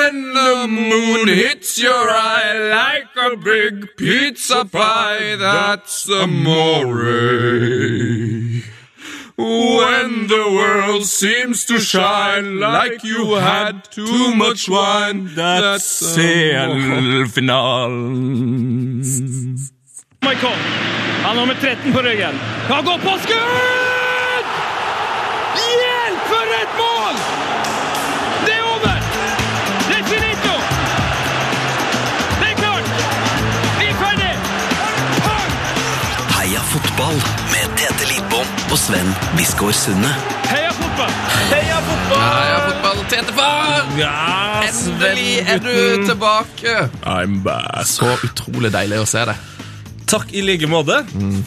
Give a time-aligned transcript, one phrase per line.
[0.00, 7.04] when the moon hits your eye like a big pizza pie, that's amore.
[9.36, 17.94] When the world seems to shine like you had too much wine, that's CL-finalen.
[20.22, 20.56] Michael.
[21.24, 22.34] Han har nummer 13 på ryggen.
[22.68, 23.89] Han går på skudd!
[38.20, 40.08] Lidbom og Sven Biskår Sunde.
[40.50, 41.12] Heia fotball!
[41.48, 42.18] Heia fotball!
[42.20, 43.86] Heia fotball, Tetefar!
[43.96, 44.10] Ja,
[44.66, 46.74] Endelig er du tilbake!
[47.08, 47.86] I'm back.
[47.88, 49.46] Så utrolig deilig å se deg.
[50.10, 50.98] Takk i like måte.
[51.16, 51.38] Mm.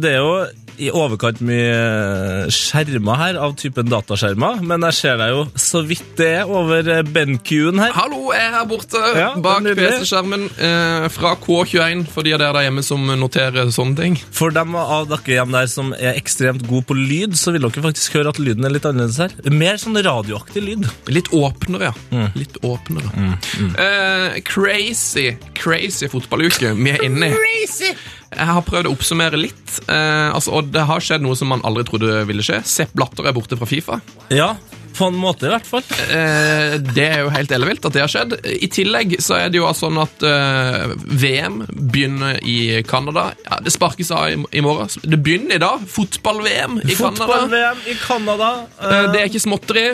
[0.00, 0.32] Det er jo
[0.78, 6.14] i overkant mye skjermer her, av typen dataskjermer, men jeg ser deg jo så vidt
[6.18, 7.92] det er over eh, BenQ-en her.
[7.96, 9.66] Hallo, jeg er her borte Ja, bak.
[9.78, 14.18] PC-skjermen eh, fra K21, for de av dere der hjemme som noterer sånne ting.
[14.34, 17.84] For dem av dere hjemme der som er ekstremt gode på lyd, så vil dere
[17.88, 19.34] faktisk høre at lyden er litt annerledes her.
[19.54, 20.86] Mer sånn radioaktig lyd.
[21.12, 22.28] Litt åpnere, ja.
[22.38, 23.34] Litt åpnere.
[23.78, 27.92] Eh, crazy, crazy fotballuke vi er inne i.
[28.28, 31.62] Jeg har prøvd å oppsummere litt, eh, altså, og det har skjedd noe som man
[31.64, 32.60] aldri trodde ville skje.
[32.68, 34.00] Sepp Blatter er borte fra Fifa.
[34.34, 34.50] Ja,
[34.98, 35.84] på en måte i hvert fall.
[36.10, 38.34] Eh, det er jo helt ellevilt at det har skjedd.
[38.44, 43.30] I tillegg så er det jo altså sånn at eh, VM begynner i Canada.
[43.46, 44.90] Ja, det sparkes av i, i morgen.
[45.02, 45.86] Det begynner i dag.
[45.92, 47.28] Fotball-VM i Canada.
[47.30, 48.50] Fotball-VM i Canada.
[48.82, 49.86] Eh, det er ikke småtteri.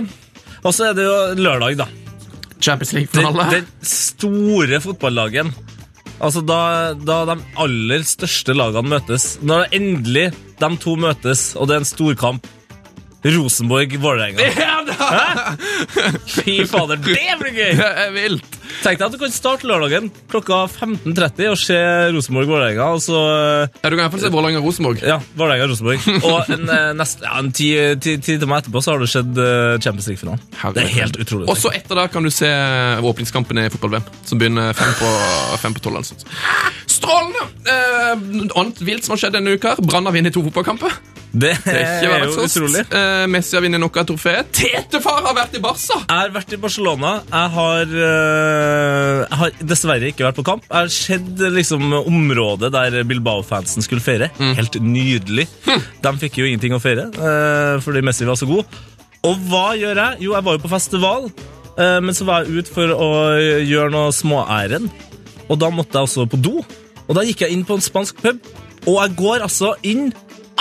[0.65, 1.91] Og så er det jo lørdag, da.
[2.65, 3.51] Champions Den, League-finale.
[3.53, 5.53] den store fotballagen.
[6.25, 9.35] Altså da, da de aller største lagene møtes.
[9.45, 10.27] Når det endelig
[10.61, 12.49] de to møtes, og det er en storkamp.
[13.25, 14.49] Rosenborg-Vålerenga.
[14.61, 15.55] Ja!
[16.29, 17.73] Fy fader, det blir gøy!
[17.79, 18.59] Det er vilt.
[18.85, 21.79] Tenk deg at du kan starte lørdagen klokka 15.30 og se
[22.15, 23.19] Rosenborg-Vålerenga, Altså,
[23.83, 25.03] Ja, Du kan iallfall se Vålerenga-Rosenborg.
[25.07, 26.05] Ja, Vålerenga-Rosenborg.
[26.31, 27.71] Og en, eh, neste, ja, en ti,
[28.03, 30.45] ti, ti timer etterpå så har du sett eh, Champions League-finalen.
[30.77, 31.49] Det er helt utrolig.
[31.53, 32.51] Og så etter det kan du se
[33.05, 35.11] åpningskampen i fotball-VM, som begynner fem på,
[35.65, 36.03] fem på tolv.
[36.03, 36.19] Altså.
[36.91, 37.49] Strålende!
[37.65, 38.13] Eh,
[38.61, 39.77] annet vilt som har skjedd denne uka.
[39.83, 40.93] Brann har vunnet to fotballkamper.
[41.35, 41.75] det er
[42.05, 42.85] det er jo utrolig.
[42.95, 44.53] Eh, Messi har vunnet nok av trofeet.
[44.55, 45.97] Tetefar har vært i Barca!
[46.05, 47.15] Jeg har vært i Barcelona.
[47.33, 48.54] Jeg har, øh,
[49.25, 50.65] jeg har dessverre ikke vært på kamp.
[50.69, 54.31] Jeg har sett liksom, området der Bilbao-fansen skulle feire.
[54.39, 55.47] Helt nydelig.
[56.05, 58.79] De fikk jo ingenting å feire øh, fordi Messi var så god.
[59.25, 60.25] Og hva gjør jeg?
[60.27, 61.31] Jo, jeg var jo på festival,
[61.79, 63.11] øh, men så var jeg ute for å
[63.65, 64.91] gjøre noe småærend.
[65.49, 66.59] Og da måtte jeg også på do.
[67.05, 68.41] Og da gikk jeg inn på en spansk pub,
[68.85, 70.11] og jeg går altså inn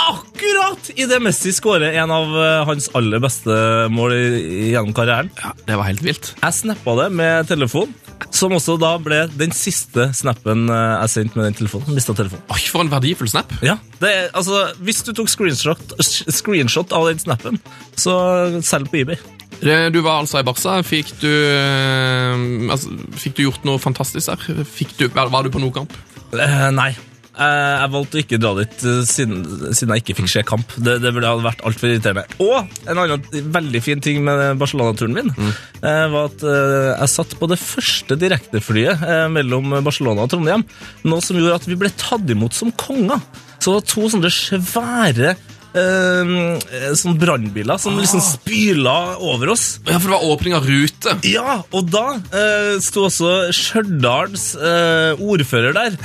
[0.00, 3.54] akkurat idet Messi skårer en av øh, hans aller beste
[3.94, 5.30] mål gjennom karrieren.
[5.40, 6.32] Ja, Det var helt vilt.
[6.42, 7.92] Jeg snappa det med telefon,
[8.34, 11.94] som også da ble den siste snappen eh, jeg sendte med den telefonen.
[11.96, 12.44] Mista telefonen.
[12.54, 13.54] Oi, For en verdifull snap.
[13.64, 17.62] Ja, det er, altså, Hvis du tok screenshot, screenshot av den snappen,
[17.96, 18.18] så
[18.66, 19.20] selg på eBay.
[19.62, 20.80] Eh, Du var altså i Barca.
[20.84, 24.64] Fikk du, eh, altså, fikk du gjort noe fantastisk der?
[24.98, 25.94] Du, var du på noe kamp?
[26.34, 26.92] Eh, nei.
[27.34, 29.40] Eh, jeg valgte å ikke dra dit eh, siden,
[29.74, 30.74] siden jeg ikke fikk se kamp.
[30.78, 32.22] Det, det ha vært altfor irriterende.
[32.44, 37.48] Og en annen veldig fin ting med Barcelona-turen min eh, var at jeg satt på
[37.50, 39.02] det første direkteflyet
[39.34, 40.62] mellom Barcelona og Trondheim.
[41.08, 43.22] Noe som gjorde at vi ble tatt imot som konger.
[43.58, 45.34] Så det var to sånne svære
[45.78, 49.64] eh, sånn brannbiler som liksom spyla over oss.
[49.86, 51.16] Ja, for det var åpning av rute.
[51.28, 52.04] Ja, og da
[52.34, 55.98] eh, sto også Stjørdals eh, ordfører der.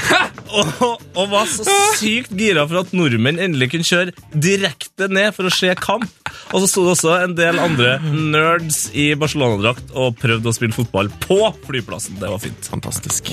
[0.50, 0.70] Og,
[1.14, 1.62] og var så
[2.00, 6.08] sykt gira for at nordmenn endelig kunne kjøre direkte ned for å se kamp.
[6.50, 10.74] Og så sto det også en del andre nerds i Barcelona-drakt og prøvde å spille
[10.74, 11.38] fotball på
[11.68, 12.18] flyplassen.
[12.18, 12.70] Det var fint.
[12.74, 13.30] Fantastisk.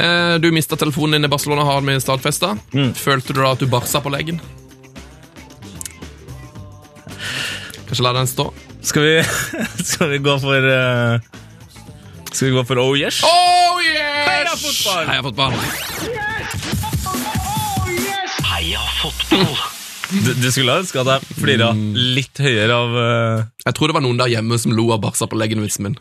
[0.00, 2.54] Eh, Du mista telefonen din i Barcelona, har vi stadfesta.
[2.96, 4.40] Følte du da at du barsa på legen?
[7.94, 8.44] Kanskje la den stå?
[8.82, 9.10] Skal vi,
[9.90, 11.20] skal vi gå for uh,
[12.32, 13.20] Skal vi gå for Oh Yes?
[13.22, 14.24] Oh yes!
[14.26, 15.04] Heia fotball!
[15.06, 15.54] Heia fotball!
[18.48, 19.54] Heia fotball!
[20.10, 21.68] Du, du skulle ønske at jeg flira
[22.18, 23.46] litt høyere av uh...
[23.62, 25.96] Jeg tror det var noen der hjemme som lo av barsa på leggen-vitsen min.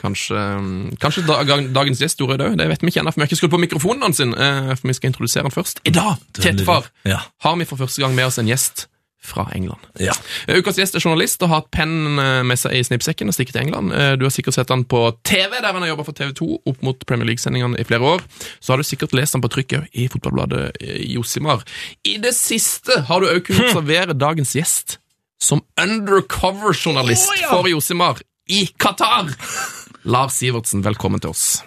[0.00, 1.42] Kanskje, mm, kanskje da,
[1.76, 2.56] dagens gjest gjorde det òg.
[2.62, 4.24] Det vet vi ikke ennå, for vi har ikke skrudd på mikrofonen hans.
[4.24, 5.84] sin, eh, For vi skal introdusere han først.
[5.84, 7.20] I dag, Tetefar, Ja.
[7.44, 8.86] har vi for første gang med oss en gjest
[9.24, 9.80] fra England.
[9.98, 10.12] Ja.
[10.46, 13.36] Eh, Ukas gjest er journalist og har hatt pennen eh, med seg i snippsekken og
[13.36, 13.92] stikket til England.
[13.96, 16.84] Eh, Du har sikkert sett han på TV, der han har jobba for TV2 opp
[16.84, 18.24] mot Premier League-sendingene i flere år.
[18.60, 20.76] Så har du sikkert lest han på trykk i fotballbladet
[21.08, 21.64] Josimar.
[22.04, 24.98] I det siste har du òg kunnet observere dagens gjest
[25.40, 27.50] som undercover-journalist oh, ja.
[27.52, 28.20] for Josimar
[28.52, 29.32] i Qatar.
[30.04, 31.62] Lars Sivertsen, velkommen til oss.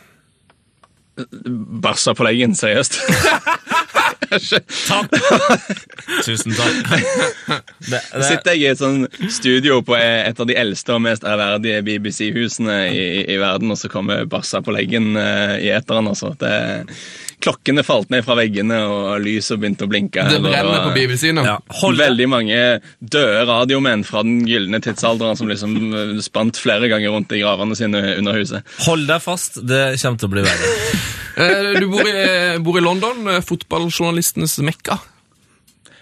[1.82, 3.00] Barsa på leggen, seriøst.
[4.30, 5.14] Takk!
[6.26, 6.94] Tusen takk.
[7.88, 11.24] Det, det, Sitter jeg i et sånn studio på et av de eldste og mest
[11.28, 16.34] ærverdige BBC-husene i, i verden, og så kommer bassa på leggen eh, i eteren, altså.
[16.42, 16.52] Det,
[17.44, 20.26] klokkene falt ned fra veggene, og lyset begynte å blinke.
[20.30, 21.46] Det brenner på BBC nå.
[21.48, 21.58] ja.
[21.98, 22.58] Veldig mange
[23.00, 27.78] døde radiomenn fra den gylne tidsalderen som liksom eh, spant flere ganger rundt i gravene
[27.78, 28.76] sine under huset.
[28.88, 30.76] Hold deg fast, det kommer til å bli verre.
[31.38, 34.98] Eh, Du bor i, bor i London, eh, fotballjournalistenes mekka.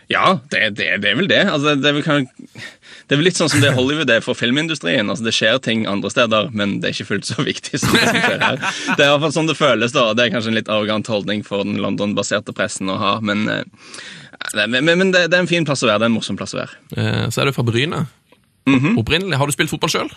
[0.07, 1.41] Ja, det, det, det er vel det.
[1.49, 4.37] Altså, det, er vel kan, det er vel litt sånn som det Hollywood er for
[4.37, 5.09] filmindustrien.
[5.09, 8.03] Altså, det skjer ting andre steder, men det er ikke fullt så viktig som det
[8.11, 8.59] som skjer her.
[8.61, 10.03] Det er i hvert fall sånn det føles, da.
[10.13, 13.65] Det er kanskje en litt arrogant holdning for den London-baserte pressen å ha, men, eh,
[14.69, 16.03] men, men det, er en fin plass å være.
[16.03, 16.77] Det er en morsom plass å være.
[16.93, 18.05] Eh, Så er du fra Bryne.
[18.69, 19.37] Opprinnelig.
[19.41, 20.13] Har du spilt fotball sjøl?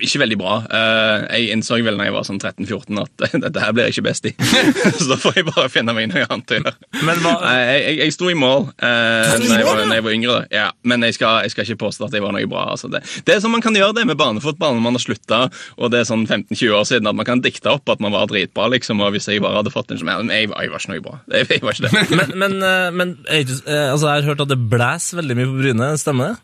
[0.00, 0.54] Ikke veldig bra.
[0.70, 4.06] Eh, Jeg innså vel når jeg var sånn 13-14 at dette her blir jeg ikke
[4.08, 4.32] best i.
[4.98, 6.74] Så da får jeg bare finne meg noe annet å gjøre.
[6.98, 10.38] Jeg, jeg, jeg sto i mål eh, når, jeg var, når jeg var yngre.
[10.54, 12.64] Ja, men jeg skal, jeg skal ikke påstå at jeg var noe bra.
[12.74, 12.90] Altså.
[12.92, 15.40] Det, det er sånn Man kan gjøre det med barnefotball når man har slutta,
[15.78, 17.08] og det er sånn 15-20 år siden.
[17.10, 19.72] At man kan dikte opp at man var dritbra, liksom, og hvis jeg bare hadde
[19.74, 21.16] fått en sånn Men jeg, var- ikke noe bra.
[21.32, 22.04] Jeg, var ikke det.
[22.18, 23.44] Men, men, eh, men eh,
[23.92, 25.90] altså, jeg har hørt at det blæs veldig mye på Bryne.
[26.00, 26.42] Stemmer det?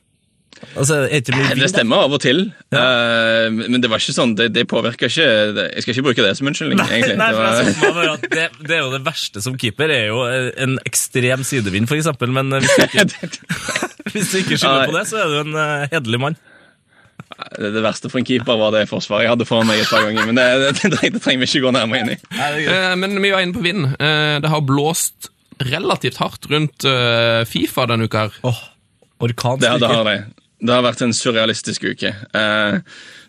[0.76, 2.40] Altså, Det stemmer av og til,
[2.72, 5.26] eh, men det var ikke sånn, det, det påvirka ikke
[5.74, 7.18] Jeg skal ikke bruke det som unnskyldning, Nei, egentlig.
[7.20, 10.78] nei, Det var- det, det er jo det verste som keeper, er jo eh, en
[10.86, 12.32] ekstrem sidevind, for eksempel.
[12.34, 13.30] Men eh, hvis du ikke,
[14.14, 16.36] hvis du ikke skylder på det, så er du en uh, hederlig mann.
[17.58, 20.04] Det, det verste for en keeper var det forsvaret jeg hadde foran meg et par
[20.06, 20.26] ganger.
[20.28, 22.18] Men det, det, det, det trenger vi ikke gå nærmere inn i.
[22.68, 23.88] Eh, Men vi var inne på vind.
[23.98, 25.30] Eh, Det har blåst
[25.64, 28.26] relativt hardt rundt eh, Fifa denne uka.
[28.28, 28.38] her.
[28.46, 28.60] Åh,
[29.24, 29.78] orkanstyrke.
[29.78, 30.16] Det, det har det.
[30.64, 32.10] Det har vært en surrealistisk uke.
[32.10, 32.76] Eh,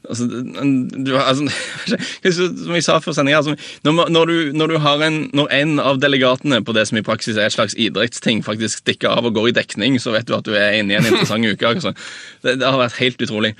[0.08, 1.50] altså, du, altså,
[2.38, 4.76] som jeg sa før sendinga altså, når, når, når,
[5.08, 8.86] en, når en av delegatene på det som i praksis er et slags idrettsting, faktisk
[8.86, 11.10] stikker av og går i dekning, så vet du at du er inne i en
[11.12, 11.74] interessant uke.
[11.76, 11.92] Altså.
[12.46, 13.56] Det, det har vært helt utrolig.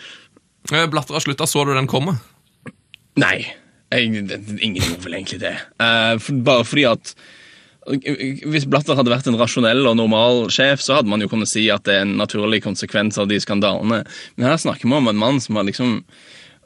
[0.72, 2.18] Blatter har slutta, så du den komme?
[3.22, 3.38] Nei.
[3.94, 5.56] Jeg, det, ingen gjorde vel egentlig det.
[5.84, 7.16] Eh, for, bare fordi at
[7.86, 11.68] hvis Blatter hadde vært en rasjonell og normal sjef, så hadde man jo kunnet si
[11.74, 14.02] at det er en naturlig konsekvens av de skandalene.
[14.36, 16.00] Men her snakker vi om en mann som har liksom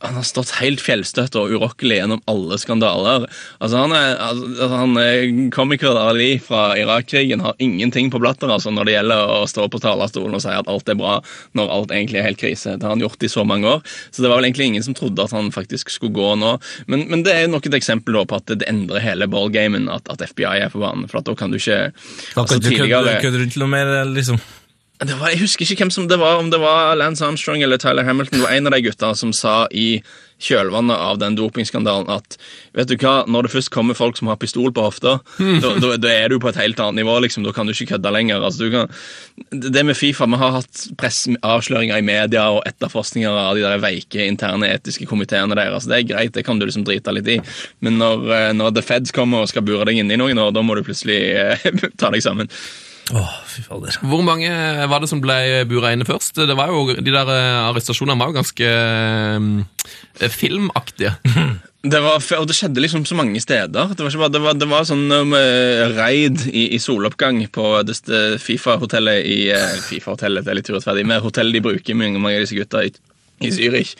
[0.01, 3.25] han har stått helt fjellstøtt og urokkelig gjennom alle skandaler.
[3.59, 8.71] Altså Han er, altså, han er komiker Ali fra Irak-krigen har ingenting på Blatter altså,
[8.71, 11.17] når det gjelder å stå på talerstolen og si at alt er bra
[11.57, 12.77] når alt egentlig er helt krise.
[12.77, 13.83] Det har han gjort i så mange år.
[14.11, 16.55] Så det var vel egentlig ingen som trodde at han faktisk skulle gå nå.
[16.87, 20.23] Men, men det er nok et eksempel på at det endrer hele ballgamen at, at
[20.31, 21.09] FBI er på banen.
[21.11, 23.93] For da kan du ikke Da altså, kan du kødde tidligere- kødde rundt noe mer,
[24.15, 24.39] liksom.
[24.99, 27.79] Det var, jeg husker ikke hvem som det var, om det var Lance Armstrong eller
[27.79, 28.39] Tyler Hamilton.
[28.41, 30.01] Det var en av de gutta som sa i
[30.39, 32.35] kjølvannet av den dopingskandalen at
[32.75, 35.17] vet du hva, når det først kommer folk som har pistol på hofta,
[35.63, 37.15] da, da, da er du på et helt annet nivå.
[37.23, 38.43] liksom, Da kan du ikke kødde lenger.
[38.43, 38.91] altså du kan,
[39.51, 40.83] Det med Fifa, Vi har hatt
[41.47, 45.87] avsløringer i media og etterforskninger av de der veike interne etiske komiteene deres.
[45.87, 47.39] Det er greit, det kan du liksom drite litt i.
[47.79, 50.51] Men når, eh, når The Feds kommer og skal bure deg inne i noen år,
[50.51, 52.51] da må du plutselig eh, ta deg sammen.
[53.15, 53.95] Åh, fy fader.
[54.05, 54.49] Hvor mange
[54.91, 56.37] var det som ble bura inne først?
[56.45, 61.15] Det var jo, De der eh, arrestasjonene var jo ganske eh, filmaktige.
[61.79, 63.67] Det var, og det skjedde liksom så mange steder.
[63.93, 67.39] Det var, ikke bare, det var, det var sånn um, eh, raid i, i soloppgang
[67.55, 67.69] på
[68.43, 72.43] Fifa-hotellet i eh, Fifa-hotellet, det er litt urettferdig, med hotellet de bruker mange, mange av
[72.43, 72.91] disse gutta i,
[73.45, 73.95] i Zürich.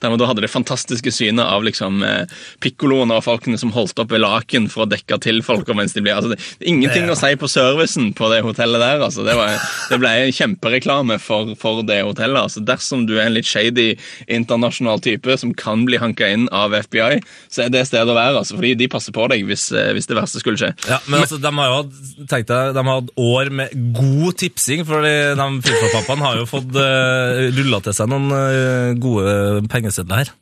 [0.00, 2.30] Der man da hadde det fantastiske synet av liksom eh,
[2.64, 5.68] pikkoloene og folkene som holdt opp ved laken for å dekke til folk.
[5.74, 8.82] mens de ble, altså det, det er Ingenting å si på servicen på det hotellet
[8.82, 9.02] der.
[9.02, 9.56] altså Det, var,
[9.90, 12.40] det ble en kjempereklame for, for det hotellet.
[12.46, 13.94] altså Dersom du er en litt shady
[14.28, 17.20] internasjonal type som kan bli hanka inn av FBI,
[17.52, 18.42] så er det stedet å være.
[18.42, 20.72] altså Fordi de passer på deg hvis, eh, hvis det verste skulle skje.
[20.90, 25.04] Ja, men altså, de har jo hatt, de har hatt år med god tipsing, for
[25.04, 30.32] de Fifa-pappaene har jo fått uh, rulla til seg noen eh, gode pengesedler her.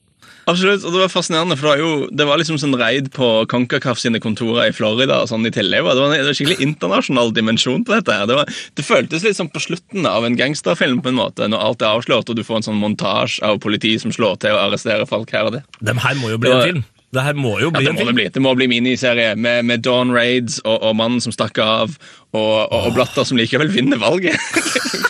[0.51, 3.27] Absolutt, og Det var fascinerende, for det var, jo, det var liksom sånn reid på
[3.51, 5.21] Konkakaf sine kontorer i Florida.
[5.23, 5.87] og sånn i tillegg.
[5.87, 8.11] Det var en det var en skikkelig internasjonal dimensjon på dette.
[8.13, 8.27] her.
[8.27, 11.63] Det, var, det føltes litt som på slutten av en gangsterfilm, på en måte, når
[11.63, 14.65] alt er avslørt, og du får en sånn montasje av politi som slår til og
[14.67, 15.63] arresterer folk her og det.
[15.81, 16.85] Dem her må jo bli Det en film.
[17.13, 18.27] Det her må jo Ja, bli det en må det bli.
[18.33, 21.93] Det må bli miniserie med, med Dawn Raids og, og mannen som stakk av,
[22.33, 24.39] og, og, og Blatter som likevel vinner valget.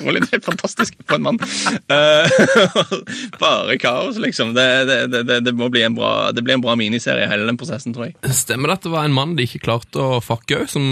[0.02, 1.36] Det er fantastisk på en mann.
[1.92, 2.32] Eh,
[3.42, 4.50] bare kaos, liksom.
[4.56, 7.46] Det, det, det, det, det må bli en bra, det blir en bra miniserie, hele
[7.46, 8.16] den prosessen, tror jeg.
[8.34, 10.82] Stemmer det at det var en mann de ikke klarte å fucke òg, som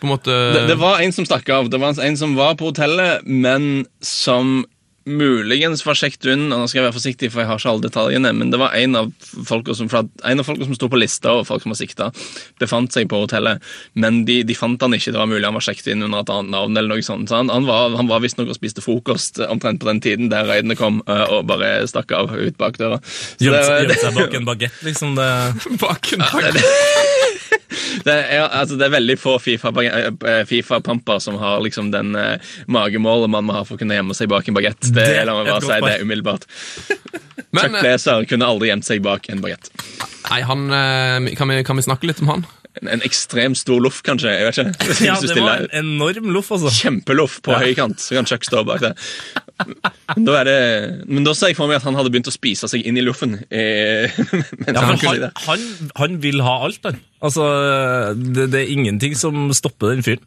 [0.00, 1.68] på en måte Det, det var en som stakk av.
[1.72, 4.62] Det var en som var på hotellet, men som
[5.06, 7.84] muligens var sjekket unn, og nå skal jeg være forsiktig, for jeg har ikke alle
[7.84, 9.10] detaljene, men det var en av
[9.44, 12.06] folka som, en av folka som sto på lista, og folk som var sikta,
[12.62, 13.60] befant seg på hotellet,
[14.00, 15.12] men de, de fant han ikke.
[15.12, 17.28] Det var mulig han var sjekket inn under et annet navn, eller noe sånt.
[17.28, 20.48] Så han, han var, han var visstnok og spiste frokost omtrent på den tiden der
[20.48, 23.00] raidene kom, og bare stakk av ut bak døra.
[23.42, 25.14] Gjemte seg- bak en bagett, liksom.
[25.20, 25.30] Det.
[25.84, 26.54] Bak en dag.
[28.04, 33.30] Det er, altså, det er veldig få Fifa-pamper FIFA som har liksom den eh, magemålet
[33.32, 34.80] man må ha for å kunne gjemme seg bak en bagett.
[34.90, 36.48] Det, Det la meg bare si det umiddelbart.
[37.54, 39.70] Men Chuck eh, Blazer kunne aldri gjemt seg bak en bagett.
[40.30, 42.46] nei, han, eh, kan, vi, kan vi snakke litt om han?
[42.82, 44.32] En, en ekstremt stor loff, kanskje.
[44.34, 44.88] jeg vet ikke.
[45.06, 46.72] Ja, det var en enorm loff, altså.
[46.74, 48.90] Kjempeloff på høykant, så kan Chuck stå bak det.
[50.16, 50.56] Men da, det,
[51.06, 53.04] men da ser jeg for meg at han hadde begynt å spise seg inn i
[53.06, 53.36] loffen.
[53.46, 54.10] Eh,
[54.66, 55.66] Ja, han han, han,
[56.00, 56.98] han vil ha alt, han.
[57.24, 57.46] Altså,
[58.18, 60.26] det, det er ingenting som stopper den fyren.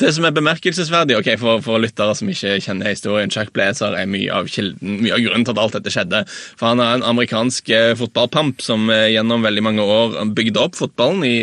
[0.00, 4.10] Det som er bemerkelsesverdig ok, for, for lyttere som ikke kjenner historien, Chuck Blazer er
[4.10, 6.22] mye av kilden, mye av grunnen til at alt dette skjedde.
[6.58, 10.78] For Han er en amerikansk eh, fotballpamp som eh, gjennom veldig mange år bygde opp
[10.78, 11.36] fotballen i,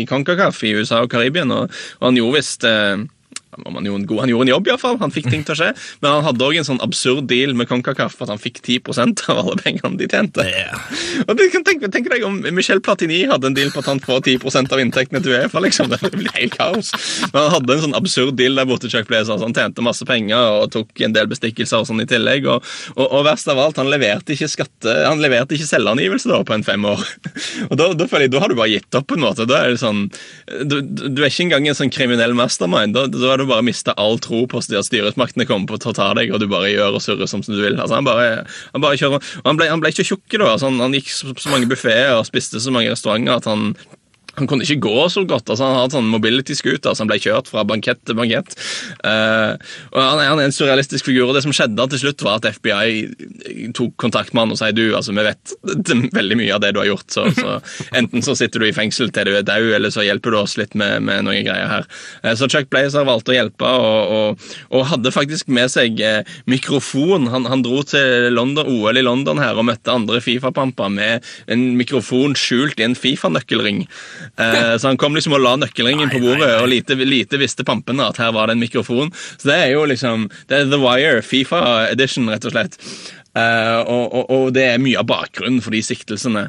[0.00, 1.52] i CONCACAF i USA og Karibien.
[1.54, 3.06] Og, og han gjorde visst eh,
[3.64, 4.98] han, en god, han gjorde en jobb, i hvert fall.
[5.00, 5.70] Han fikk ting til å skje.
[6.02, 8.82] Men han hadde òg en sånn absurd deal med Konkakaf at han fikk 10
[9.32, 10.44] av alle pengene de tjente.
[11.26, 14.02] Og du kan tenke, tenke deg om Michel Platini hadde en deal på at han
[14.02, 15.62] får 10 av inntektene til Uefa.
[15.64, 15.92] liksom.
[15.92, 16.92] Det blir helt kaos.
[17.32, 19.38] Men han hadde en sånn absurd deal der borte, Chuck Blazer.
[19.38, 22.48] så Han tjente masse penger og tok en del bestikkelser og sånn i tillegg.
[22.50, 22.64] Og,
[22.96, 26.56] og, og verst av alt, han leverte ikke skatte, han leverte ikke selvangivelse da på
[26.56, 27.02] en fem år.
[27.70, 29.46] Og da, da føler jeg, da har du bare gitt opp på en måte.
[29.48, 30.06] Da er det sånn,
[30.68, 32.94] du, du er ikke engang en sånn kriminell mastermind.
[32.96, 36.10] Da, da er du bare miste all tro på at styresmaktene kommer på å ta
[36.18, 37.78] deg, og du bare gjør og surrer som du vil.
[37.78, 40.52] Altså, han bare, han bare kjører, han ble, han ble ikke tjukk da.
[40.54, 43.72] Altså, han gikk så, så mange buffeer og spiste så mange restauranter at han
[44.36, 45.48] han kunne ikke gå så godt.
[45.48, 48.56] altså Han hadde sånn mobility-scooter så han ble kjørt fra bankett til bankett.
[49.00, 49.56] Uh,
[49.94, 51.28] og han han er en surrealistisk figur.
[51.28, 54.70] og Det som skjedde til slutt, var at FBI tok kontakt med han og sa
[54.74, 55.54] du, altså, vi vet
[56.18, 57.08] veldig mye av det du har gjort.
[57.12, 57.58] Så, så
[57.96, 60.56] Enten så sitter du i fengsel til du er død, eller så hjelper du oss
[60.60, 61.88] litt med, med noen greier her.
[62.24, 66.36] Uh, så Chuck Blazer valgte å hjelpe, og, og, og hadde faktisk med seg uh,
[66.50, 67.30] mikrofon.
[67.32, 71.66] Han, han dro til London, OL i London her og møtte andre Fifa-pamper med en
[71.78, 73.84] mikrofon skjult i en Fifa-nøkkelring.
[74.36, 78.08] Eh, så han kom liksom og la nøkkelringen på bordet, og lite, lite visste pampene
[78.10, 79.12] at her var det en mikrofon.
[79.36, 82.80] Så det er jo liksom Det er The Wire, Fifa edition, rett og slett.
[83.36, 86.48] Eh, og, og, og det er mye av bakgrunnen for de siktelsene.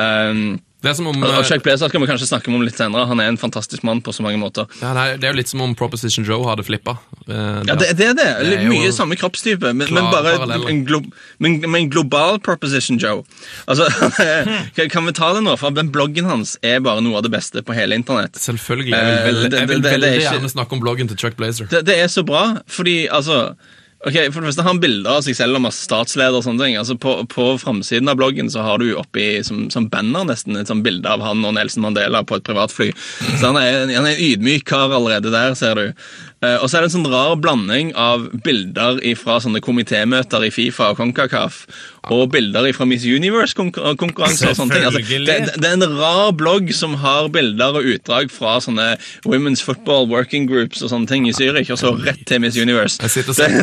[0.00, 2.74] Um, Det er som om og eh, Chuck Blazer skal vi kanskje snakke om litt
[2.78, 3.06] senere.
[3.06, 4.66] Han er en fantastisk mann på så mange måter.
[4.82, 6.96] ja, nei, Det er jo litt som om Proposition Joe hadde flippa.
[7.28, 8.26] Eh, Ja, det, det er det.
[8.42, 10.34] Det er jo Mye samme kroppstype, men, men bare
[10.68, 10.98] en, glo
[11.38, 13.22] men, men en global proposition, Joe.
[13.70, 13.86] Altså,
[14.76, 15.54] kan- Kan vi ta det nå?
[15.60, 18.34] For den bloggen hans er bare noe av det beste på hele internett.
[18.42, 18.90] Selvfølgelig.
[18.90, 21.66] Jeg vil, Eh, veldig, jeg vil veldig gjerne snakke om bloggen til Chuck Blazer.
[21.70, 23.54] Det, det er så bra, fordi altså
[24.02, 26.64] Ok, for det første har han bilder av seg selv og masse statsleder og sånne
[26.64, 26.78] ting.
[26.80, 30.70] Altså På, på framsiden av bloggen så har du oppi som, som banner nesten et
[30.70, 32.90] sånt bilde av han og Nelson Mandela på et privatfly.
[33.38, 36.02] Så han er, han er en ydmyk kar allerede der, ser du.
[36.42, 40.50] Eh, og så er det en sånn rar blanding av bilder fra sånne komitémøter i
[40.54, 41.56] Fifa og CONCACAF,
[42.10, 44.84] og bilder fra Miss Universe-konkurranser og sånne ting.
[44.88, 48.86] Altså, det, det, er en rar blogg som har bilder og utdrag fra sånne
[49.28, 52.98] Women's Football Working Groups og sånne ting i Zürich, og så rett til Miss Universe.
[52.98, 53.08] Det,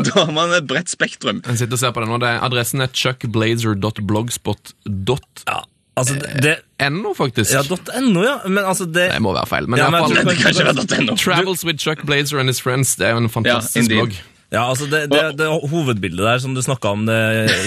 [0.07, 1.41] da har man et bredt spektrum.
[1.49, 2.17] Jeg sitter og ser på det nå.
[2.23, 5.17] Det er, adressen er chuckblazer.blogspot.no,
[5.49, 5.59] Ja,
[5.99, 6.55] altså, det,
[7.17, 7.53] faktisk.
[7.53, 7.61] ja,
[8.01, 8.35] .no, ja.
[8.47, 9.69] Men altså, det Det må være feil.
[9.69, 11.15] Men, Ja, men jeg, jeg Det kan ikke være .no.
[11.15, 12.95] Travels with Chuck Blazer and his friends.
[12.95, 14.17] Det er jo en fantastisk Ja, blogg.
[14.49, 17.17] Ja, altså det, det, det Hovedbildet der som du snakka om det,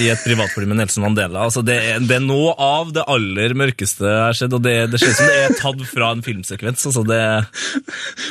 [0.03, 3.55] i et privatfly med Nelson Mandela altså det, er, det er noe av det aller
[3.55, 6.25] mørkeste jeg har sett, og det, det ser ut som det er tatt fra en
[6.27, 6.83] filmsekvens.
[6.91, 7.21] altså det...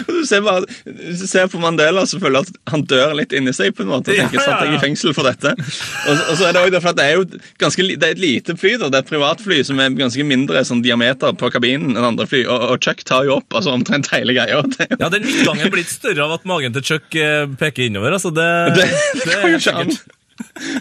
[0.10, 3.72] Du ser, bare, du ser på Mandela så føler at han dør litt inni seg.
[3.78, 5.54] på en måte og Ja, tenker, ja, satt jeg i fengsel for dette?
[5.56, 7.26] Og, og så er Det også derfor at det er jo
[7.64, 8.74] ganske, det er et lite fly.
[8.82, 12.28] da, Det er et privatfly som er ganske mindre sånn diameter på kabinen enn andre
[12.30, 12.44] fly.
[12.52, 14.62] Og, og Chuck tar jo opp altså omtrent hele greia.
[15.00, 18.18] Ja, Den midtgangen er blitt større av at magen til Chuck eh, peker innover.
[18.20, 18.41] altså Det,
[18.78, 19.94] det, det det går jo ikke an.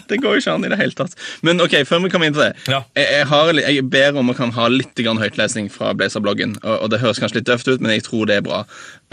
[0.09, 1.13] Det går jo ikke an i det hele tatt.
[1.45, 2.53] Men ok, før vi kommer inn til det.
[2.71, 2.79] Ja.
[2.97, 6.55] Jeg, jeg, har, jeg ber om å kan ha litt grann høytlesning fra Blazer-bloggen.
[6.63, 8.63] Og, og det høres kanskje litt døvt ut, men jeg tror det er bra.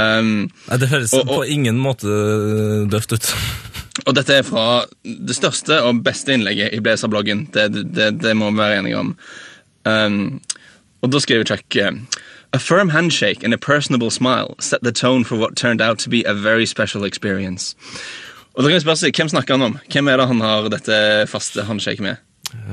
[0.00, 2.09] Um, Nei, Det høres Og- og- på ingen måte
[2.90, 3.33] døvt ut.
[4.07, 7.49] Og dette er fra det største og beste innlegget i Blazer-bloggen.
[7.52, 7.64] Det,
[7.97, 9.11] det, det må vi være enige om.
[9.85, 10.40] Um,
[11.02, 11.90] og da skriver Chuck eh,
[12.52, 16.09] A firm handshake and a personable smile set the tone for what turned out to
[16.11, 17.75] be a very special experience.
[18.59, 19.77] Og da kan jeg spørre seg, Hvem snakker han om?
[19.87, 20.97] Hvem er det han har dette
[21.31, 22.17] faste håndshake med?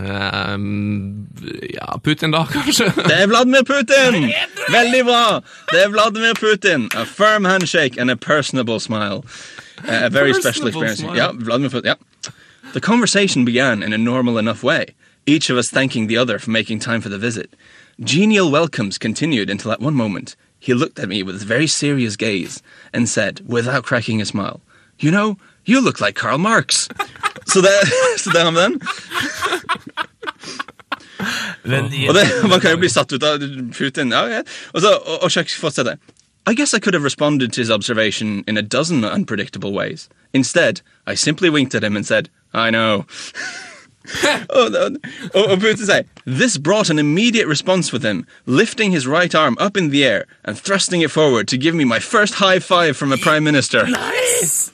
[0.02, 1.28] Ehm,
[1.74, 2.88] ja, Putin, da, kanskje?
[2.96, 4.32] Det er Vladimir Putin!
[4.74, 5.42] Veldig bra!
[5.70, 6.90] Det er Vladimir Putin.
[6.98, 9.22] A firm handshake and a personable smile.
[9.88, 11.04] A very special experience.
[11.16, 11.86] Ja, Vladimir Putin.
[11.86, 12.32] Ja.
[12.74, 14.86] The conversation began in a normal enough way,
[15.28, 17.56] each of us thanking the other for making time for the visit.
[18.00, 22.16] Genial welcomes continued until at one moment he looked at me with a very serious
[22.16, 24.62] gaze and said, without cracking a smile,
[25.00, 26.88] You know, you look like Karl Marx.
[27.46, 27.70] så, det,
[28.20, 28.82] så der har vi den.
[31.64, 33.40] Men i- Og det, man kan jo bli satt ut av
[33.74, 34.12] Putin.
[34.12, 34.42] Ja, ja.
[34.74, 35.96] Og så, og, og Chuck fortsetter.
[36.48, 40.10] I guess I could have responded to his observation in a dozen unpredictable ways.
[40.34, 43.06] Instead, I simply winked at him and said, I know.
[44.50, 44.92] og, og,
[45.52, 49.76] og Putin sier, This brought an immediate response with him, lifting his right arm up
[49.78, 53.12] in the air and thrusting it forward to give me my first high five from
[53.12, 53.88] a prime minister.
[53.88, 54.72] Nice!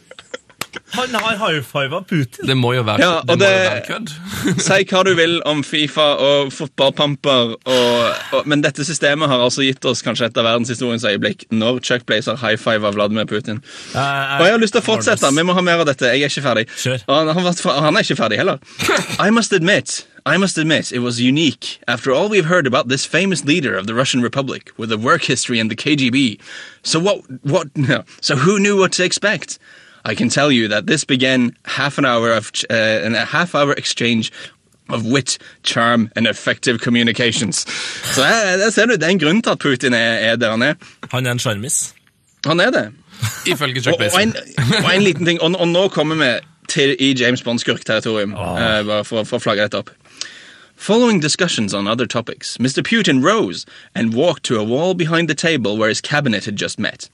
[0.96, 2.48] Han har high-fiva Putin.
[2.48, 4.14] Det må jo være, Ja, det det må jo være kødd.
[4.68, 9.66] Si hva du vil om Fifa og fotballpamper, og, og, men dette systemet har altså
[9.66, 13.62] gitt oss kanskje et av verdenshistoriens øyeblikk når Chuck Blazer high-fiva Vladimir Putin.
[13.96, 15.34] Og jeg har lyst til å fortsette.
[15.36, 16.12] Vi må ha mer av dette.
[16.12, 16.68] Jeg er ikke ferdig.
[17.08, 18.62] Og han, han, han er ikke ferdig heller.
[19.28, 21.80] I must admit, I must admit, it was unique.
[21.88, 25.24] After all we've heard about this famous leader of the Russian Republic with a work
[25.24, 26.40] history in the KGB.
[26.84, 27.22] So what?
[27.44, 27.76] What?
[27.76, 28.04] No.
[28.22, 29.58] So who knew what to expect?
[30.06, 33.56] I can tell you that this began half an hour of uh, uh, a half
[33.56, 34.32] hour exchange
[34.90, 37.66] of wit, charm and effective communications.
[38.14, 40.52] Så der, der ser du, det er en grunn til at Putin er, er der
[40.52, 40.74] han er.
[41.12, 41.94] Han er en sjarmis.
[42.46, 42.92] Han er det.
[43.48, 44.36] Ifølge Chuck Og, og, en,
[44.86, 46.40] og en liten ting, og, og nå kommer vi
[46.70, 48.34] til i James Bond-skurk-territorium.
[48.34, 49.90] uh, bare for, for å flagge dette opp.
[50.82, 52.82] Following discussions on other topics, Mr.
[52.82, 56.80] Putin rose and walked to a wall behind the table where his cabinet had just
[56.80, 57.08] met.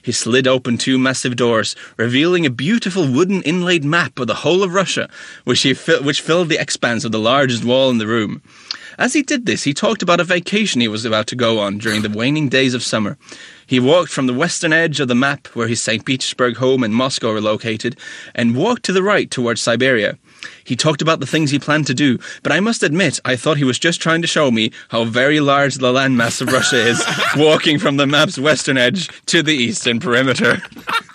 [0.00, 4.62] He slid open two massive doors, revealing a beautiful wooden inlaid map of the whole
[4.62, 5.10] of Russia,
[5.42, 8.40] which, he fi- which filled the expanse of the largest wall in the room.
[8.98, 11.78] As he did this, he talked about a vacation he was about to go on
[11.78, 13.18] during the waning days of summer.
[13.66, 16.04] He walked from the western edge of the map, where his St.
[16.04, 17.98] Petersburg home and Moscow are located,
[18.36, 20.18] and walked to the right towards Siberia.
[20.64, 23.56] He talked about the things he planned to do, but I must admit, I thought
[23.56, 27.04] he was just trying to show me how very large the landmass of Russia is,
[27.36, 30.62] walking from the map's western edge to the eastern perimeter.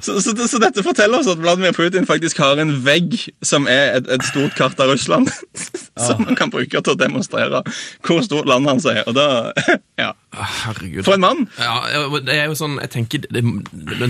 [0.00, 3.98] Så, så, så dette forteller oss at Vladimir Putin faktisk har en vegg som er
[3.98, 5.30] et, et stort kart av Russland,
[6.06, 7.62] som han kan bruke til å demonstrere
[8.06, 9.02] hvor stort landet hans er.
[9.10, 9.28] Og da,
[10.02, 10.12] ja.
[10.30, 11.02] Herregud.
[11.04, 11.40] For en mann!
[11.58, 11.80] Ja,
[12.22, 13.42] det er jo sånn, jeg tenker, det,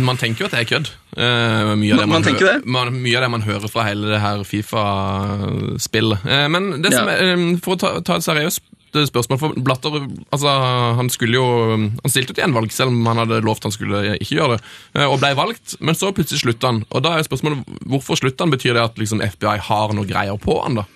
[0.05, 0.91] Man tenker jo at det er kødd.
[1.17, 2.67] Uh, mye, av det Man- man hører, det?
[2.71, 6.27] Man, mye av det man hører fra hele det her Fifa-spillet.
[6.27, 7.17] Uh, men det som Ja.
[7.17, 8.61] er, um, for å ta, ta et seriøst
[8.93, 10.53] spørsmål for Blatter altså,
[10.99, 11.47] han skulle jo
[11.79, 14.63] Han stilte til gjenvalg, selv om han hadde lovt han skulle ikke gjøre det,
[14.97, 16.85] eh, og ble valgt, men så plutselig slutta han.
[16.91, 18.55] Og da er spørsmålet hvorfor slutta han?
[18.55, 20.87] Betyr det at liksom, FBI har noe greier på han, da?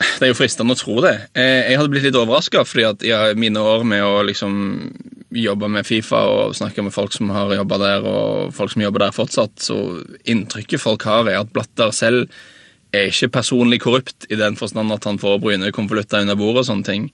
[0.00, 1.16] Det er jo fristende å tro det.
[1.36, 4.54] Eh, Jeg hadde blitt litt overraska, fordi at i mine år med å liksom
[5.30, 9.04] jobbe med Fifa og snakke med folk som har jobba der, og folk som jobber
[9.04, 9.76] der fortsatt, så
[10.24, 12.32] inntrykket folk har, er at Blatter selv
[12.96, 16.86] er ikke personlig korrupt i den forstand at han får brynekonvolutter under bordet og sånne
[16.86, 17.08] ting.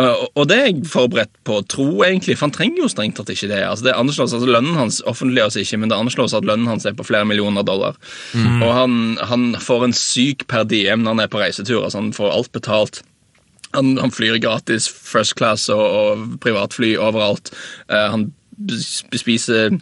[0.00, 3.18] Og og det er jeg forberedt på å tro, egentlig, for han trenger jo strengt
[3.18, 3.60] tatt ikke det.
[3.66, 6.96] Altså, det anslås, altså Lønnen hans offentliggjøres ikke, men det anslås at lønnen hans er
[6.96, 7.98] på flere millioner dollar.
[8.62, 8.96] Og han,
[9.28, 11.82] han får en syk per diem når han er på reisetur.
[11.82, 13.02] altså Han får alt betalt.
[13.74, 17.52] Han, han flyr gratis first class og, og privatfly overalt.
[17.90, 18.30] Uh, han
[19.12, 19.76] bespiser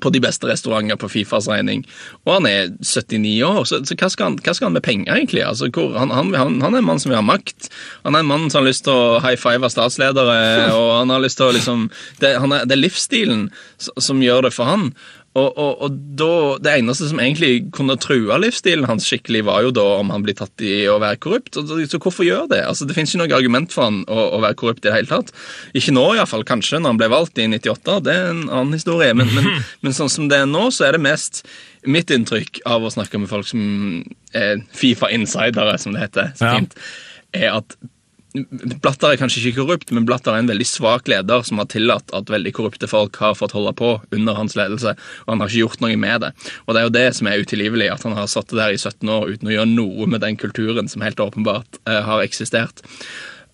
[0.00, 1.84] på de beste restauranter på Fifas regning.
[2.26, 5.12] Og han er 79 år, så, så hva, skal han, hva skal han med penger,
[5.14, 5.44] egentlig?
[5.46, 7.70] Altså, hvor, han, han, han, er en mann som vil ha makt.
[8.06, 10.38] Han er en mann som har lyst til å high five statsledere,
[10.78, 11.86] og han har lyst til å liksom
[12.20, 14.90] Det, er, det er livsstilen som gjør det for han.
[15.36, 16.30] Og, og, og da,
[16.64, 20.36] Det eneste som egentlig kunne true livsstilen hans skikkelig, var jo da om han blir
[20.38, 21.58] tatt i å være korrupt.
[21.58, 22.62] Så hvorfor gjør det?
[22.64, 25.10] Altså, Det finnes ikke noe argument for han å, å være korrupt i det hele
[25.10, 25.32] tatt.
[25.76, 26.46] Ikke nå, iallfall.
[26.48, 27.98] Kanskje når han ble valgt i 98.
[28.06, 29.12] Det er en annen historie.
[29.16, 29.50] Men, men,
[29.84, 31.44] men sånn som det er nå, så er det mest
[31.86, 33.60] mitt inntrykk av å snakke med folk som
[34.36, 36.74] er Fifa-insidere, som det heter, så fint,
[37.36, 37.76] er at
[38.82, 42.12] Blatter er kanskje ikke korrupt, men Blatter er en veldig svak leder som har tillatt
[42.16, 45.64] at veldig korrupte folk har fått holde på under hans ledelse, og han har ikke
[45.64, 46.32] gjort noe med det.
[46.66, 48.80] Og det er jo det som er utilgivelig, at han har satt det der i
[48.80, 52.84] 17 år uten å gjøre noe med den kulturen som helt åpenbart eh, har eksistert.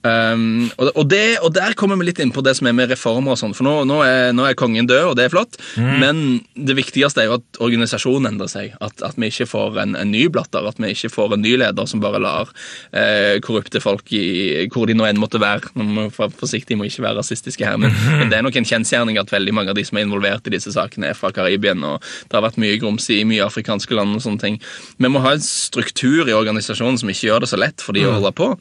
[0.03, 2.91] Um, og, og, det, og der kommer vi litt inn på det som er med
[2.91, 5.59] reformer og sånn, for nå, nå, er, nå er kongen død, og det er flott,
[5.79, 8.75] men det viktigste er jo at organisasjonen endrer seg.
[8.83, 11.55] At, at vi ikke får en, en ny blatter, at vi ikke får en ny
[11.61, 12.51] leder som bare lar
[12.91, 15.73] eh, korrupte folk i hvor de nå enn måtte være.
[15.79, 18.69] Nå må være forsiktige må ikke være rasistiske her, men, men det er nok en
[18.69, 21.83] kjensgjerning at veldig mange av de som er involvert i disse sakene, er fra Karibien,
[21.87, 24.63] og det har vært mye grums i mye afrikanske land og sånne ting.
[24.99, 28.09] Vi må ha en struktur i organisasjonen som ikke gjør det så lett for de
[28.09, 28.55] å holde på.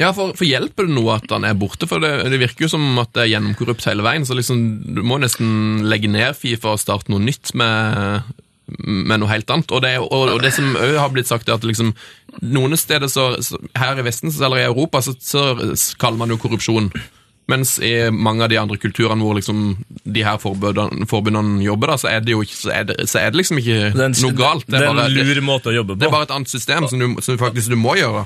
[0.00, 1.86] Ja, for, for hjelper det noe at han er borte?
[1.88, 4.64] For det, det virker jo som at det er gjennomkorrupt hele veien, så liksom,
[4.96, 8.34] du må nesten legge ned Fifa og starte noe nytt med
[8.66, 9.70] med noe helt annet.
[9.70, 11.92] Og det, og, og det som òg har blitt sagt, er at liksom,
[12.42, 13.28] noen steder så,
[13.78, 15.52] Her i Vesten eller i Europa så, så
[16.00, 16.90] kaller man jo korrupsjon.
[17.46, 22.10] Mens i mange av de andre kulturene hvor liksom de her forbundene, jobber, da, så
[22.10, 24.66] er det jo ikke, så er det, så er det liksom ikke er noe galt.
[24.66, 25.28] Det er bare, det,
[25.94, 28.24] det er bare et annet system som du, som faktisk du må gjøre.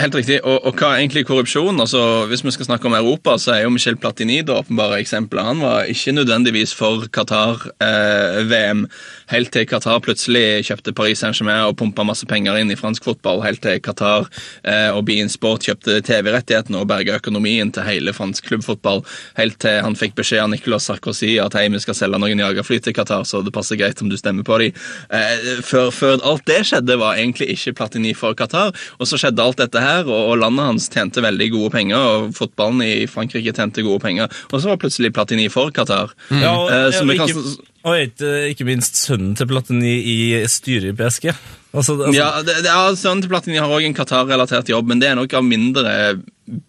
[0.00, 0.38] Helt riktig.
[0.48, 1.80] Og, og hva er egentlig korrupsjon?
[1.82, 5.44] Altså, Hvis vi skal snakke om Europa, så er jo Michel Platini det åpenbare eksempelet.
[5.44, 8.86] Han var ikke nødvendigvis for Qatar-VM,
[9.30, 13.42] helt til Qatar plutselig kjøpte Paris Saint-Germain og pumpa masse penger inn i fransk fotball,
[13.44, 14.28] helt til Qatar
[14.64, 19.04] eh, og Bean Sport kjøpte TV-rettighetene og berga økonomien til hele fransk klubbfotball,
[19.36, 22.80] helt til han fikk beskjed av Nicolas Sarkozy at hei, vi skal selge noen jagerfly
[22.86, 24.80] til Qatar, så det passer greit om du stemmer på dem.
[25.12, 29.44] Eh, før, før alt det skjedde, var egentlig ikke Platini for Qatar, og så skjedde
[29.44, 33.52] alt dette her, og, og landet hans tjente veldig gode penger, og fotballen i Frankrike
[33.56, 36.14] tjente gode penger, og så var plutselig Platini for Qatar.
[36.30, 40.18] Ja, og, Eh, og vi kan- ikke, og ikke, ikke minst sønnen til Platini i
[40.46, 41.30] styret i PSG.
[41.72, 44.98] Altså, altså, Ja, det, det, ja Sønnen til Platini har òg en Qatar-relatert jobb, men
[44.98, 46.20] det er nok av mindre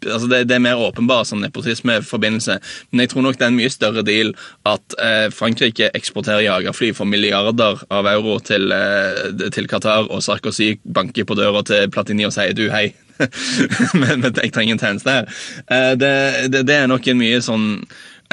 [0.06, 2.60] altså det, det er mer åpenbar som nepotismeforbindelse.
[2.92, 4.30] Men jeg tror nok det er en mye større deal
[4.70, 10.76] at eh, Frankrike eksporterer jagerfly for milliarder av euro til, eh, til Qatar, og Sarkozy
[10.86, 12.92] banker på døra til Platini og sier du, hei.
[14.02, 15.44] men, men jeg trenger en tjeneste her.
[15.68, 16.14] Eh, det,
[16.54, 17.68] det, det er nok en mye sånn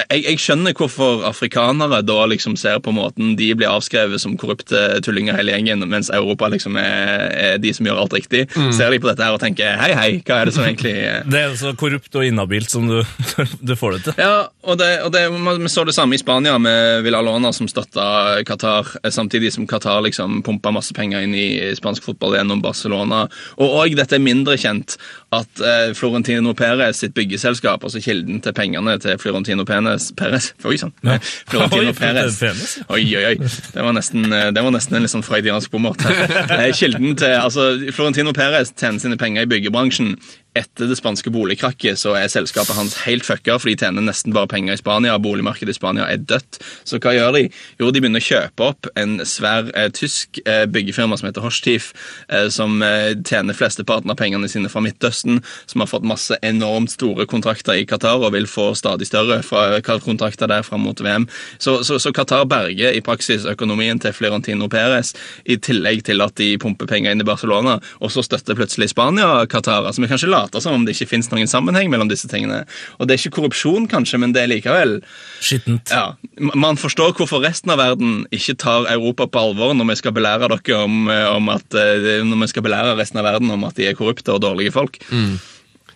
[0.06, 5.00] jeg, jeg skjønner hvorfor afrikanere da liksom ser på måten de blir avskrevet som korrupte
[5.04, 8.44] tullinger hele gjengen, mens Europa liksom er, er de som gjør alt riktig.
[8.74, 10.94] Ser de på dette her og tenker hei, hei, hva er det som egentlig
[11.32, 13.00] det er så korrupt og inhabilt som du,
[13.68, 14.18] du får det til.
[14.22, 18.08] Ja, og, det, og det, vi så det samme i Spania med Villalona som støtta
[18.48, 23.26] Qatar, samtidig som Qatar liksom pumpa masse penger inn i spansk fotball gjennom Barcelona.
[23.58, 24.98] Og òg dette er mindre kjent,
[25.30, 30.78] at eh, Florentino Perez sitt byggeselskap, altså kilden til pengene til Florentino Penes, Perez Oi
[30.80, 30.94] sann!
[31.50, 32.40] Florentino Oi, Perez.
[32.42, 32.52] Ja.
[32.88, 33.50] Oi, oi, oi.
[33.74, 36.04] Det var nesten, eh, det var nesten en litt sånn freudiansk bommert.
[36.78, 40.14] Kilden til, altså, Florentino Perez tjener sine penger i byggebransjen.
[40.58, 44.50] Etter det spanske boligkrakket så er selskapet hans helt fucka, for de tjener nesten bare
[44.50, 45.18] penger i Spania.
[45.22, 46.58] Boligmarkedet i Spania er dødt.
[46.88, 47.44] Så hva gjør de?
[47.78, 51.92] Jo, de begynner å kjøpe opp en svær eh, tysk eh, byggefirma som heter Horstief,
[52.28, 56.92] eh, som eh, tjener flesteparten av pengene sine fra Midtøsten, som har fått masse enormt
[56.94, 61.28] store kontrakter i Qatar og vil få stadig større fra kontrakter der fram mot VM.
[61.58, 66.36] Så, så, så Qatar berger i praksis økonomien til Florentino Perez, i tillegg til at
[66.40, 69.86] de pumper penger inn i Barcelona, og så støtter plutselig Spania Qatar.
[69.86, 72.62] Altså, vi kan ikke som om det ikke finnes noen sammenheng mellom disse tingene.
[72.98, 75.02] Og det er ikke korrupsjon, kanskje, men det er likevel
[75.40, 75.90] Skittent.
[75.92, 76.14] ja,
[76.54, 80.48] Man forstår hvorfor resten av verden ikke tar Europa på alvor når vi skal belære
[80.48, 83.76] dere om, eh, om at eh, når vi skal belære resten av verden om at
[83.76, 84.98] de er korrupte og dårlige folk.
[85.10, 85.38] Mm.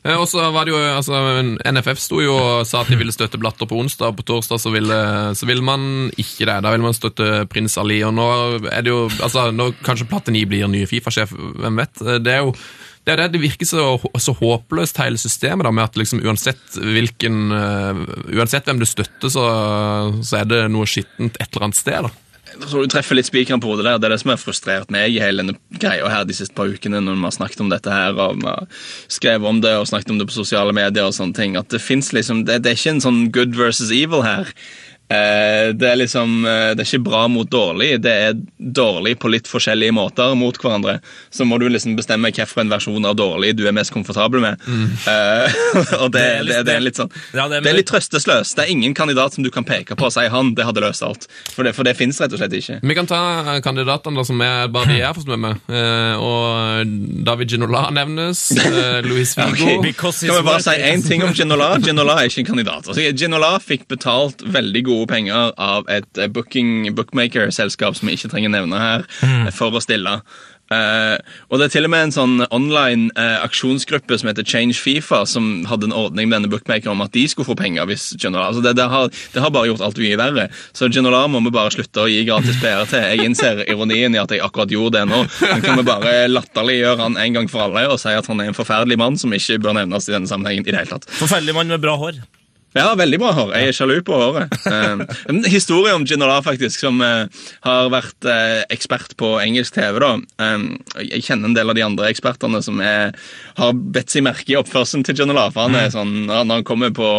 [0.03, 1.15] Og så var det jo, altså,
[1.63, 4.59] NFF sto jo og sa at de ville støtte Blatter på onsdag, og på torsdag
[4.59, 4.97] så ville,
[5.39, 6.57] så ville man ikke det.
[6.65, 8.27] Da ville man støtte prins Ali, og nå
[8.67, 12.03] er det jo altså, nå Kanskje Platini blir nye Fifa-sjef, hvem vet?
[12.03, 12.51] Eh, Det er jo
[13.03, 13.87] det, det, det virker så,
[14.23, 19.33] så håpløst, hele systemet, da, med at liksom uansett hvilken uh, Uansett hvem du støtter,
[19.33, 19.47] så,
[20.23, 22.07] så er det noe skittent et eller annet sted.
[22.07, 22.13] da.
[22.53, 23.99] Jeg tror du treffer litt spikeren på hodet der.
[23.99, 26.69] Det er det som har frustrert meg i hele denne greia her de siste par
[26.69, 28.67] ukene når vi har snakket om dette her, og vi har
[29.13, 31.57] skrevet om det og snakket om det på sosiale medier og sånne ting.
[31.57, 34.53] At det finnes liksom Det, det er ikke en sånn good versus evil her.
[35.13, 37.91] Eh, det er liksom eh, Det er ikke bra mot dårlig.
[38.05, 40.99] Det er dårlig på litt forskjellige måter mot hverandre.
[41.35, 44.63] Så må du liksom bestemme hvilken versjon av dårlig du er mest komfortabel med.
[44.67, 44.87] Mm.
[46.03, 47.79] og det, Det er litt- det, det er litt sånn Ja, det er- Det er
[47.81, 48.57] litt trøstesløst.
[48.57, 51.03] Det er ingen kandidat som du kan peke på og si han, det hadde løst
[51.07, 51.27] alt.
[51.55, 52.79] For det, for det finnes rett og slett ikke.
[52.83, 53.21] Vi kan ta
[53.65, 55.61] kandidatene da, som er bare de jeg får med meg.
[55.73, 58.45] Eh, og David Ginola nevnes.
[59.09, 59.53] Louis Vigo.
[59.53, 59.93] okay.
[59.93, 61.75] Kan vi bare si én ting om Ginola?
[61.83, 62.89] Ginola er ikke en kandidat.
[62.89, 68.53] Altså, Ginola fikk betalt veldig gode penger av et eh, bookmaker-selskap som vi ikke trenger
[68.55, 69.47] nevne her, Mm.
[69.47, 70.21] eh, for å stille.
[70.73, 71.19] Uh,
[71.51, 75.27] og det er til og med en sånn online uh, aksjonsgruppe som heter Change Fifa,
[75.29, 78.47] som hadde en ordning med denne bookmakeren om at de skulle få penger hvis General,
[78.49, 80.47] altså det, det, har, det har bare gjort alt mye verre.
[80.73, 83.05] Så General må vi bare slutte å gi gratis PR til.
[83.05, 85.21] Jeg innser ironien i at jeg akkurat gjorde det nå.
[85.43, 88.55] Men kan vi bare latterliggjøre han en gang for alle og si at han er
[88.55, 91.11] en forferdelig mann som ikke bør nevnes i denne sammenhengen i det hele tatt.
[91.21, 92.23] Forferdelig mann med bra hår.
[92.73, 93.51] Ja, veldig bra hår.
[93.53, 94.53] Jeg er sjalu på håret.
[94.65, 95.03] Eh,
[95.53, 97.29] historie om Ginola, faktisk, som eh,
[97.67, 99.99] har vært eh, ekspert på engelsk TV.
[100.01, 100.13] da.
[100.41, 103.13] Eh, jeg kjenner en del av de andre ekspertene som er,
[103.59, 105.51] har bedt seg merke i oppførselen til Ginola.
[105.53, 107.11] For han er sånn, når han, kommer på,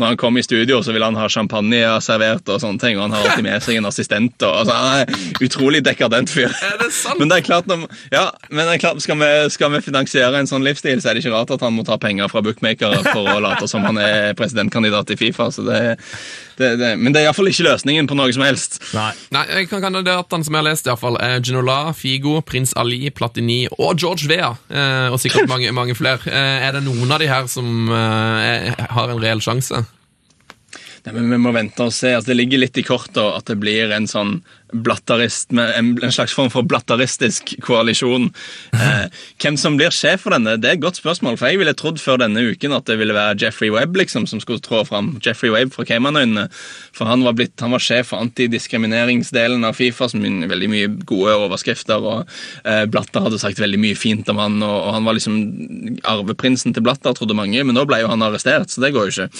[0.00, 2.96] når han kommer i studio, så vil han ha champagne servert og sånne ting.
[2.96, 4.38] Og han har alltid med seg en assistent.
[4.40, 6.48] Og, altså, han er utrolig dekadent fyr.
[6.64, 7.20] Er det sant?
[7.20, 10.40] Men det er klart, når, ja, men det er klart skal, vi, skal vi finansiere
[10.40, 13.04] en sånn livsstil, så er det ikke rart at han må ta penger fra bookmakere
[13.04, 15.50] for å late som han er presidentkandidat kandidat i Fifa.
[15.52, 15.96] Så det,
[16.58, 18.78] det, det, men det er iallfall ikke løsningen på noe som helst.
[18.94, 19.10] Nei.
[19.34, 22.72] Nei, jeg kan Kandidatene som jeg har lest, i hvert fall, er Ginola, Figo, Prins
[22.80, 24.52] Ali, Platini og George Vea.
[24.70, 26.22] Eh, og sikkert mange, mange flere.
[26.30, 29.82] Eh, er det noen av de her som eh, er- har en reell sjanse?
[31.04, 32.14] Nei, men Vi må vente og se.
[32.16, 34.38] Altså, det ligger litt i kortet at det blir en sånn
[34.74, 38.30] en, en slags form for blattaristisk koalisjon.
[38.74, 39.06] Eh,
[39.42, 41.38] hvem som blir sjef for denne, det er et godt spørsmål.
[41.38, 44.42] For jeg ville trodd før denne uken at det ville være Jeffrey Webb liksom, som
[44.42, 45.14] skulle trå fram.
[45.24, 46.48] Jeffrey Webb fra Caymanøyene.
[46.94, 50.90] For han var, blitt, han var sjef for antidiskrimineringsdelen av Fifa, som hadde veldig mye
[51.06, 52.02] gode overskrifter.
[52.02, 52.34] og
[52.64, 55.38] eh, Blatter hadde sagt veldig mye fint om han, og, han var liksom
[56.10, 57.62] arveprinsen til Blatter, trodde mange.
[57.62, 59.30] Men nå ble jo han arrestert, så det går jo ikke.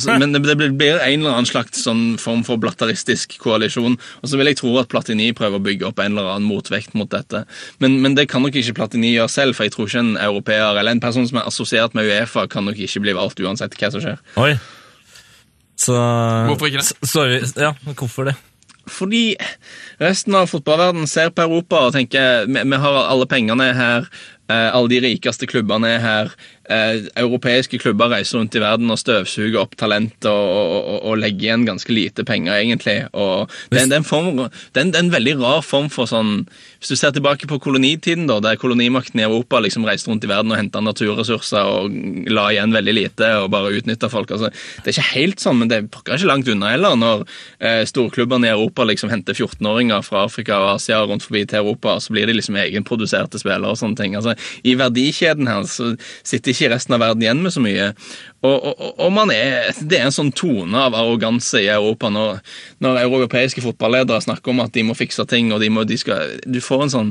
[0.00, 3.98] Så, men det, blir en eller annen slags sånn form for blattaristisk koalisjon.
[4.20, 6.94] Og så vil jeg tro at Platini prøver å bygge opp en eller annen motvekt
[6.98, 7.44] mot dette.
[7.82, 10.76] Men, men det kan nok ikke Platini gjøre selv, for jeg tror ikke en europeer
[10.76, 13.92] eller en person som er assosiert med Uefa, kan nok ikke bli valgt uansett hva
[13.94, 14.20] som skjer.
[14.40, 14.52] Oi.
[15.80, 17.08] Så Hvorfor ikke det?
[17.08, 17.40] Sorry.
[17.56, 18.36] Ja, hvorfor det?
[18.90, 19.36] Fordi
[20.00, 24.08] resten av fotballverdenen ser på Europa og tenker vi, vi har alle pengene her,
[24.54, 26.32] alle de rikeste klubbene er her.
[26.70, 31.16] Eh, europeiske klubber reiser rundt i verden og støvsuger opp talent og, og, og, og
[31.18, 32.96] legger igjen ganske lite penger, egentlig.
[33.10, 36.44] Og det, er- en form, det, er en, veldig rar form for sånn
[36.78, 40.30] Hvis du ser tilbake på kolonitiden, da, der kolonimakten i Europa liksom reiste rundt i
[40.30, 41.90] verden og henta naturressurser og
[42.30, 44.30] la igjen veldig lite og bare utnytta folk.
[44.32, 44.48] Altså,
[44.84, 47.26] det er ikke helt sånn, men det er ikke langt unna heller, når
[47.58, 51.98] eh, storklubbene i Europa liksom henter 14-åringer fra Afrika og Asia rundt forbi til Europa,
[51.98, 54.16] og så blir de liksom egenproduserte spillere og sånne ting.
[54.16, 57.90] Altså, I verdikjeden her så sitter ikke resten av verden igjen med så mye.
[58.40, 62.40] Og, og, og- er, det er en sånn tone av arroganse i Europa når,
[62.80, 66.38] når europeiske fotballedere snakker om at de må fikse ting, og de må, de skal,
[66.46, 67.10] du får en sånn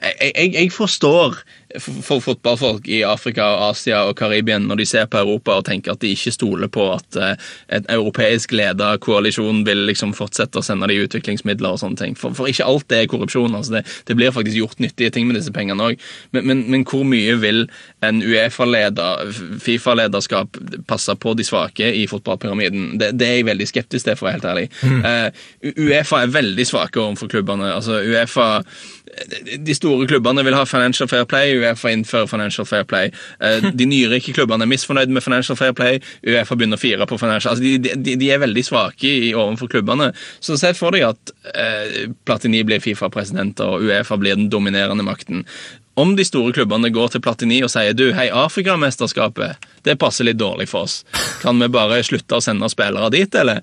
[0.00, 1.40] jeg, jeg, jeg forstår
[1.78, 5.94] for fotballfolk i Afrika, og Asia og Karibien når de ser på Europa og tenker
[5.94, 10.64] at de ikke stoler på at eh, en europeisk leda koalisjon vil liksom fortsette å
[10.66, 12.16] sende de utviklingsmidler og sånne ting.
[12.18, 13.54] For, for ikke alt det er korrupsjon.
[13.54, 16.02] altså det, det blir faktisk gjort nyttige ting med disse pengene òg.
[16.34, 17.62] Men, men, men hvor mye vil
[18.06, 19.30] en Uefa-leder,
[19.62, 20.58] Fifa-lederskap
[20.90, 22.96] passe på de svake i fotballpyramiden?
[23.00, 24.66] Det, det er jeg veldig skeptisk til, for å være helt ærlig.
[25.10, 27.70] Eh, Uefa er veldig svake overfor klubbene.
[27.76, 28.50] altså Uefa
[29.66, 33.10] de store klubbene vil ha financial fair play, Uefa innfører financial fair play.
[33.42, 37.18] Eh, De nyrike klubbene er misfornøyd med financial fair play, Uefa begynner å fire på
[37.20, 40.10] financial altså de, de, de er veldig svake i, overfor klubbene.
[40.40, 45.44] Så se for deg at eh, Platini blir Fifa-president og Uefa blir den dominerende makten.
[45.98, 50.38] Om de store klubbene går til Platini og sier du, hei, Afrikamesterskapet, det passer litt
[50.38, 51.00] dårlig for oss.
[51.42, 53.58] Kan vi bare slutte å sende spillere dit, eller?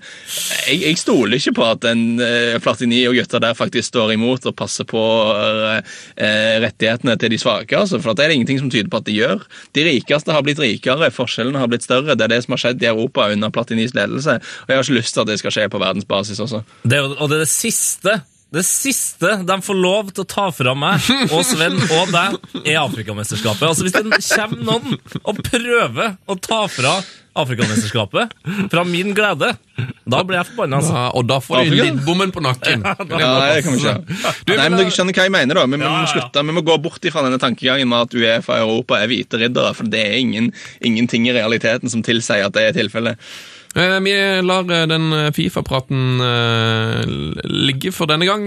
[0.68, 4.44] Jeg, jeg stoler ikke på at en eh, Platini og gutta der faktisk står imot
[4.50, 5.80] og passer på eh,
[6.20, 9.08] eh, rettighetene til de svake, altså, for det er det ingenting som tyder på at
[9.08, 9.44] de gjør.
[9.78, 12.18] De rikeste har blitt rikere, forskjellene har blitt større.
[12.18, 15.00] Det er det som har skjedd i Europa under Platinis ledelse, og jeg har ikke
[15.00, 16.66] lyst til at det skal skje på verdensbasis også.
[16.84, 18.20] det og det er det siste
[18.54, 22.78] det siste de får lov til å ta fra meg og Sven og deg, er
[22.80, 23.64] Afrikamesterskapet.
[23.68, 26.94] Altså Hvis det kommer noen og prøver å ta fra
[27.38, 28.32] Afrikamesterskapet
[28.72, 29.52] fra min glede,
[30.08, 30.80] da blir jeg forbanna.
[30.80, 30.94] Altså.
[30.96, 32.82] Ja, og da får de lidbommen på nakken.
[32.88, 33.92] Ja, det kan ikke.
[34.48, 35.66] Du, Nei, men dere skjønner hva jeg mener, da.
[35.68, 38.56] Vi, Ja, ja, må slutte, vi må gå bort fra denne tankegangen med at Uefa
[38.56, 42.56] og Europa er hvite riddere, for det er ingen, ingenting i realiteten som tilsier at
[42.56, 43.20] det er tilfellet.
[43.78, 44.12] Eh, Vi
[44.42, 46.18] lar eh, den eh, Fifa-praten
[47.68, 48.46] ligge for denne gang,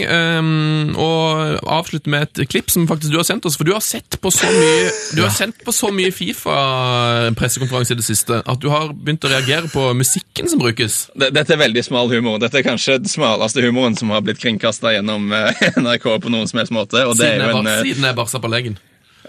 [0.99, 3.55] og avslutte med et klipp som faktisk du har sendt oss.
[3.59, 7.99] For du har sett på så mye Du har sendt på så mye Fifa-pressekonferanse i
[8.01, 11.03] det siste at du har begynt å reagere på musikken som brukes.
[11.15, 12.39] Dette er veldig smal humor.
[12.41, 15.31] Dette er kanskje den smaleste humoren som har blitt kringkasta gjennom
[15.85, 17.05] NRK på noen som helst måte.
[17.15, 18.79] Siden jeg, en eh, siden jeg barsa på legen.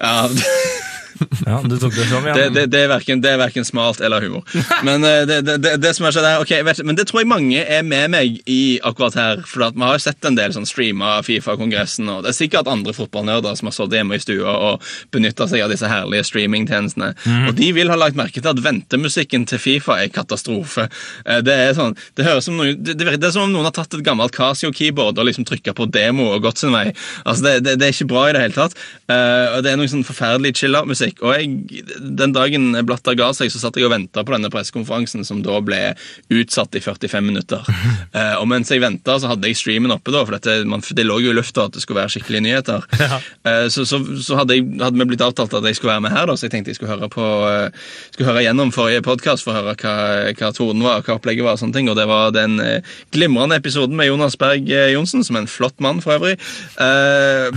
[0.01, 0.27] ja,
[1.47, 2.55] Ja, du tok det fram det, igjen.
[2.55, 4.45] det, det, er hverken, det er verken, smalt eller humor.
[4.87, 7.07] Men eh, det, det, det, det som er skjedd her, ok, jeg vet, men det
[7.11, 9.43] tror jeg mange er med meg i akkurat her.
[9.49, 12.95] For vi har jo sett en del sånn streama Fifa-kongressen, og det er sikkert andre
[12.97, 17.13] fotballnerder som har stått hjemme i stua og benytta seg av disse herlige streamingtjenestene.
[17.49, 20.89] Og de vil ha lagt merke til at ventemusikken til Fifa er katastrofe.
[21.27, 23.75] Eh, Det er sånn, det høres som noen, det, det er som om noen har
[23.77, 26.89] tatt et gammelt Casio-keyboard og liksom trykka på demo og gått sin vei.
[27.25, 28.77] Altså, det, det, det er ikke bra i det hele tatt.
[29.11, 30.55] Eh, og det er noe sånn forferdelig
[31.03, 31.23] chill-out-musikk.
[31.23, 31.85] Og jeg,
[32.19, 35.61] den dagen Blatter ga seg, så satt jeg og venta på denne pressekonferansen, som da
[35.65, 35.95] ble
[36.33, 37.63] utsatt i 45 minutter.
[38.13, 41.05] Eh, og mens jeg venta, så hadde jeg streamen oppe, da, for dette, man, det
[41.07, 42.85] lå jo i lufta at det skulle være skikkelige nyheter.
[43.43, 46.13] Eh, så så, så hadde, jeg, hadde vi blitt avtalt at jeg skulle være med
[46.15, 49.47] her, da, så jeg tenkte jeg skulle høre på uh, skulle høre gjennom forrige podkast
[49.47, 49.95] for å høre hva,
[50.39, 51.57] hva tonen var, hva opplegget var.
[51.57, 55.25] og sånne ting, Og det var den uh, glimrende episoden med Jonas Berg eh, Johnsen,
[55.27, 56.37] som er en flott mann for øvrig.
[56.79, 57.51] Uh,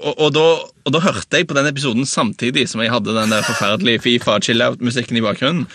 [0.00, 0.48] og, og, da,
[0.88, 4.38] og da hørte jeg på den episoden samtidig som jeg hadde den der forferdelige Fifa
[4.40, 5.66] chill-out-musikken i bakgrunnen.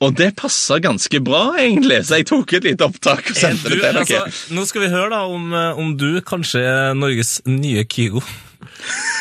[0.00, 3.74] og det passa ganske bra, egentlig, så jeg tok et lite opptak og sendte Du,
[3.74, 4.04] det til dere.
[4.22, 8.22] altså, nå skal vi høre da om, eh, om du kanskje er Norges nye Kygo.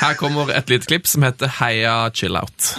[0.04, 2.76] Her kommer et lite klipp som heter Heia chill out.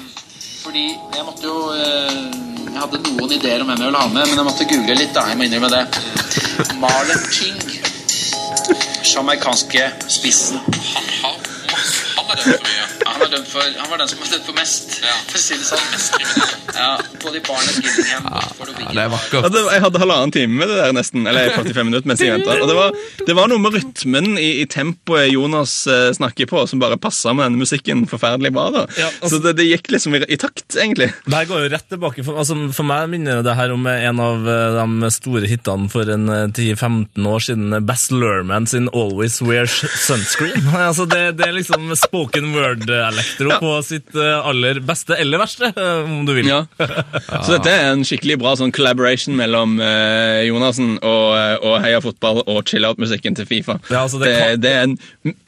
[0.62, 2.22] Fordi jeg måtte jo eh,
[2.68, 5.14] Jeg hadde noen ideer om hvem jeg ville ha med, men jeg måtte google litt.
[5.18, 5.84] da, jeg må innrømme det.
[6.78, 7.58] Marlon King.
[9.08, 10.60] Jamaicanske spissen.
[12.38, 12.86] Er dømt for mye.
[13.08, 15.56] Han, er dømt for, han var den som var dømt for mest, for å si
[15.58, 15.84] det sånn.
[15.92, 16.18] Mest
[16.78, 16.88] Ja,
[17.22, 18.42] både i Barnet Gillingham Ja,
[18.94, 19.48] det er vakkert.
[19.58, 22.62] Ja, jeg hadde halvannen time med det der nesten, eller 45 minutter mens jeg ventet.
[22.62, 22.96] Og det var,
[23.28, 27.32] det var noe med rytmen i, i tempoet Jonas eh, snakker på, som bare passa
[27.36, 28.68] med den musikken forferdelig bra.
[28.74, 28.84] da.
[28.88, 31.10] Altså- Så det, det gikk liksom i, i takt, egentlig.
[31.26, 32.24] Det her går jo rett tilbake.
[32.26, 36.08] For, altså, for meg minner det her om en av eh, de store hitene for
[36.14, 37.78] en eh, 10-15 år siden.
[37.88, 40.68] Bass Lerman sin 'Always Wears Sunscreen'.
[40.88, 46.04] altså, det, det er liksom spoken word-elektro på sitt eh, aller beste, eller verste, eh,
[46.04, 46.48] om du vil.
[46.50, 46.60] Ja.
[47.44, 51.28] Så dette er en skikkelig bra sånn collaboration mellom uh, Jonassen og,
[51.64, 53.78] og Heia Fotball og chill-out-musikken til Fifa.
[53.90, 54.96] Ja, altså, det det, kan- det er en,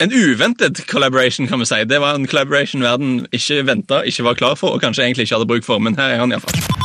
[0.07, 1.83] en uventet collaboration, kan vi si.
[1.91, 5.39] Det var en collaboration verden ikke venta, ikke var klar for, og kanskje egentlig ikke
[5.41, 6.57] hadde bruk for, men her er han iallfall.
[6.61, 6.79] Like.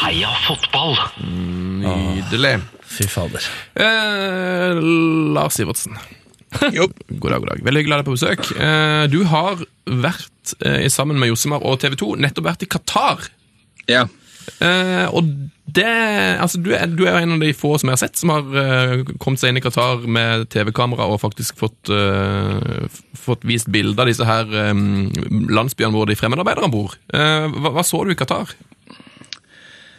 [0.00, 0.94] Heia fotball!
[1.82, 2.56] Nydelig.
[2.86, 3.42] Fy fader.
[3.74, 4.78] Eh,
[5.34, 5.96] Lars Sivertsen.
[6.76, 6.86] Jo.
[7.08, 7.64] God dag, god dag.
[7.66, 8.46] Veldig hyggelig å ha deg på besøk.
[8.60, 13.28] Eh, du har vært, eh, sammen med Josemar og TV 2, nettopp vært i Qatar.
[13.90, 14.06] Ja.
[14.62, 15.26] Eh, og
[15.76, 15.86] det
[16.38, 18.44] Altså, du er, du er en av de få som jeg har sett, som har
[19.18, 21.90] kommet seg inn i Qatar med TV-kamera og faktisk fått,
[23.18, 26.94] fått vist bilder av disse her landsbyene hvor de fremmedarbeiderne bor.
[27.10, 28.54] Hva, hva så du i Qatar?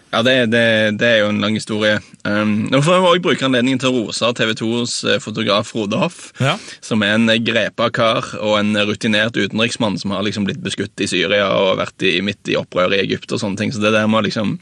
[0.08, 0.64] Ja, det, det,
[1.02, 1.98] det er jo en lang historie.
[2.24, 4.94] Um, nå får jeg også bruke anledningen til å rose TV 2s
[5.24, 6.54] fotograf Frode Hoff, Ja.
[6.84, 11.10] som er en grepa kar og en rutinert utenriksmann som har liksom blitt beskutt i
[11.12, 13.74] Syria og vært i, midt i opprør i Egypt og sånne ting.
[13.76, 14.56] Så det der med liksom,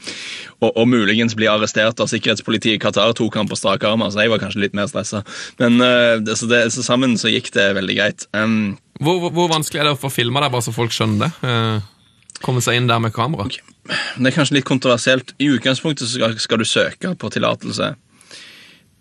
[0.58, 4.02] og, og muligens bli arrestert av sikkerhetspolitiet i Qatar tok han på strak arm.
[4.02, 5.22] altså Jeg var kanskje litt mer stressa.
[5.62, 8.26] Men uh, det, så, det, så sammen så gikk det veldig greit.
[8.34, 11.32] Um, Hvor, hvor, vanskelig er det å få filma der, bare så folk skjønner det?
[11.46, 13.46] Uh, komme seg inn der med kamera?
[13.88, 15.34] Det er kanskje litt kontroversielt.
[15.42, 17.94] I utgangspunktet skal, du søke på tillatelse.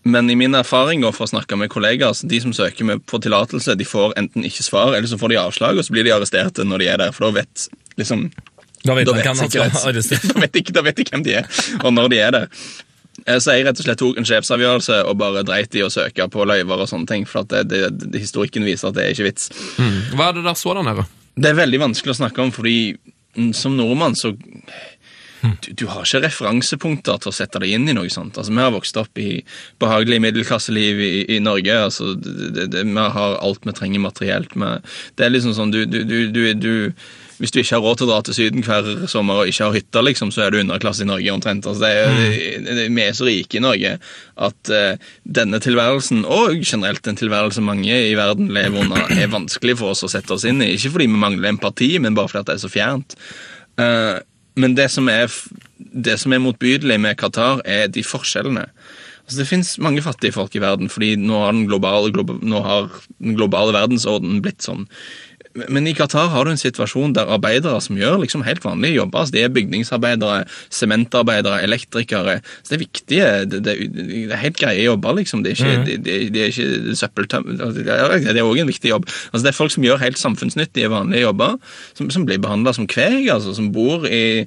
[0.05, 3.05] Men i min erfaring og for å snakke med kollegaer, så de som søker med
[3.09, 6.05] på tillatelse, de får enten ikke svar, eller så får de avslag, og så blir
[6.05, 7.15] de arresterte når de er der.
[7.15, 7.67] For da vet
[7.97, 8.27] liksom
[8.85, 9.39] Da vet da vet, hvem
[10.33, 11.47] da, vet de, da vet de hvem de er,
[11.81, 12.51] og når de er der.
[13.25, 16.27] Eh, Så jeg rett og slett tok en sjefsavgjørelse og bare dreit i å søke
[16.29, 19.29] på løyver og sånne ting, for det, det, det, historikken viser at det er ikke
[19.31, 19.49] vits.
[20.13, 21.07] Hva er det der så der nede?
[21.35, 23.14] Det er veldig vanskelig å snakke om, fordi mm,
[23.53, 24.33] som nordmann så
[25.65, 28.37] du, du har ikke referansepunkter til å sette deg inn i noe sånt.
[28.37, 29.43] Altså, Vi har vokst opp i
[29.81, 31.81] behagelig middelklasseliv i, i Norge.
[31.89, 34.55] altså det, det, Vi har alt vi trenger materielt.
[35.15, 36.73] Det er liksom sånn, du, du, du, du, du
[37.37, 39.75] hvis du ikke har råd til å dra til Syden hver sommer og ikke har
[39.75, 41.67] hytte, liksom, så er du underklasse i Norge omtrent.
[41.67, 43.95] Altså, er, det, det, vi er så rike i Norge
[44.47, 49.75] at uh, denne tilværelsen, og generelt en tilværelse mange i verden lever under, er vanskelig
[49.81, 50.71] for oss å sette oss inn i.
[50.77, 53.17] Ikke fordi vi mangler empati, men bare fordi det er så fjernt.
[53.83, 54.15] Eh,
[54.55, 55.31] men det som er,
[55.77, 58.67] det som er motbydelig med Qatar, er de forskjellene.
[59.25, 62.61] Altså, det fins mange fattige folk i verden, fordi nå har den globale, globa, nå
[62.65, 64.85] har den globale verdensorden blitt sånn.
[65.55, 69.21] Men i Qatar har du en situasjon der arbeidere som gjør liksom helt vanlige jobber,
[69.21, 70.41] altså de er bygningsarbeidere,
[70.73, 75.43] sementarbeidere, elektrikere så Det er viktige, det, det, det er helt greie jobber, liksom.
[75.45, 77.47] Det er ikke, de, de, de er ikke søppeltøm...
[77.55, 79.07] altså, Det det er òg en viktig jobb.
[79.31, 81.55] Altså Det er folk som gjør helt samfunnsnyttige, vanlige jobber,
[81.93, 84.45] som, som blir behandla som kveg, altså som bor i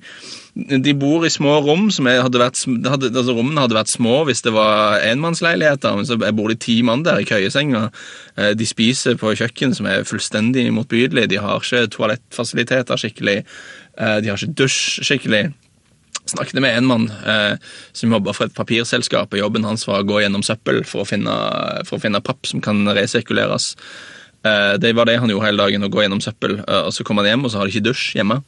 [0.58, 1.90] de bor i små rom.
[1.94, 6.18] som hadde vært, hadde, altså Rommene hadde vært små hvis det var enmannsleiligheter, men så
[6.18, 7.90] bor det ti mann der i køyesenger.
[8.36, 11.28] Eh, De spiser på kjøkken som er fullstendig motbydelig.
[11.30, 13.38] De har ikke toalettfasiliteter skikkelig.
[13.98, 15.52] Eh, De har ikke dusj skikkelig.
[16.28, 17.54] Snakket med en mann eh,
[17.96, 19.32] som jobba for et papirselskap.
[19.32, 21.32] og Jobben hans var å gå gjennom søppel for å finne,
[21.88, 23.76] for å finne papp som kan resirkuleres.
[24.44, 26.58] Eh, det var det han gjorde hele dagen, å gå gjennom søppel.
[26.66, 28.42] eh, og Så kom han hjem, og så har de ikke dusj hjemme.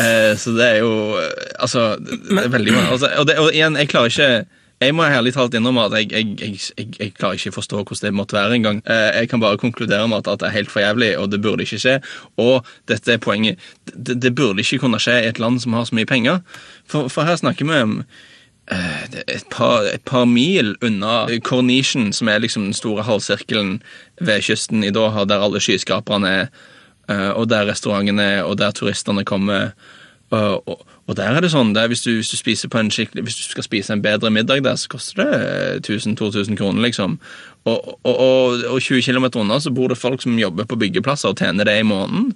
[0.00, 1.20] Eh, så det er jo
[1.58, 4.44] Altså, det, er veldig mange altså, og, det, og igjen, jeg klarer ikke
[4.82, 8.14] jeg må ærlig talt innrømme at jeg, jeg, jeg, jeg, klarer ikke forstå hvordan det
[8.14, 8.82] måtte være engang.
[8.90, 11.40] Eh, jeg kan bare konkludere med at, at det er helt for jævlig, og det
[11.42, 12.00] burde ikke skje.
[12.36, 13.58] Og dette er poenget.
[13.94, 16.42] Det, det burde ikke kunne skje i et land som har så mye penger.
[16.90, 17.96] For, for her snakker vi om
[18.70, 23.78] eh, et par, et par mil unna kornisjen, som er liksom den store halvsirkelen
[24.20, 26.46] ved kysten i Doha, der alle skyskaperne er.
[27.10, 29.72] Eh, og der restaurantene er, og der turistene kommer.
[30.30, 33.66] Og, og, og der er det sånn, der hvis, du, hvis, du hvis du skal
[33.66, 37.18] spise en bedre middag der, så koster det eh, 1000-2000 kroner, liksom.
[37.64, 41.68] Og, og 20 km unna så bor det folk som jobber på byggeplasser og tjener
[41.68, 42.32] det i måneden.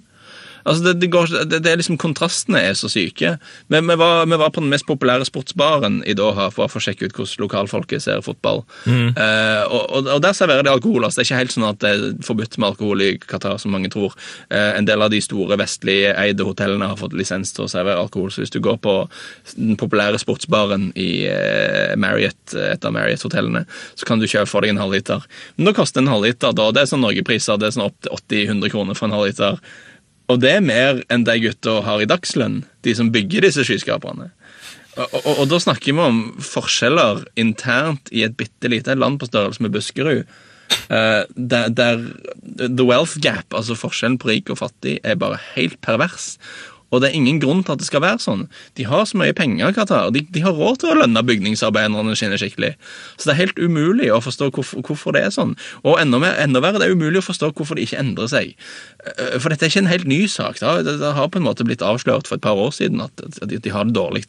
[0.65, 3.35] Altså, det, det, går, det, det er liksom Kontrastene er så syke.
[3.71, 7.09] Men vi var, vi var på den mest populære sportsbaren i Doha for å sjekke
[7.09, 8.63] ut hvordan lokalfolket ser fotball.
[8.89, 11.05] Eh, og, og, og der serverer de alkohol.
[11.05, 13.73] altså Det er ikke helt sånn at det er forbudt med alkohol i Qatar, som
[13.75, 14.15] mange tror.
[14.49, 18.01] Eh, en del av de store vestlige eide hotellene har fått lisens til å servere
[18.01, 18.31] alkohol.
[18.33, 18.95] Så hvis du går på
[19.55, 24.73] den populære sportsbaren i eh, Marriott, et av Marriott-hotellene, så kan du kjøpe for deg
[24.73, 25.25] en halvliter.
[25.57, 28.15] Men da koster en halvliter da, det er sånn Norgepriser, det er sånn opp til
[28.49, 29.61] 80-100 kroner for en halvliter.
[30.29, 34.29] Og det er mer enn de gutta har i dagslønn, de som bygger disse skyskaperne.
[34.99, 39.29] Og, og, og da snakker vi om forskjeller internt i et bitte lite land på
[39.29, 40.23] størrelse med Buskerud.
[40.89, 42.03] Uh, der, der
[42.59, 46.35] the wealth gap, altså forskjellen på rik og fattig, er bare helt pervers.
[46.89, 48.47] Og det er ingen grunn til at det skal være sånn.
[48.79, 50.09] De har så mye penger, Qatar.
[50.15, 52.73] De, de har råd til å lønne bygningsarbeiderne sine skikkelig.
[53.17, 55.55] Så det er helt umulig å forstå hvorfor, hvorfor det er sånn.
[55.83, 58.55] Og enda, mer, enda verre, det er umulig å forstå hvorfor det ikke endrer seg.
[59.05, 60.61] Eh, For dette er ikke en helt ny sak.
[60.61, 63.13] Det har, det har på en måte blitt avslørt for et par år siden at,
[63.27, 64.25] at de, har det dårlig.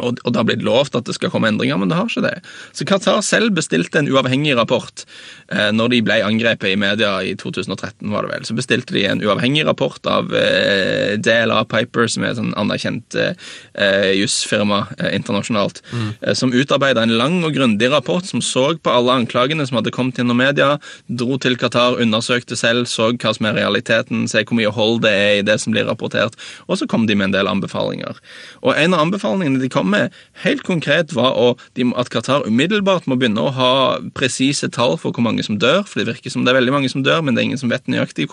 [0.00, 2.24] Og, og det har blitt lovt at det skal komme endringer, men det har ikke
[2.24, 2.36] det.
[2.76, 5.04] Så Qatar selv bestilte en uavhengig rapport
[5.52, 8.46] eh, når de ble angrepet i media i 2013, var det vel.
[8.48, 13.18] Så bestilte de en uavhengig rapport av eh, DLA Piper, som er et sånn anerkjent
[13.20, 18.92] eh, jusfirma eh, internasjonalt, eh, som utarbeidet en lang og grundig rapport som så på
[18.92, 20.74] alle anklagene som hadde kommet gjennom media,
[21.06, 25.12] dro til Qatar, undersøkte selv, så hva som er realiteten, se hvor mye hold det
[25.12, 26.36] er i det som blir rapportert,
[26.68, 28.18] og så kom de med en del anbefalinger.
[28.64, 31.54] Og en av anbefalingene de kom med, helt konkret, var å,
[32.00, 33.72] at Qatar umiddelbart må begynne å ha
[34.16, 36.92] presise tall for hvor mange som dør, for det virker som det er veldig mange
[36.92, 38.30] som dør, men det er ingen som vet nøyaktig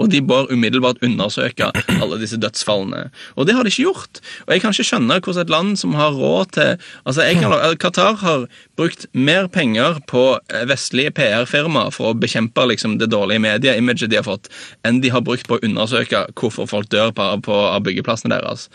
[0.00, 1.68] og de bør umiddelbart undersøke
[2.02, 3.08] alle disse dødsfallene.
[3.36, 4.20] Og det har de ikke gjort.
[4.46, 6.70] Og jeg kan ikke skjønne hvordan et land som har råd til
[7.06, 8.46] Altså, kan, Qatar har
[8.76, 14.18] brukt mer penger på eh, vestlige PR-firmaer for å bekjempe liksom, det dårlige medieimaget de
[14.18, 14.48] har fått,
[14.86, 18.68] enn de har brukt på å undersøke hvorfor folk dør på, på av byggeplassene deres.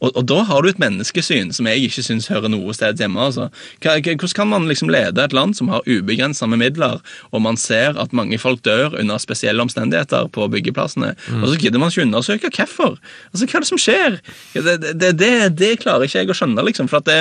[0.00, 3.20] Og, og da har du et menneskesyn som jeg ikke syns hører noe sted hjemme.
[3.20, 3.50] altså.
[3.84, 7.00] Hvordan kan man liksom lede et land som har ubegrensa midler,
[7.32, 11.82] og man ser at mange folk dør under spesielle omstendigheter på byggeplassene, og så gidder
[11.82, 12.98] man ikke undersøke hvorfor?
[13.32, 14.18] Altså, Hva er det som skjer?
[14.54, 16.88] Det, det, det, det klarer ikke jeg å skjønne, liksom.
[16.90, 17.18] For at det,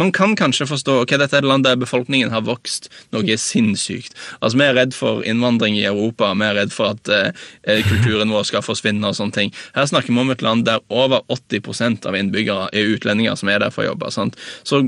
[0.00, 4.16] man kan kanskje forstå ok, dette er et land der befolkningen har vokst noe sinnssykt.
[4.40, 8.32] Altså, Vi er redd for innvandring i Europa, vi er redd for at eh, kulturen
[8.34, 9.54] vår skal forsvinne og sånne ting.
[9.76, 13.62] Her snakker vi om et land der over 80% av innbyggere er utlendinger som er
[13.62, 14.10] der for å jobbe.
[14.14, 14.38] Sant?
[14.66, 14.82] Så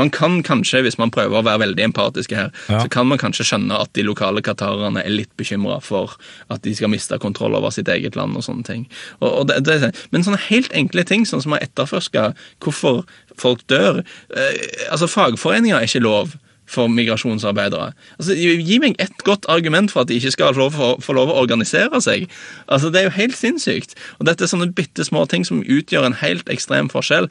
[0.00, 3.46] man kan kanskje, hvis man prøver å være veldig empatiske her, så kan man kanskje
[3.48, 6.16] skjønne at de lokale qatarerne er litt bekymra for
[6.52, 8.86] at de skal miste kontroll over sitt eget land og sånne ting.
[9.20, 12.30] Og, og det, det, men sånne helt enkle ting, sånn som å etterforske
[12.62, 13.04] hvorfor
[13.40, 14.02] folk dør
[14.36, 14.56] eh,
[14.92, 16.36] Altså, fagforeninger er ikke lov
[16.72, 17.90] for migrasjonsarbeidere.
[18.18, 21.18] Altså, gi meg ett godt argument for at de ikke skal få lov, for, for
[21.18, 22.28] lov å organisere seg.
[22.66, 23.96] Altså, Det er jo helt sinnssykt.
[24.18, 27.28] Og dette er sånne bitte små ting som utgjør en helt ekstrem forskjell.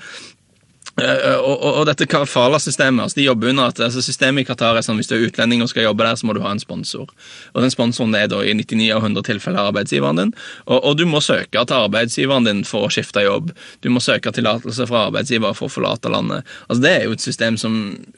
[1.00, 4.76] Eh, og, og, og dette kafala-systemet, altså de jobber under at altså systemet i Qatar
[4.76, 6.60] er sånn hvis du er utlending og skal jobbe der, så må du ha en
[6.62, 7.08] sponsor.
[7.56, 10.34] Og den sponsoren er da i 99 av 100 tilfeller arbeidsgiveren din.
[10.68, 13.54] Og, og du må søke til arbeidsgiveren din for å skifte jobb.
[13.82, 16.48] Du må søke tillatelse fra arbeidsgiver for å forlate landet.
[16.68, 17.78] Altså Det er jo et system som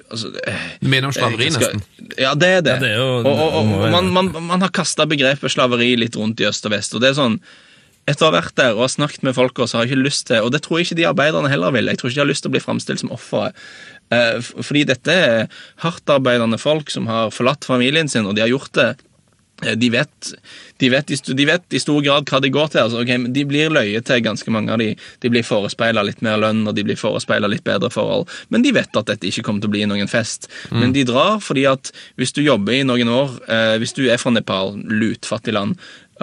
[0.10, 2.16] altså, eh, Du mener om slaveri, skal- nesten?
[2.18, 2.80] Ja, det er det.
[2.80, 5.94] Ja, det er jo- og, og, det og man, man, man har kasta begrepet slaveri
[5.96, 6.96] litt rundt i øst og vest.
[6.96, 7.40] og det er sånn
[8.10, 10.44] etter å ha vært der og snakket med folk, så har jeg ikke lyst til
[10.44, 11.88] Og det tror jeg ikke de arbeiderne heller vil.
[11.88, 13.54] Jeg tror ikke de har lyst til å bli framstilt som ofre.
[14.12, 15.48] Eh, fordi dette er
[15.86, 18.90] hardtarbeidende folk som har forlatt familien sin, og de har gjort det.
[19.64, 20.34] Eh, De vet,
[20.80, 22.82] de, vet, i de vet i stor grad hva de går til.
[22.84, 24.92] Altså, okay, de blir løyet til, ganske mange av de.
[25.24, 27.00] De blir forespeila litt mer lønn og de blir
[27.48, 28.28] litt bedre forhold.
[28.50, 30.50] Men de vet at dette ikke kommer til å bli noen fest.
[30.72, 34.18] Men de drar fordi at hvis du jobber i noen år eh, Hvis du er
[34.18, 35.78] fra Nepal, lutfattig land,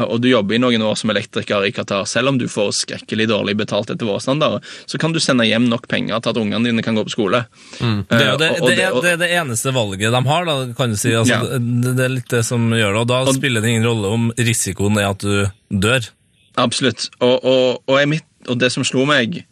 [0.06, 3.26] og du jobber i noen år som elektriker i Qatar, selv om du får skrekkelig
[3.30, 6.64] dårlig betalt etter våre standarder, så kan du sende hjem nok penger til at ungene
[6.70, 7.44] dine kan gå på skole.
[7.78, 10.44] Det er det, Eh, og- og det, er, det er det eneste valget de har,
[10.44, 11.10] da, kan du si.
[11.12, 11.58] Altså, Ja.
[11.58, 14.32] det, det er litt det som gjør det, og da spiller det ingen rolle om
[14.38, 16.08] risikoen er at du dør.
[16.56, 17.08] Absolutt.
[17.20, 19.44] Og, og, og, mitt, og det som slo meg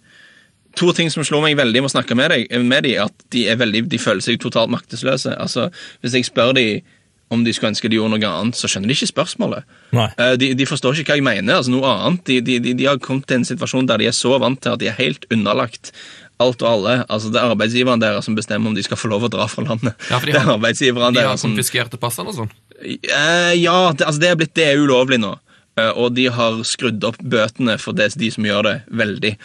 [0.78, 3.46] To ting som slo meg veldig med å snakke med, deg, med de, at de,
[3.58, 5.32] veldig, de føler seg totalt maktesløse.
[5.34, 5.72] Altså,
[6.04, 6.82] Hvis jeg spør de
[7.30, 9.64] om de skulle ønske de gjorde noe annet, så skjønner de ikke spørsmålet.
[9.92, 11.58] Eh, De, de forstår ikke hva jeg mener.
[11.58, 12.22] altså noe annet.
[12.24, 14.80] De, de, de, har kommet til en situasjon der de er så vant til at
[14.80, 15.92] de er helt underlagt
[16.40, 16.94] alt og alle.
[17.10, 19.64] Altså Det er arbeidsgiveren deres som bestemmer om de skal få lov å dra fra
[19.66, 19.92] landet.
[20.10, 22.50] Ja, for de har- De har som konfiskerte passene og sånn?
[22.82, 25.34] Eh, ja, det, altså det er blitt det er ulovlig nå.
[25.78, 29.36] Eh, og de har skrudd opp bøtene for det, de som gjør det, veldig.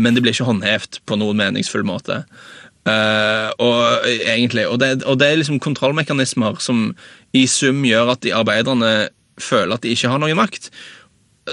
[0.00, 2.24] Men det blir ikke håndhevet på noen meningsfull måte.
[2.88, 6.94] Eh, og egentlig, og det, og det er liksom kontrollmekanismer som
[7.36, 9.10] i sum gjør at de arbeiderne
[9.40, 10.70] føler at de ikke har noen makt.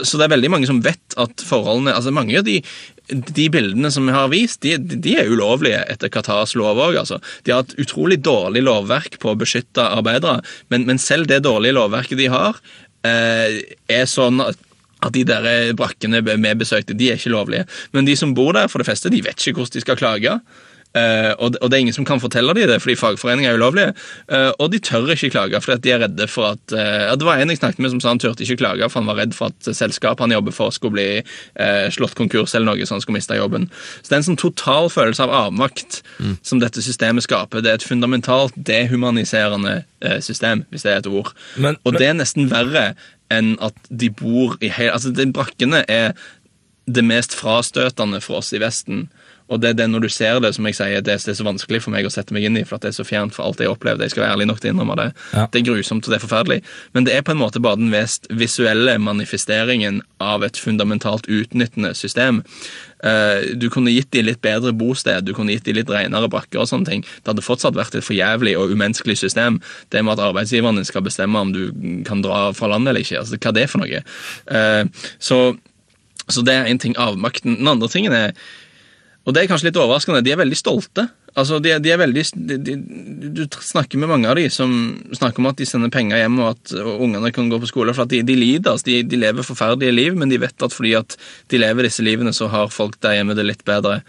[0.03, 2.61] så det er veldig mange som vet at forholdene altså Mange av de,
[3.09, 6.99] de bildene som vi har vist, de, de er ulovlige etter Qatars lov òg.
[6.99, 7.19] Altså.
[7.43, 11.75] De har et utrolig dårlig lovverk på å beskytte arbeidere, men, men selv det dårlige
[11.79, 12.59] lovverket de har,
[13.07, 14.63] uh, er sånn at
[15.05, 17.67] at de der brakkene vi besøkte, de er ikke lovlige.
[17.93, 20.31] Men de som bor der, for det feste, de vet ikke hvordan de skal klage.
[20.95, 23.93] Eh, og, det, er ingen som kan fortelle dem det, fordi fagforeninger er ulovlige.
[24.31, 27.41] Eh, og de tør ikke klage, fordi de er redde for at uh, Det var
[27.41, 29.51] en jeg snakket med som sa han turte ikke klage, for han var redd for
[29.51, 31.07] at selskapet han jobber for, skulle bli
[31.93, 33.67] slått konkurs eller noe, så han skulle miste jobben.
[34.01, 36.37] Så det er en sånn total følelse av avmakt mm.
[36.45, 37.63] som dette systemet skaper.
[37.63, 39.81] Det er et fundamentalt dehumaniserende
[40.23, 41.33] system, hvis det er et ord.
[41.57, 42.91] Men- og det er nesten verre
[43.33, 46.13] enn at de bor i hele Altså, de brakkene er
[46.87, 49.07] det mest frastøtende for oss i Vesten.
[49.49, 51.79] Og det er det når du ser det, som jeg sier, det er så vanskelig
[51.85, 53.69] for meg å sette meg inn i, for det er så fjernt for alt jeg
[53.71, 55.05] opplever, Jeg skal være ærlig nok til å innrømme det.
[55.33, 55.45] Ja.
[55.51, 56.59] Det er grusomt, og det er forferdelig.
[56.93, 61.93] Men det er på en måte bare den mest visuelle manifesteringen av et fundamentalt utnyttende
[61.95, 62.43] system.
[63.03, 66.59] Eh, Du kunne gitt dem litt bedre bosted, du kunne gitt dem litt renere brakker
[66.59, 67.01] og sånne ting.
[67.23, 69.61] Det hadde fortsatt vært et for jævlig og umenneskelig system.
[69.89, 71.71] Det med at arbeidsgiveren din skal bestemme om du
[72.03, 73.19] kan dra fra landet eller ikke.
[73.23, 74.03] Altså, hva er det for noe?
[74.51, 74.83] Eh,
[75.19, 75.57] Så,
[76.27, 77.57] så det er en ting avmakten.
[77.61, 78.33] Den andre tingen er
[79.27, 80.23] og det er kanskje litt overraskende.
[80.23, 81.03] De er veldig stolte.
[81.37, 82.75] Altså, de, de er veldig, de,
[83.35, 84.71] Du snakker med mange av de som
[85.11, 87.91] snakker om at de sender penger hjem, og at ungene kan gå på skole.
[87.93, 88.71] For at de, de lider.
[88.71, 91.17] Altså, de lever forferdelige liv, men de vet at fordi at
[91.51, 93.99] de lever disse livene, så har folk der hjemme det litt bedre.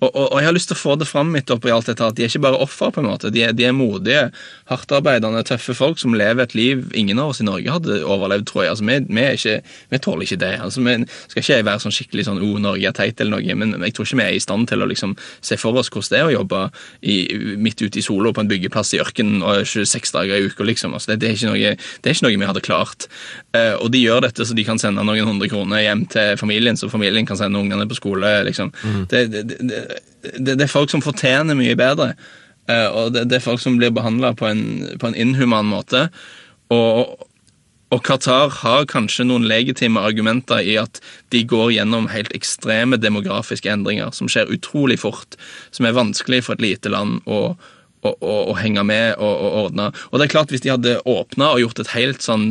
[0.00, 2.06] Og, og, og jeg har lyst til å få det fram midt oppi alt dette,
[2.06, 3.30] at de er ikke bare offer, på en måte.
[3.32, 4.22] De er, de er modige,
[4.70, 8.64] hardtarbeidende, tøffe folk som lever et liv ingen av oss i Norge hadde overlevd, tror
[8.64, 8.72] jeg.
[8.74, 9.56] Altså, vi, vi, ikke,
[9.92, 10.52] vi tåler ikke det.
[10.64, 10.96] Altså, vi
[11.32, 14.08] skal ikke være sånn skikkelig sånn oh, Norge er teit', eller noe, men jeg tror
[14.08, 16.32] ikke vi er i stand til å liksom se for oss hvordan det er å
[16.32, 16.62] jobbe
[17.04, 17.16] i,
[17.60, 20.96] midt ute i sola på en byggeplass i ørkenen og 26 dager i uka, liksom.
[20.96, 23.08] Altså, det, det, er ikke noe, det er ikke noe vi hadde klart.
[23.52, 26.78] Uh, og de gjør dette så de kan sende noen hundre kroner hjem til familien,
[26.78, 28.32] så familien kan sende ungene på skole.
[28.48, 28.72] liksom.
[29.10, 29.84] Det, det, det,
[30.36, 32.12] det, det er folk som fortjener mye bedre.
[32.70, 34.52] Eh, og det, det er folk som blir behandla på,
[35.00, 36.08] på en inhuman måte.
[36.74, 37.26] Og,
[37.90, 41.00] og Qatar har kanskje noen legitime argumenter i at
[41.34, 45.38] de går gjennom helt ekstreme demografiske endringer som skjer utrolig fort,
[45.74, 47.40] som er vanskelig for et lite land å,
[48.04, 49.90] å, å, å henge med og, og ordne.
[50.10, 52.46] Og det er klart, hvis de hadde åpna og gjort et helt sånn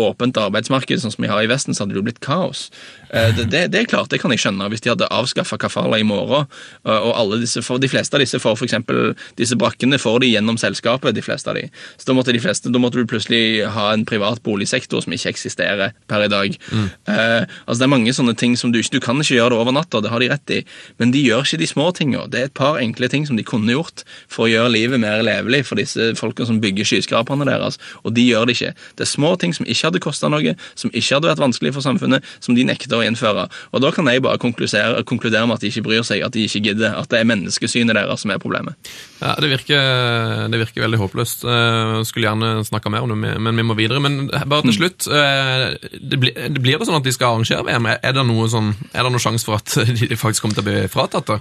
[0.00, 2.70] åpent arbeidsmarked sånn som vi har i Vesten, så hadde det jo blitt kaos.
[3.12, 5.98] Eh, Det, det, det er klart, det kan jeg skjønne, hvis de hadde avskaffa kafala
[6.00, 6.46] i morgen.
[6.86, 10.20] eh, Og alle disse, for, de fleste av disse får for eksempel, disse brakkene får
[10.22, 11.14] de gjennom selskapet.
[11.14, 11.68] de fleste av de.
[11.98, 15.28] Så da måtte, de fleste, da måtte du plutselig ha en privat boligsektor som ikke
[15.34, 16.56] eksisterer per i dag.
[16.72, 19.58] Eh, altså Det er mange sånne ting som du ikke Du kan ikke gjøre det
[19.58, 20.64] over natta, det har de rett i,
[20.98, 22.26] men de gjør ikke de små tinga.
[22.30, 25.22] Det er et par enkle ting som de kunne gjort for å gjøre livet mer
[25.22, 28.74] levelig for disse folkene som bygger skyskraperne deres, og de gjør det ikke.
[28.96, 31.80] Det er små ting som ikke hadde kosta noe, som ikke hadde vært vanskelig for
[31.84, 33.48] samfunnet, som de nekter å innføre.
[33.72, 36.44] Og da kan jeg bare konkludere, konkludere med at de ikke bryr seg, at de
[36.46, 38.74] ikke gidder, at det er menneskesynet deres som er problemet.
[39.20, 41.44] Ja, det virker, det virker veldig håpløst.
[41.46, 44.00] Jeg skulle gjerne snakka mer om det, men vi må videre.
[44.00, 45.06] Men bare til slutt.
[45.08, 47.86] eh, Det blir, det blir det sånn at de skal arrangere VM?
[48.02, 50.70] Er det noe sånn, er det noen sjanse for at de faktisk kommer til å
[50.70, 51.40] bli fratatt det?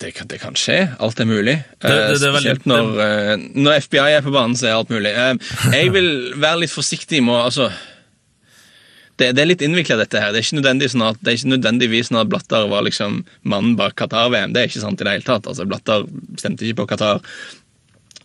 [0.00, 0.78] Det kan, det kan skje.
[0.98, 1.58] Alt er mulig.
[1.78, 4.68] Det- det- det er Eh, veldig- Spesielt når, eh, når FBI er på banen, så
[4.68, 5.12] er alt mulig.
[5.12, 5.34] Eh,
[5.72, 7.70] Jeg vil være litt forsiktig med å altså,
[9.20, 10.32] det, det er litt innvikla, dette her.
[10.32, 13.22] Det er ikke, nødvendig sånn at, det er ikke nødvendigvis sånn at Blatter var liksom
[13.44, 14.54] mannen bak Qatar-VM.
[14.54, 15.48] Det er ikke sant i det hele tatt.
[15.50, 16.06] Altså, Blatter
[16.40, 17.22] stemte ikke på Qatar.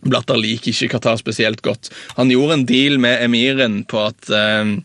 [0.06, 1.90] Blatter liker ikke Qatar spesielt godt.
[2.16, 4.76] Han gjorde en deal med emiren på at eh,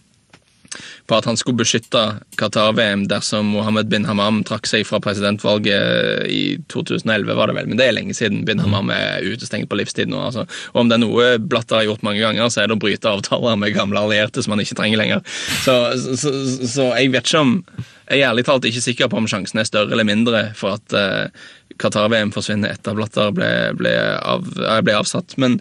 [1.07, 2.01] på at han skulle beskytte
[2.39, 7.69] Qatar-VM dersom Mohammed bin Hammam trakk seg fra presidentvalget i 2011, var det vel.
[7.71, 8.43] Men det er lenge siden.
[8.47, 10.21] Bin Hammam er utestengt på livstid nå.
[10.29, 10.47] altså.
[10.73, 13.11] Og om det er noe Blatter har gjort mange ganger, så er det å bryte
[13.11, 15.25] avtaler med gamle allierte som han ikke trenger lenger.
[15.65, 15.77] Så,
[16.19, 17.57] så, så, jeg vet ikke om
[18.11, 20.95] Jeg er ærlig talt ikke sikker på om sjansen er større eller mindre for at
[20.95, 21.45] uh,
[21.79, 25.37] Qatar-VM forsvinner etter at Blatter ble, ble, av, eh, ble avsatt.
[25.41, 25.59] Men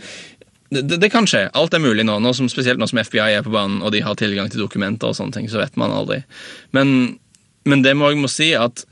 [0.71, 1.49] det, det, kan skje.
[1.59, 4.05] Alt er mulig nå, nå som, spesielt nå som FBI er på banen og de
[4.07, 6.23] har tilgang til dokumenter og sånne ting, så vet man aldri.
[6.77, 7.16] Men,
[7.66, 8.85] men det må jeg må si at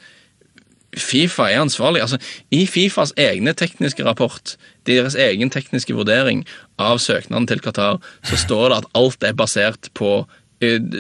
[0.99, 2.01] Fifa er ansvarlig.
[2.03, 2.19] Altså,
[2.51, 4.57] I Fifas egne tekniske rapport,
[4.89, 6.43] deres egen tekniske vurdering
[6.81, 10.23] av søknaden til Qatar, så står det at alt er basert på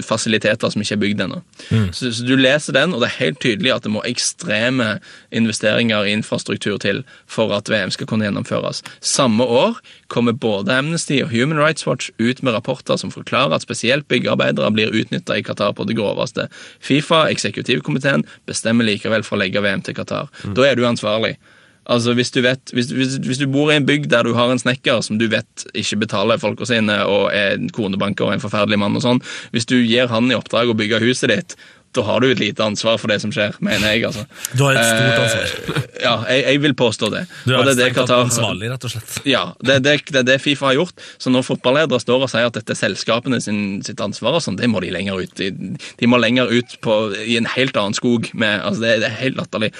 [0.06, 1.40] fasiliteter som ikke er bygd ennå.
[1.92, 4.98] Så, så du leser den, og det er helt tydelig at det må ekstreme
[5.34, 8.82] investeringer i infrastruktur til for at VM skal kunne gjennomføres.
[9.00, 13.66] Samme år kommer både Amnesty og Human Rights Watch ut med rapporter som forklarer at
[13.66, 16.48] spesielt byggearbeidere blir utnytta i Qatar på det groveste.
[16.80, 20.30] Fifa, eksekutivkomiteen, bestemmer likevel for å legge VM til Qatar.
[20.54, 21.36] Da er du ansvarlig.
[21.88, 24.50] Altså, hvis du, vet, hvis, hvis, hvis du bor i en bygd der du har
[24.52, 28.44] en snekker som du vet ikke betaler folka sine, og er en konebanker og en
[28.44, 29.22] forferdelig mann og sånn,
[29.54, 31.56] hvis du gir han i oppdrag å bygge huset ditt,
[31.96, 34.04] da har du et lite ansvar for det som skjer, mener jeg.
[34.04, 34.26] altså.
[34.54, 35.46] Du har et stort ansvar.
[35.48, 37.22] Eh, ja, jeg, jeg vil påstå det.
[37.46, 39.14] Du Og er det er det Qatar- ansvarlig, rett og slett.
[39.26, 41.00] ja, det er det, det, det Fifa har gjort.
[41.18, 44.60] Så når fotballedere står og sier at dette er selskapene sin, sitt ansvar, og sånn,
[44.60, 45.34] det må de lenger ut.
[45.40, 45.48] De,
[45.98, 48.28] de må lenger ut på, i en helt annen skog.
[48.34, 49.72] Med, altså det, det er helt latterlig.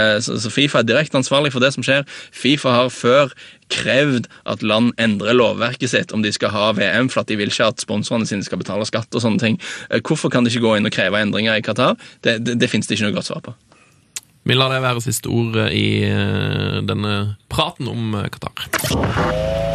[0.00, 2.08] Eh, Så, så Fifa er direkte ansvarlig for det som skjer.
[2.32, 3.34] Fifa har før
[3.70, 7.50] krevd at land endrer lovverket sitt om de skal ha VM, for at de vil
[7.52, 9.58] ikke at sponsorene sine skal betale skatt og sånne ting.
[9.90, 11.96] Eh, Hvorfor kan de ikke gå inn og kreve endringer i Qatar?
[12.24, 13.56] Det, det, det finnes det ikke noe godt svar på.
[14.48, 19.70] Vi lar det være siste ord i eh, denne praten om eh, Qatar.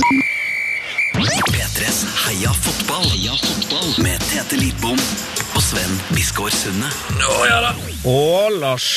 [1.16, 3.06] P3s Heia fotball.
[3.14, 3.94] Heia fotball.
[4.04, 5.00] Med Tete Lidbom
[5.56, 6.90] og Sven Biskår Sunde.
[8.10, 8.88] Og Lars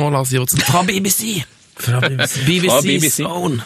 [0.00, 1.42] Og Lars Sivertsen fra BBC.
[1.78, 2.40] fra BBC.
[2.46, 3.16] BBC, Fra BBC.
[3.22, 3.62] Zone.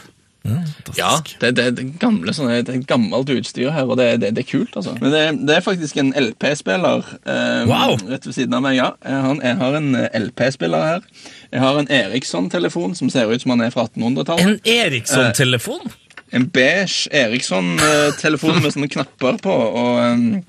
[0.96, 4.44] Ja, det, det, det, gamle, sånne, det er gammelt utstyr her, og det, det, det
[4.44, 4.76] er kult.
[4.76, 4.92] altså.
[5.00, 7.96] Men det, det er faktisk en LP-spiller eh, Wow!
[8.10, 8.76] rett ved siden av meg.
[8.76, 8.90] ja.
[9.00, 11.06] Jeg har, jeg har en eh, LP-spiller her.
[11.54, 14.44] Jeg har en Eriksson-telefon som ser ut som han er fra 1800-tallet.
[14.44, 15.88] En Eriksson-telefon?
[16.34, 19.54] En beige Eriksson-telefon med sånne knapper på.
[19.54, 20.02] og...
[20.04, 20.42] em,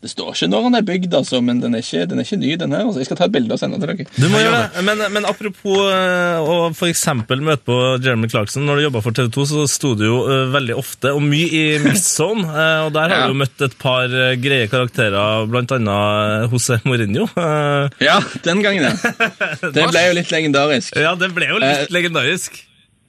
[0.00, 2.38] det står ikke når den er bygd, altså, men den er ikke, den er ikke
[2.40, 2.54] ny.
[2.56, 2.86] den her.
[2.86, 3.00] Altså.
[3.02, 4.06] Jeg skal ta et bilde og sende til dere.
[4.16, 4.84] Du må gjøre det.
[4.86, 9.16] Men, men apropos eh, å for eksempel møte på Jeremy Clarkson når du jobba for
[9.18, 12.46] TV 2, så sto du jo eh, veldig ofte og mye i Mixzone.
[12.64, 13.26] eh, og der har Ja.
[13.28, 14.08] du jo møtt et par
[14.40, 17.28] greie karakterer, annet José Mourinho.
[18.08, 18.94] Ja, den gangen, ja.
[19.76, 20.96] Det ble jo litt legendarisk.
[20.96, 22.56] ja, det ble jo litt Eh, legendarisk.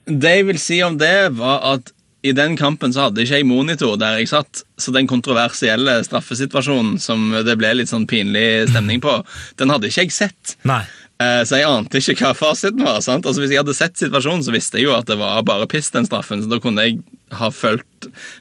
[0.06, 1.92] Det jeg vil si om det, var at
[2.22, 6.98] i den kampen så hadde ikke jeg monitor der jeg satt, så den kontroversielle straffesituasjonen
[7.02, 9.16] som det ble litt sånn pinlig stemning på,
[9.58, 10.56] den hadde ikke jeg sett.
[10.68, 10.84] Nei.
[11.22, 13.00] Eh, Så jeg ante ikke hva fasiten var.
[13.02, 13.26] sant?
[13.26, 15.90] Altså Hvis jeg hadde sett situasjonen, så visste jeg jo at det var bare piss,
[15.90, 16.42] den straffen.
[16.42, 17.02] Så da kunne jeg
[17.38, 17.84] ha følt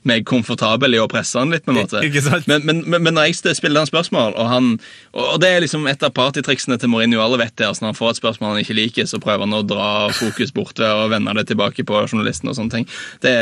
[0.07, 1.65] meg komfortabel i å presse han litt.
[1.65, 2.03] på en måte.
[2.47, 4.69] Men, men, men, når jeg spiller han spørsmål, og han
[5.13, 7.67] Og det er liksom et av partytriksene til Mourinho, alle vet det.
[7.67, 10.53] altså Når han får et spørsmål han ikke liker, så prøver han å dra fokus
[10.55, 12.87] bort ved å vende det tilbake på journalisten og sånne ting.
[13.23, 13.33] Det,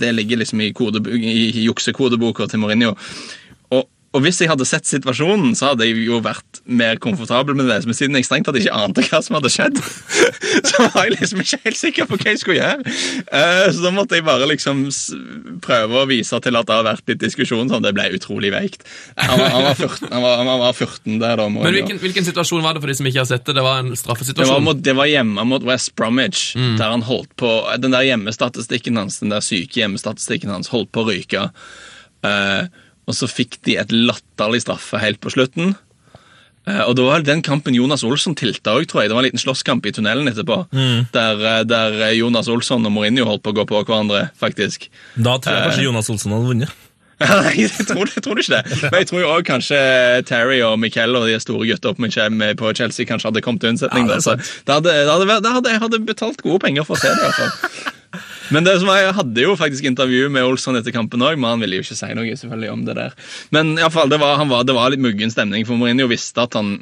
[0.00, 2.94] det ligger liksom i, kode, i, i juksekodeboka til Mourinho.
[4.14, 7.82] Og, hvis jeg hadde sett situasjonen, så hadde jeg jo vært mer komfortabel med det.
[7.84, 9.76] Men siden jeg strengt tatt ikke ante hva som hadde skjedd,
[10.70, 12.94] så var jeg liksom ikke helt sikker på hva jeg skulle gjøre.
[13.28, 14.86] Eh, Så da måtte jeg bare liksom
[15.64, 17.68] prøve å vise til at det har vært litt diskusjon.
[17.68, 18.86] sånn Det ble utrolig veikt.
[19.20, 21.48] Han var, han 14, han var, han var 14 der da.
[21.52, 23.56] Men hvilken, hvilken situasjon var det for de som ikke har sett det?
[23.58, 24.64] Det var en Det var, straffesituasjon.
[24.70, 27.52] mot, det var hjemme mot West Bromwich, der han holdt på
[27.82, 31.48] Den der hjemmestatistikken hans, den der syke hjemmestatistikken hans holdt på å ryke.
[32.24, 32.64] Eh,
[33.06, 35.74] og så fikk de et latterlig straffe helt på slutten.
[36.66, 39.10] Eh, og Det var den kampen Jonas Olsson tilta òg, tror jeg.
[39.10, 40.64] Det var en liten slåsskamp i tunnelen etterpå.
[41.14, 44.88] Der, eh, der Jonas Olsson og Mourinho holdt på å gå på hverandre, faktisk.
[45.14, 46.82] Da tror jeg kanskje Jonas Olsson hadde vunnet.
[47.20, 48.80] Nei, jeg tror, jeg tror ikke det.
[48.90, 49.78] Men jeg tror jo også kanskje
[50.28, 54.10] Terry og Miquel og de store gutta på, Chelsea kanskje hadde kommet til unnsetning.
[54.10, 54.36] Ja, det
[54.66, 57.16] det hadde, det hadde, det hadde, jeg hadde betalt gode penger for å se det.
[57.16, 57.94] i hvert fall.
[58.54, 61.64] Men det som jeg hadde jo faktisk intervju med Olsson etter kampen òg, men han
[61.64, 63.16] ville jo ikke si noe selvfølgelig om det der.
[63.54, 66.44] Men i alle fall, det var, var, det var litt muggen stemning, for Mourinho visste
[66.44, 66.76] at han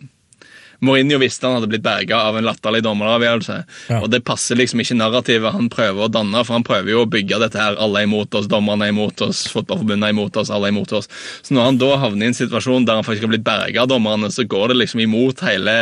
[0.84, 3.56] Mourinho visste han hadde blitt berga av en latterlig dommeravgjørelse.
[3.90, 4.00] Ja.
[4.02, 7.10] Og det passer liksom ikke narrativet han prøver å danne, for han prøver jo å
[7.10, 7.78] bygge dette her.
[7.82, 10.94] Alle er imot oss, dommerne er imot oss, fotballforbundet er imot oss, alle er imot
[10.96, 11.10] oss.
[11.42, 13.90] Så når han da havner i en situasjon der han faktisk har blitt berga av
[13.92, 15.74] dommerne, så går det liksom imot hele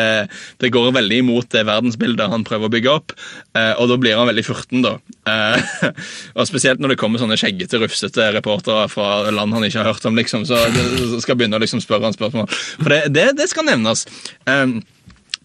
[0.61, 3.15] Det går veldig imot det verdensbildet han prøver å bygge opp,
[3.59, 4.97] eh, og da blir han veldig furten, da.
[5.29, 5.93] Eh,
[6.39, 10.09] og spesielt når det kommer sånne skjeggete, rufsete reportere fra land han ikke har hørt
[10.09, 12.49] om, liksom, så så skal begynne å liksom spørre han spørsmål.
[12.81, 14.07] For det, det, det skal nevnes.
[14.47, 14.81] Um,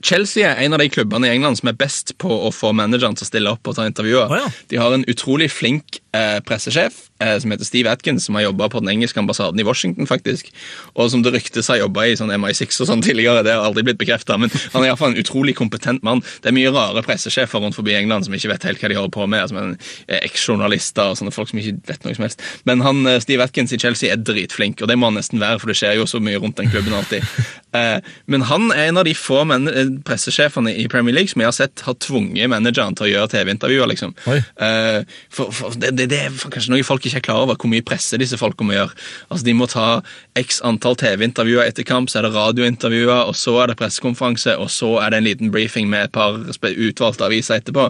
[0.05, 3.17] Chelsea er en av de klubbene i England som er best på å få manageren
[3.17, 4.29] til å stille opp og ta intervjuer.
[4.29, 4.49] Oh, ja.
[4.69, 8.81] De har en utrolig flink eh, pressesjef som heter Steve Atkins, som har jobba på
[8.83, 10.51] den engelske ambassaden i Washington, faktisk.
[10.95, 13.43] Og som det ryktes har jobba i sånn MI6 og sånn tidligere.
[13.45, 16.21] Det har aldri blitt bekrefta, men han er iallfall en utrolig kompetent mann.
[16.43, 19.15] Det er mye rare pressesjefer rundt forbi England som ikke vet helt hva de holder
[19.15, 19.49] på med.
[19.51, 22.43] Som eh, Eksjournalister og sånne folk som ikke vet noe som helst.
[22.69, 25.61] Men han, eh, Steve Atkins i Chelsea er dritflink, og det må han nesten være,
[25.61, 27.25] for det skjer jo så mye rundt den klubben alltid.
[27.77, 27.99] Eh,
[28.31, 31.53] men han er en av de få eh, pressesjefene i Premier League som jeg har
[31.53, 33.89] sett har tvunget manageren til å gjøre TV-intervjuer.
[33.91, 34.15] liksom.
[34.25, 37.71] Eh, for, for det, det, det er kanskje noe folk ikke er klar over, hvor
[37.71, 38.93] mye presse disse folka må gjøre.
[39.31, 39.87] Altså, De må ta
[40.37, 44.71] x antall TV-intervjuer etter kamp, så er det radiointervjuer, og så er det pressekonferanse, og
[44.73, 47.89] så er det en liten briefing med et par utvalgte aviser etterpå.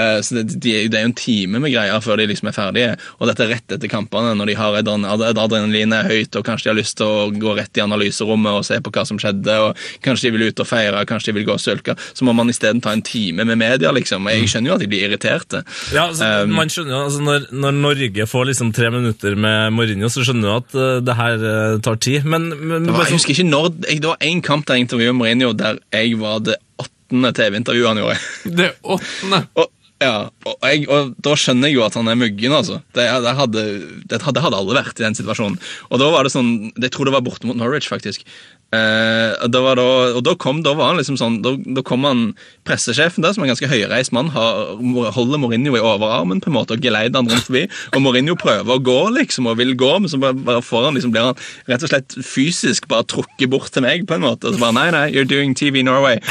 [0.00, 2.54] Eh, så det, de, det er jo en time med greier før de liksom er
[2.56, 2.92] ferdige.
[3.20, 6.46] Og dette er rett etter kampene, når de har adren- ad- adrenalinet er høyt, og
[6.48, 9.20] kanskje de har lyst til å gå rett i analyserommet og se på hva som
[9.20, 9.76] skjedde, og
[10.06, 11.96] kanskje de vil ut og feire, kanskje de vil gå og sølke.
[12.16, 14.30] Så må man isteden ta en time med media, liksom.
[14.32, 15.62] Jeg skjønner jo at de blir irriterte.
[15.92, 19.72] Ja, altså, Um, man skjønner jo, altså, når, når Norge får liksom tre minutter med
[19.76, 22.24] Mourinho, så skjønner du at uh, det her uh, tar tid.
[22.24, 24.86] Men, men Det var, jeg husker ikke når, jeg, det var én kamp der jeg
[24.86, 28.18] intervjuet Mourinho der jeg var det åttende TV-intervjuet han gjorde.
[28.62, 29.42] Det åttende.
[29.60, 29.68] Og,
[30.02, 30.14] ja,
[30.48, 32.80] og, jeg, og da skjønner jeg jo at han er muggen, altså.
[32.96, 33.64] Det, det, hadde,
[34.10, 35.58] det hadde alle vært i den situasjonen.
[35.90, 38.26] Og da var det sånn Jeg tror det var borte mot Norwich, faktisk.
[38.72, 39.84] Eh, og da var da,
[40.16, 42.22] og da kom, da var han liksom sånn Da, da kom han
[42.64, 44.78] pressesjefen der, som er en ganske høyreist mann, har,
[45.12, 47.66] holder Mourinho i overarmen på en måte og geleider han rundt forbi.
[47.92, 50.96] Og Mourinho prøver å gå, liksom, og vil gå, men så bare, bare får han
[50.96, 54.48] liksom, blir han rett og slett fysisk bare trukket bort til meg, på en måte.
[54.48, 56.22] Og så bare Nei, nei, you're doing TV Norway.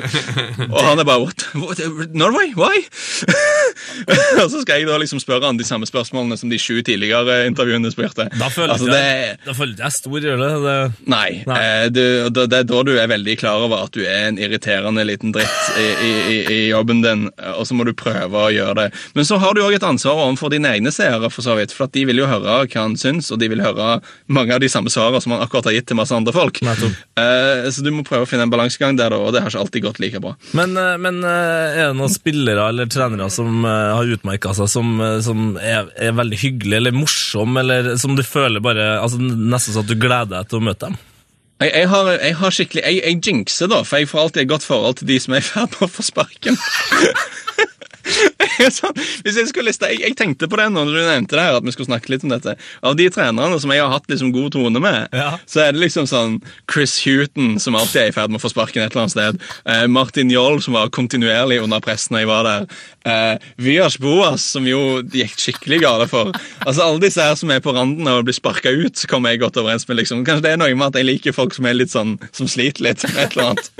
[0.72, 1.46] og han er bare What?
[1.54, 1.84] What?
[2.16, 2.50] Norway?
[2.58, 2.82] Why?
[4.42, 7.44] og så skal jeg da liksom spørre han de samme spørsmålene som de sju tidligere
[7.46, 8.26] intervjuene spurte.
[8.34, 10.76] Da føler altså, det, jeg, da føler jeg stor, det
[11.06, 11.30] Nei.
[11.46, 11.60] Nei.
[11.76, 15.04] Eh, du, det er da du er veldig klar over at du er en irriterende
[15.06, 18.86] liten dritt i, i, i, jobben din, og så må du prøve å gjøre det.
[19.16, 21.74] Men så har du òg et ansvar overfor dine egne seere, for så vidt.
[21.76, 23.98] For at de vil jo høre hva han syns, og de vil høre
[24.32, 26.62] mange av de samme svarene som han akkurat har gitt til masse andre folk.
[26.62, 29.86] Eh, så du må prøve å finne en balansegang der, og det har ikke alltid
[29.86, 30.34] gått like bra.
[30.58, 35.56] Men, eh, men er det noen spillere eller trenere som har utmerka seg, som, som
[35.60, 39.90] er, er veldig hyggelige eller morsomme, eller som du føler bare altså, Nesten så at
[39.90, 40.98] du gleder deg til å møte dem?
[41.60, 44.48] Jeg, jeg, har, jeg har skikkelig Jeg, jeg jinxer, da, for jeg får alltid et
[44.48, 46.58] godt forhold til de som er i ferd med å få sparken.
[48.76, 48.94] Sånn,
[49.24, 51.64] hvis jeg, skulle liste, jeg, jeg tenkte på det når du nevnte det her, at
[51.66, 52.54] vi skulle snakke litt om dette.
[52.86, 55.36] Av de trenerne som jeg har hatt liksom god tone med, Ja.
[55.46, 56.38] så er det liksom sånn
[56.72, 59.40] Chris Huton, som alltid er i ferd med å få sparken et eller annet sted.
[59.66, 62.66] Eh, Martin Joll, som var kontinuerlig under press når jeg var der.
[63.06, 66.32] Eh, Vyas Boas, som jo gikk skikkelig gale for.
[66.66, 69.30] Altså Alle disse her som er på randen av å bli sparka ut, så kommer
[69.34, 70.00] jeg godt overens med.
[70.00, 70.24] liksom.
[70.26, 72.82] Kanskje det er noe med at jeg liker folk som er litt sånn, som sliter
[72.88, 73.70] litt med et eller annet.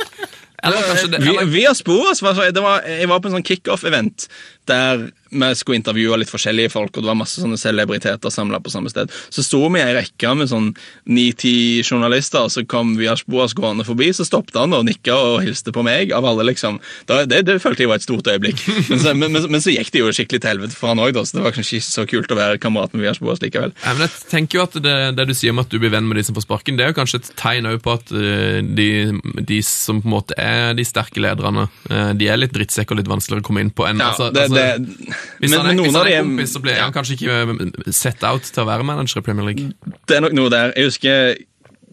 [0.67, 3.35] Eller kanskje det, Vi, eller, via Sporas var, så- det var, Jeg var på en
[3.37, 4.25] sånn kickoff-event
[4.71, 8.71] der vi skulle intervjue litt forskjellige folk, og det var masse sånne celebriteter samla på
[8.73, 9.11] samme sted.
[9.33, 10.69] Så sto vi i ei rekke med sånn
[11.11, 14.13] ni-ti journalister, og så kom Via Boas gående forbi.
[14.15, 16.79] Så stoppet han og nikka og hilste på meg, av alle, liksom.
[17.09, 18.63] Da, det, det følte jeg var et stort øyeblikk.
[18.91, 21.19] Men så, men, men, men så gikk det jo skikkelig til helvete for han òg,
[21.27, 23.75] så det var kanskje ikke så kult å være kamerat med Via Boas likevel.
[23.83, 26.07] Ja, men jeg tenker jo at det, det du sier om at du blir venn
[26.07, 28.61] med de som får sparken, det er jo kanskje et tegn òg på at eh,
[28.63, 28.89] de,
[29.43, 33.01] de som på en måte er de sterke lederne, eh, de er litt drittsekk og
[33.01, 34.95] litt vanskeligere å komme inn på enn Ja, altså, det, altså, det,
[35.41, 38.25] Hvis men, han er, hvis han er kompis, så blir han kanskje ikke eh, set
[38.27, 39.95] out til å være manager i Premier League.
[40.09, 40.75] Det er nok noe der.
[40.77, 41.37] Jeg husker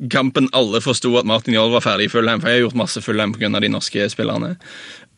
[0.09, 3.01] kampen alle forsto at Martin Joll var ferdig i Fulham, for jeg har gjort masse
[3.03, 3.51] Fulham pga.
[3.61, 4.55] de norske spillerne.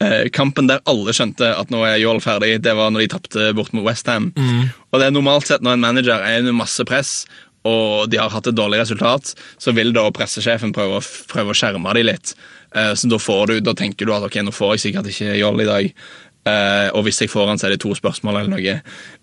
[0.04, 3.54] Eh, kampen der alle skjønte at nå er Joll ferdig, det var når de tapte
[3.56, 4.34] bort mot Westham.
[4.36, 4.70] Mm.
[4.92, 7.24] Og det er normalt sett når en manager er under masse press,
[7.66, 11.00] og de har hatt et dårlig resultat, så vil da pressesjefen prøve
[11.32, 12.36] prøve å skjerme dem litt.
[12.76, 15.38] Eh, så da, får du, da tenker du at ok, nå får jeg sikkert ikke
[15.40, 16.06] Joll i dag.
[16.46, 18.74] Eh, og hvis jeg får han, så er det to spørsmål eller noe.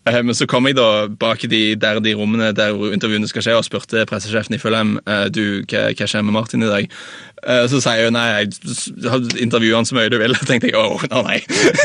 [0.02, 3.54] Uh, men så kom jeg da bak de, der de rommene der intervjuene skal skje,
[3.54, 6.96] og spurte pressesjefen i Fulham uh, du, hva, hva skjer med Martin i dag.
[7.42, 10.34] Så sier hun nei, jeg intervjuer han så mye du vil.
[10.38, 11.38] Da tenkte jeg åh, nei, nei.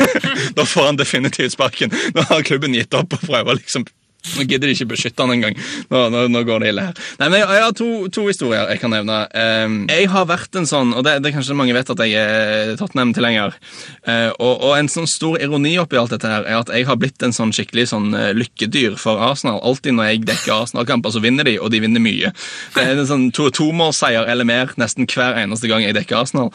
[0.58, 1.94] da får han definitivt sparken.
[2.14, 3.86] Nå har klubben gitt opp og prøver liksom
[4.36, 5.56] nå gidder de ikke beskytte han engang.
[5.88, 7.02] Nå, nå, nå går det ille her.
[7.20, 9.18] Nei, men Jeg, jeg har to, to historier jeg kan nevne.
[9.32, 12.18] Um, jeg har vært en sånn, og det, det er kanskje mange vet at jeg
[12.18, 13.54] er Tottenham-tilhenger.
[14.02, 16.98] Uh, og, og en sånn stor ironi oppi alt dette her er at jeg har
[17.00, 19.60] blitt en sånn skikkelig sånn uh, lykkedyr for Arsenal.
[19.66, 22.32] Alltid når jeg dekker Arsenal-kamper, så vinner de, og de vinner mye.
[22.74, 26.50] Det er en sånn to, tomålsseier eller mer nesten hver eneste gang jeg dekker Arsenal.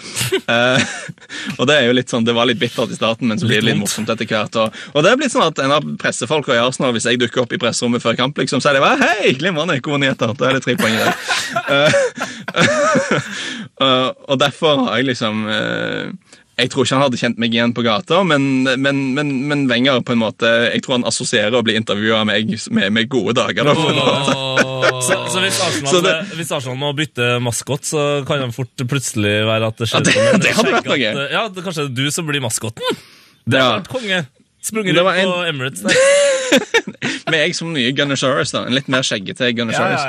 [0.46, 0.78] Uh,
[1.60, 3.64] og det er jo litt sånn, det var litt bittert i starten, men så blir
[3.64, 4.60] det litt morsomt etter hvert.
[4.60, 7.46] Og, og det er blitt sånn at en av pressefolka i Arsenal, hvis jeg dukker
[7.46, 10.34] opp i presserommet før kamp, liksom, så er det bare Hei, glimrende, gode nyheter.
[10.38, 11.14] Da er det tre poeng i det.
[12.64, 16.10] Uh, og derfor har jeg liksom uh,
[16.60, 18.44] Jeg tror ikke han hadde kjent meg igjen på gata, men,
[18.78, 22.28] men, men, men Wenger på en måte Jeg tror han assosierer å bli intervjua av
[22.30, 23.66] meg med, med gode dager.
[23.66, 24.38] Da, på en måte.
[25.04, 29.34] Så, så hvis, Arsenal, det- hvis Arsenal må bytte maskot, så kan det fort plutselig
[29.50, 31.10] være at det skjer Ja, det- en det hadde vært noe.
[31.10, 33.02] at, Ja, det, kanskje det er du som blir maskoten?
[33.44, 33.66] Det Ja.
[33.72, 34.22] har vært konge.
[34.64, 35.92] Sprunget rundt en- på Emirates der.
[37.32, 38.66] Med jeg som nye Gunnersaurus, da.
[38.68, 40.04] En litt mer skjeggete Gunnersaurus.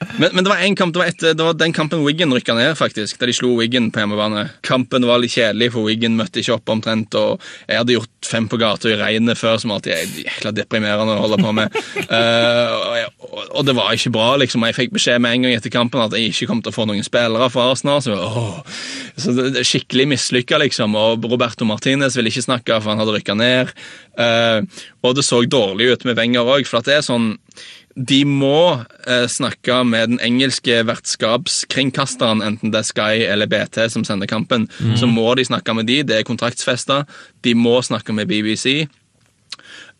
[0.00, 2.54] Men, men det var en kamp, det var, et, det var den kampen Wiggen rykka
[2.56, 3.18] ned, faktisk.
[3.20, 4.46] Da de slo Wiggen på hjemmebane.
[4.64, 7.14] Kampen var litt kjedelig, for Wiggen møtte ikke opp omtrent.
[7.20, 11.18] Og jeg hadde gjort fem på gata i regnet før, som alltid er jækla deprimerende
[11.18, 11.76] å holde på med.
[12.10, 14.64] Uh, og, og, det var ikke bra, liksom.
[14.66, 16.86] Jeg fikk beskjed med en gang etter kampen at jeg ikke kom til å få
[16.88, 18.00] noen spillere fra Arsenal.
[18.02, 18.80] Så, åh.
[19.20, 20.96] så det, det skikkelig mislykka, liksom.
[20.98, 23.70] Og Roberto Martinez ville ikke snakke, for han hadde rykka ned.
[24.18, 24.66] Uh,
[25.06, 27.30] og det så dårlig ut med Wenger òg, for at det er sånn
[27.96, 34.04] de må eh, snakke med den engelske vertskapskringkasteren, enten det er Sky eller BT som
[34.06, 34.68] sender kampen.
[34.96, 37.02] Så må de snakke med de, det er kontraktsfesta.
[37.42, 38.86] De må snakke med BBC.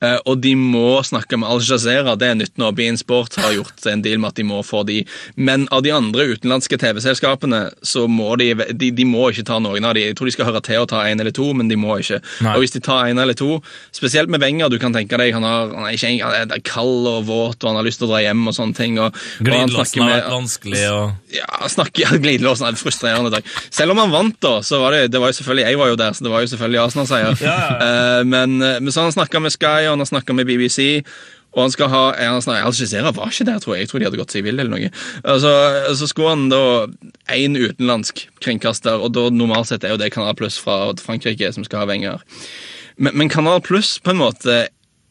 [0.00, 2.16] Eh, og de må snakke med Al Jazeera.
[2.16, 2.70] Det er nytt nå.
[2.76, 5.02] Bean Sport har gjort en deal med at de må få de.
[5.36, 9.84] Men av de andre utenlandske TV-selskapene så må de, de De må ikke ta noen
[9.86, 10.06] av de.
[10.08, 12.20] Jeg tror de skal høre til å ta en eller to, men de må ikke.
[12.44, 12.54] Nei.
[12.56, 13.60] Og hvis de tar en eller to,
[13.96, 17.08] spesielt med Wenger, du kan tenke deg han, har, han er ikke han er kald
[17.10, 18.98] og våt, og han har lyst til å dra hjem og sånne ting.
[19.02, 20.82] Og, Glidelåsen er har vært vanskelig.
[20.94, 21.34] Og...
[21.36, 23.46] ja, snakke, ja, glidelåsen er frustrerende Takk.
[23.70, 26.00] Selv om han vant, da, så var det, det var jo selvfølgelig, jeg var jo
[26.00, 27.44] der, så det var jo selvfølgelig Arsenal-seier.
[27.44, 31.04] Eh, men, eh, men så han snakka med Sky, og han har snakka med BBC.
[31.50, 33.84] Og han skal ha han snakket, Al Jazeera var ikke der, tror jeg.
[33.84, 34.90] Jeg tror de hadde gått seg vill eller noe.
[35.26, 35.52] Altså,
[35.98, 36.62] så skulle han da
[37.34, 41.66] én utenlandsk kringkaster, og da normalt sett er jo det Kanal Pluss fra Frankrike som
[41.66, 42.22] skal ha Wenger.
[43.00, 44.60] Men, men Kanal Pluss på en måte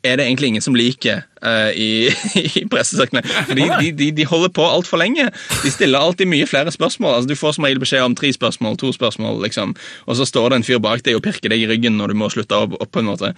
[0.07, 1.89] er det egentlig ingen som liker eh, i,
[2.61, 3.23] i pressesøkene.
[3.49, 5.29] Fordi de, de, de holder på altfor lenge.
[5.63, 7.19] De stiller alltid mye flere spørsmål.
[7.19, 9.75] Altså, du får som regel beskjed om tre spørsmål, to spørsmål, liksom.
[10.05, 12.19] og så står det en fyr bak deg og pirker deg i ryggen når du
[12.21, 13.33] må slutte opp, opp på en måte.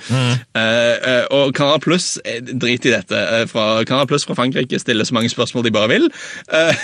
[0.58, 3.22] Eh, Uh, og Kanal Pluss driter drit i dette.
[3.52, 6.08] Fra, Kanal Pluss fra Frankrike stiller så mange spørsmål de bare vil.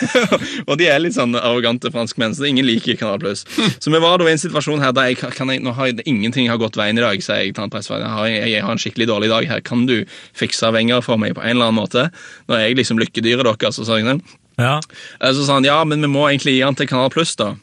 [0.69, 3.45] Og de er litt sånn arrogante franskmenn, så ingen liker Kanal Pluss.
[3.79, 6.03] Så vi var da i en situasjon her der jeg, kan jeg, nå har jeg,
[6.09, 8.07] ingenting har gått veien i dag, sier jeg til han pressefaren.
[8.31, 9.63] Jeg, jeg har en skikkelig dårlig dag her.
[9.65, 9.97] Kan du
[10.37, 12.09] fikse Wenger for meg på en eller annen måte?
[12.47, 14.19] Nå er jeg liksom lykkedyret deres, så sa jeg det.
[14.59, 14.75] Ja.
[15.21, 17.55] Eh, Så sa han ja, men vi må egentlig gi han til Kanal Pluss, da.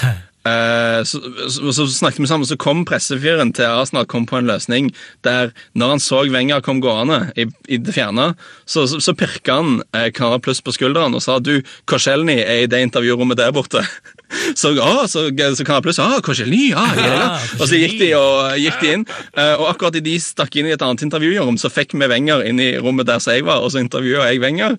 [0.40, 1.18] Eh, så,
[1.52, 4.86] så, så snakket vi sammen, så kom pressefyren til Arsenal kom på en løsning
[5.20, 8.30] der når han så Wenger kom gående i, i det fjerne,
[8.64, 12.62] så, så, så pirka han eh, Kanal Pluss på skulderen og sa du, Korselny er
[12.62, 13.84] i det intervjurommet der borte.
[14.54, 17.28] Så, å, så, så Kanal Pluss ah, Korselny, ja, ja, ja.
[17.58, 20.68] Og så gikk de, og, gikk de inn, eh, og akkurat idet de stakk inn
[20.70, 23.64] i et annet intervjurom, så fikk vi Wenger inn i rommet der som jeg var,
[23.64, 24.76] og så intervjua jeg Wenger.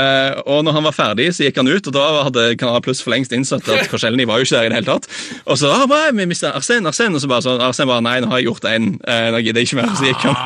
[0.00, 3.02] Eh, og når han var ferdig, så gikk han ut, og da hadde Kanal Pluss
[3.04, 5.08] for lengst innsett at Korselny var jo ikke der i det hele tatt.
[5.44, 8.16] Og så ah, hva, vi mistet Arsen, Arsen, og så bare sånn, Arsen bare nei,
[8.22, 9.92] nå har jeg gjort en, eh, nå gidder jeg ikke mer.
[9.98, 10.40] Så gikk han.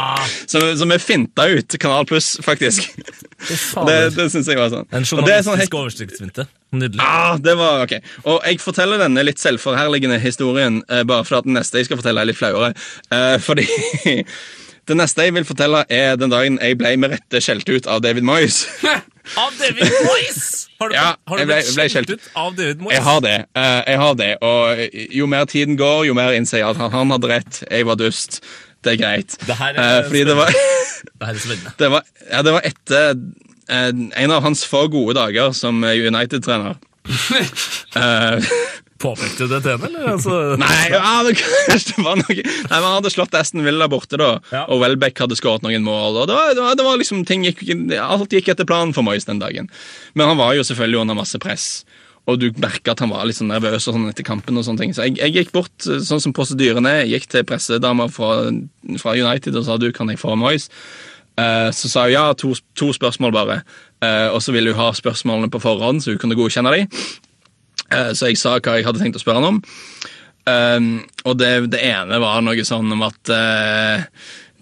[0.51, 2.91] Så, så vi finta ut Kanal Pluss, faktisk.
[3.45, 4.87] Det, det, det synes jeg var sånn.
[4.95, 6.47] En sånn journalistisk oversiktsvinte.
[6.81, 7.01] Nydelig.
[7.05, 7.95] Ah, det var ok.
[8.25, 12.21] Og jeg forteller denne litt selvforherligende historien eh, bare fordi den neste jeg skal fortelle,
[12.25, 12.73] er litt flauere.
[13.15, 13.67] Eh, fordi
[14.91, 18.03] det neste jeg vil fortelle, er den dagen jeg ble med rette skjelt ut av
[18.05, 18.65] David Moyes.
[19.41, 20.41] Av David Moyes!
[20.83, 22.11] Har du, Ja, har du ble- blitt skjelt skjelt.
[22.13, 22.99] ut av David Moyes?
[22.99, 23.37] Jeg har det.
[23.57, 24.27] eh, jeg har det.
[24.45, 24.83] Og
[25.17, 27.63] jo mer tiden går, jo mer innser jeg at han, han hadde rett.
[27.71, 28.43] Jeg var dust.
[28.85, 29.39] Det er greit.
[29.49, 31.73] Det her er Eh, det var Det her er spennende.
[31.81, 33.17] Det var, ja, det var etter
[33.69, 36.77] en av hans få gode dager som eh, United-trener.
[37.95, 38.41] Eh,
[38.99, 40.07] Påpekte du det til eller?
[40.15, 41.35] Altså, nei, ja, det,
[41.71, 44.65] det var noe Nei, men Han hadde slått Aston Villa borte, da, Ja.
[44.67, 46.17] og Welbeck hadde skåret noen mål.
[46.23, 47.63] og det var, det var, det var liksom ting gikk,
[48.01, 49.69] Alt gikk etter planen for Moyes den dagen.
[50.19, 51.69] Men han var jo selvfølgelig under masse press.
[52.27, 54.57] Og du merka at han var litt sånn nervøs og sånn etter kampen.
[54.59, 54.95] og sånne ting.
[54.97, 58.47] Så jeg, jeg gikk bort, eh, sånn som prosedyren er, jeg gikk til pressedama fra,
[59.03, 60.71] fra United og sa du, kan jeg få Moyes?
[61.41, 63.61] Eh, så sa hun ja, to, to spørsmål bare.
[64.05, 67.03] Eh, og så ville hun ha spørsmålene på forhånd, så hun kunne godkjenne dem.
[67.91, 69.63] Eh, så jeg sa hva jeg hadde tenkt å spørre han om.
[70.45, 70.89] Um,
[71.25, 73.31] og det, det ene var noe sånn om at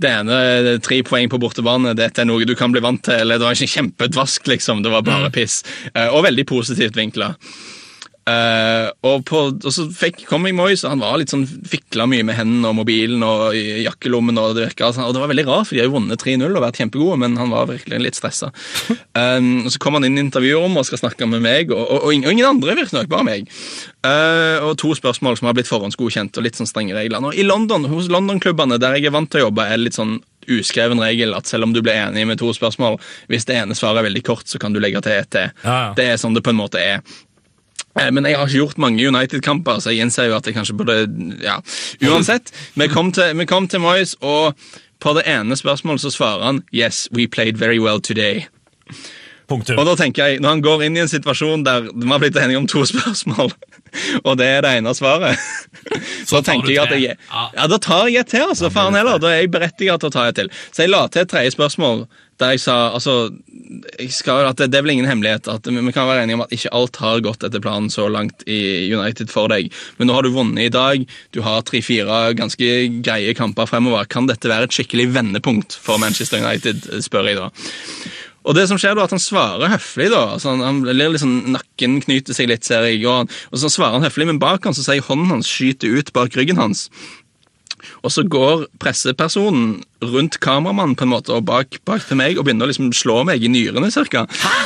[0.02, 3.22] det ene det tre poeng på bortebane, dette er noe du kan bli vant til.
[3.22, 4.82] eller Det var ikke kjempedvask, liksom.
[4.82, 5.62] Det var bare piss.
[5.94, 7.32] Eh, og veldig positivt vinkla.
[8.22, 12.06] Eh, og, på, og så fikk, kom jeg Moyes, og han var litt sånn fikla
[12.06, 14.38] mye med hendene og mobilen og i jakkelommen.
[14.38, 16.46] Og det virket, altså, og det var veldig rart, for de har jo vunnet 3-0
[16.46, 18.52] og vært kjempegode, men han var virkelig litt stressa.
[19.12, 22.06] Um, og så kom han inn i intervjurommet og skal snakke med meg, og, og,
[22.08, 23.50] og ingen andre, virker nok, bare meg.
[24.00, 27.20] Uh, og to spørsmål som har blitt forhåndsgodkjent, og litt sånn strenge regler.
[27.28, 29.98] Og I London, hos London-klubbene, der jeg er vant til å jobbe, er det litt
[29.98, 30.16] sånn
[30.48, 32.96] uskreven regel at selv om du blir enig med to spørsmål,
[33.30, 35.52] hvis det ene svaret er veldig kort, så kan du legge til et til.
[35.62, 35.92] Ja, ja.
[35.98, 37.04] Det er sånn det på en måte er.
[38.00, 40.76] Eh, Men jeg har ikke gjort mange United-kamper, så jeg gjenser jo at jeg kanskje
[40.76, 40.96] burde
[41.42, 41.58] Ja,
[42.08, 42.52] uansett.
[42.76, 44.54] Vi kom til, vi kom til Moyes, og
[45.02, 48.46] på det ene spørsmålet så svarer han Yes, we played very well today.
[49.50, 49.76] Punktum.
[49.78, 52.36] Og da tenker jeg, Når han går inn i en situasjon der vi har blitt
[52.40, 53.50] enige om to spørsmål,
[54.24, 55.36] og det er det ene svaret
[56.28, 57.48] Så så tenker jeg at jeg, Ja.
[57.58, 58.46] ja, da tar jeg et til.
[58.48, 60.48] altså, faen heller, Da er jeg berettiget til å ta et til.
[60.72, 62.06] Så jeg la til et tredje spørsmål
[62.40, 63.30] Der jeg sa altså,
[64.00, 66.44] jeg skal, at det, det er vel ingen hemmelighet at vi kan være enige om
[66.46, 69.68] at ikke alt har gått etter planen så langt i United for deg.
[69.98, 71.04] Men nå har du vunnet i dag.
[71.36, 72.72] Du har tre-fire ganske
[73.04, 74.08] greie kamper fremover.
[74.10, 77.50] Kan dette være et skikkelig vendepunkt for Manchester United, spør jeg da.
[78.42, 80.10] Og det som skjer da, at Han svarer høflig.
[80.10, 83.04] da, altså han, han blir liksom, Nakken knyter seg litt, ser jeg.
[83.06, 86.12] Og, og så svarer han høflig, men bak han så sier hånden hans skyter ut
[86.16, 86.88] bak ryggen hans.
[88.02, 92.46] Og så går pressepersonen rundt kameramannen på en måte og bak, bak til meg og
[92.46, 94.26] begynner å liksom slå meg i nyrene, cirka.
[94.44, 94.56] Hæ?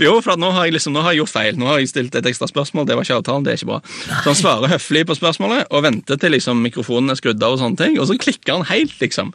[0.00, 1.58] jo, for nå har jeg liksom, nå har jeg gjort feil.
[1.60, 2.86] Nå har jeg stilt et ekstra spørsmål.
[2.88, 3.80] Det var ikke avtalen, det er ikke bra.
[4.10, 7.62] Så han svarer høflig på spørsmålet og venter til liksom mikrofonen er skrudd av, og
[7.62, 9.34] sånne ting, og så klikker han helt, liksom.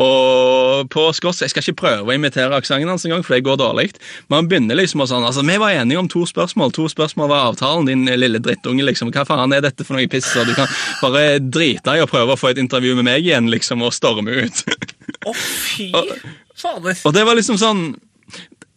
[0.00, 3.58] Og på skotsk, Jeg skal ikke prøve å imitere aksenten hans engang, for det går
[3.60, 3.90] dårlig.
[4.28, 6.72] Men han begynner liksom og sånn altså, Vi var enige om to spørsmål.
[6.72, 8.84] To spørsmål var avtalen, din lille drittunge.
[8.84, 9.12] liksom.
[9.12, 10.30] Hva faen er dette for noe piss?
[10.36, 10.68] Og du kan
[11.02, 14.46] bare drite i å prøve å få et intervju med meg igjen, liksom, og storme
[14.46, 14.64] ut.
[15.26, 15.90] Å, fy
[16.56, 16.96] fader.
[17.04, 17.82] Og det var liksom sånn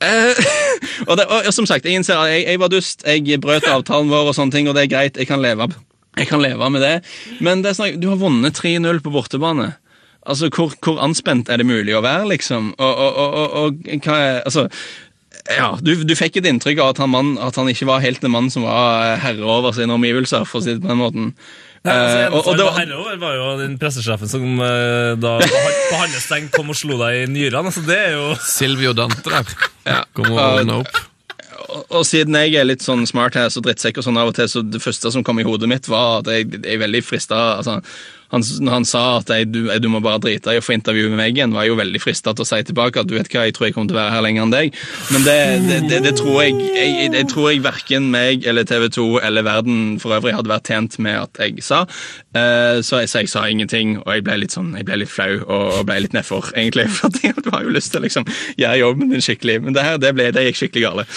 [0.04, 0.44] eh,
[1.08, 4.12] og, det, og som sagt, jeg innser at jeg, jeg var dust, jeg brøt avtalen
[4.12, 5.20] vår, og sånne ting, og det er greit.
[5.20, 5.70] Jeg kan leve,
[6.20, 6.98] jeg kan leve med det.
[7.44, 9.74] Men det er sånn, du har vunnet 3-0 på bortebane.
[10.26, 12.74] Altså, hvor, hvor anspent er det mulig å være, liksom?
[12.78, 14.70] Og, og, og, og, hva er Altså
[15.52, 18.24] ja, du, du fikk et inntrykk av at han, mann, at han ikke var helt
[18.24, 21.34] en mann som var herre over sine omgivelser, for å si det på den måten.
[21.84, 25.16] Nei, altså, Eh, en og, og det, var herreover var jo den pressesjefen som eh,
[25.20, 27.66] da på han- hans steng kom og slo deg i nyrene.
[27.74, 29.58] Altså, det er jo Silvio Dante der.
[29.90, 29.98] Ja.
[30.16, 30.94] Kom og ordna opp.
[31.68, 34.38] og, og siden jeg er litt sånn smart her, så drittsekk og sånn av og
[34.38, 37.04] til, så det første som kom i hodet mitt, var at jeg, jeg er veldig
[37.04, 37.82] frista altså,
[38.34, 41.20] han, han sa at jeg, du, du må bare drite i å få intervju med
[41.20, 43.46] meg igjen, var jeg jo veldig frista til å si tilbake at du vet hva,
[43.48, 44.80] jeg tror jeg kommer til å være her lenger enn deg.
[45.14, 48.88] Men det, det, det, det tror jeg jeg, jeg tror jeg verken meg eller TV
[48.98, 51.84] 2 eller verden for øvrig hadde vært tjent med at jeg sa.
[52.34, 55.14] Eh, så, jeg, så jeg sa ingenting, og jeg ble litt sånn, jeg ble litt
[55.14, 56.90] flau og, og ble litt nedfor, egentlig.
[56.98, 60.00] For jeg, har jo lyst til å liksom, gjøre jobben din skikkelig, men det her
[60.02, 61.08] det, ble, det gikk skikkelig gale.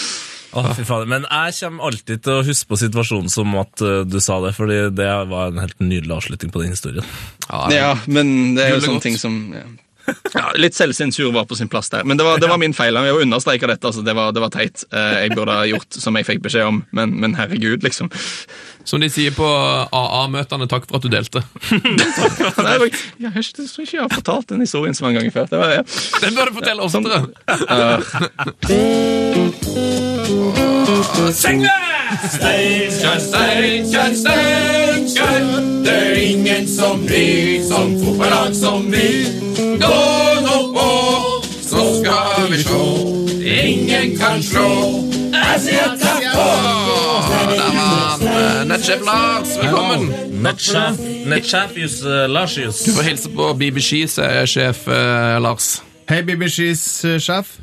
[0.56, 1.08] Å, fy faen.
[1.12, 4.54] Men jeg kommer alltid til å huske på situasjonen som at uh, du sa det,
[4.56, 7.04] fordi det var en helt nydelig avslutning på den historien.
[7.50, 9.06] Ja, Ja, men det er jo sånne godt.
[9.10, 9.66] ting som ja.
[10.36, 12.04] Ja, litt selvsensur var på sin plass der.
[12.06, 12.94] Men det var, det var min feil.
[12.94, 13.88] Jeg understreker dette.
[13.90, 14.84] Altså, det, var, det var teit.
[14.94, 18.12] Eh, Jeg burde ha gjort som jeg fikk beskjed om, men, men herregud, liksom.
[18.86, 19.42] Som de sier på
[19.90, 21.42] AA-møtene, takk for at du delte.
[21.72, 25.18] Nei, jeg, jeg, har ikke- jeg tror ikke jeg har fortalt den historien så mange
[25.18, 25.46] ganger før.
[25.50, 25.82] Det var, ja.
[26.22, 28.26] Den bør du fortelle oftere.
[32.26, 35.44] Steinkjer, Steinkjer, Steinkjer.
[35.84, 39.26] Det er ingen som blir som fotballag som vi.
[39.80, 39.98] Gå
[40.46, 40.88] nå på,
[41.62, 42.82] så skal vi sjå.
[43.46, 44.66] Ingen kan slå.
[45.36, 47.15] Jeg sier takk og
[48.70, 50.08] eh, Lars, velkommen.
[50.42, 52.84] Nettsjef uh, Larsius.
[52.84, 55.68] Du får hilse på BBC, sier sjef eh, Lars.
[56.10, 57.56] Hei, BBCs eh, sjef.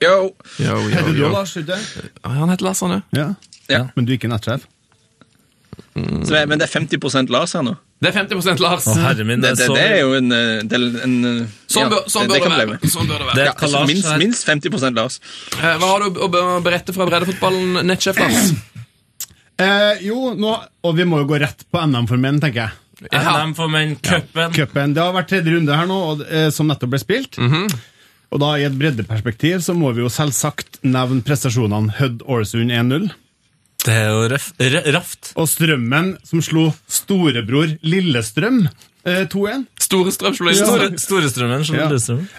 [0.00, 0.30] Yo.
[0.58, 1.30] Yo, yo, Heter du yo.
[1.32, 1.78] Lars, ikke?
[2.24, 3.16] Han heter Lars, han òg.
[3.16, 3.28] Ja.
[3.70, 3.84] Ja.
[3.94, 4.66] Men du er ikke nettsjef?
[5.94, 7.74] Så, det- men det er 50 Lars her nå.
[8.00, 8.86] Det er 50% Lars.
[8.88, 11.16] Å, herre min, Det, det det, er så det er jo en, eh, det en
[11.28, 12.88] eh, Sånn, ja, bør, sånn, det, bør det være.
[12.94, 13.44] sånn bør det Det være.
[13.44, 15.18] Ja, altså, minst, minst 50% Lars.
[15.58, 16.28] Eh, Hva har du å
[16.64, 18.54] berette fra breddefotballen, nettsjef Lars?
[19.60, 20.54] Eh, jo, nå,
[20.86, 22.76] og vi må jo gå rett på NM for menn, tenker jeg.
[23.12, 23.20] Ja.
[23.44, 24.52] NM for menn, cupen.
[24.56, 24.92] Cupen.
[24.96, 27.38] Det har vært tredje runde her nå, og, eh, som nettopp ble spilt.
[28.30, 33.08] Og da i et breddeperspektiv så må vi jo selvsagt nevne prestasjonene Hødd Ålesund 1-0.
[33.80, 35.32] Det er jo røff, Røf, raft.
[35.40, 38.66] Og Strømmen som slo storebror Lillestrøm
[39.08, 39.64] eh, 2-1.
[39.90, 40.54] Store Ja.
[40.54, 41.64] Store, Storestrømmen.
[41.74, 41.88] Ja.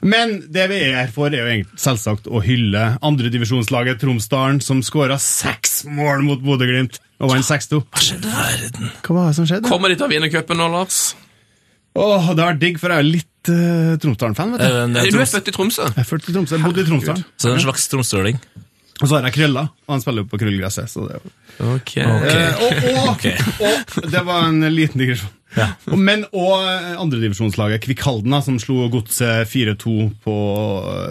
[0.07, 4.79] Men det vi er her for, er jo egentlig selvsagt å hylle andredivisjonslaget Tromsdalen, som
[4.85, 7.81] skåra seks mål mot Bodø-Glimt og vant 6-2.
[7.91, 8.93] Hva skjedde verden?
[9.03, 9.67] Hva var det som skjedde?
[9.67, 11.01] Kommer de til å vinne cupen nå, Lars?
[11.91, 14.55] Åh, det har vært digg, for jeg er litt uh, Tromsdalen-fan.
[14.55, 14.67] vet du.
[14.71, 15.87] det en, Du er født i Tromsø.
[15.91, 17.25] Jeg er født i Tromsø, jeg bodde i Tromsdalen.
[17.35, 18.39] så det er en slags tromsøling?
[19.01, 20.89] Og så har jeg krøller, og han spiller jo på krøllgresset.
[20.91, 21.37] Så det, er jo-
[21.75, 21.97] Ok.
[21.97, 23.35] Eh, og, og, okay.
[23.61, 25.29] og det var en liten digresjon.
[25.57, 25.67] Ja.
[25.99, 26.63] Men og
[27.03, 30.35] andredivisjonslaget Kvikkhalden, som slo Godset 4-2 på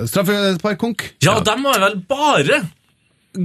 [0.09, 1.11] straffesparkkonk.
[1.21, 1.25] straffespark.
[1.27, 2.61] Ja, de har vel bare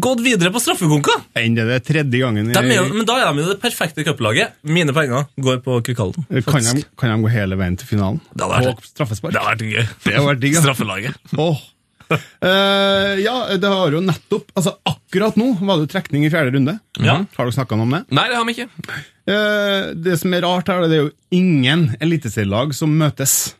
[0.01, 1.19] gått videre på straffekonka!
[1.37, 2.47] Enn det er tredje gangen.
[2.49, 4.55] i- er jo, men da er de jo det perfekte cuplaget.
[4.63, 6.25] Mine penger går på Kvikkhalden.
[6.47, 8.21] kan, kan de gå hele veien til finalen?
[8.33, 9.33] Det hadde vært- På straffespark?
[9.33, 9.87] Det hadde vært gøy.
[10.05, 10.55] Det vært digg.
[10.63, 11.15] Straffelaget.
[11.37, 11.61] Åh.
[12.45, 16.51] Eh, ja, det har jo nettopp Altså, akkurat nå var det jo trekning i fjerde
[16.53, 16.75] runde.
[17.01, 17.15] Ja.
[17.37, 18.03] Har dere snakka om det?
[18.13, 18.97] Nei, det har vi ikke.
[19.25, 23.55] Uh, det som er rart her, det er jo ingen eliteserielag som møtes.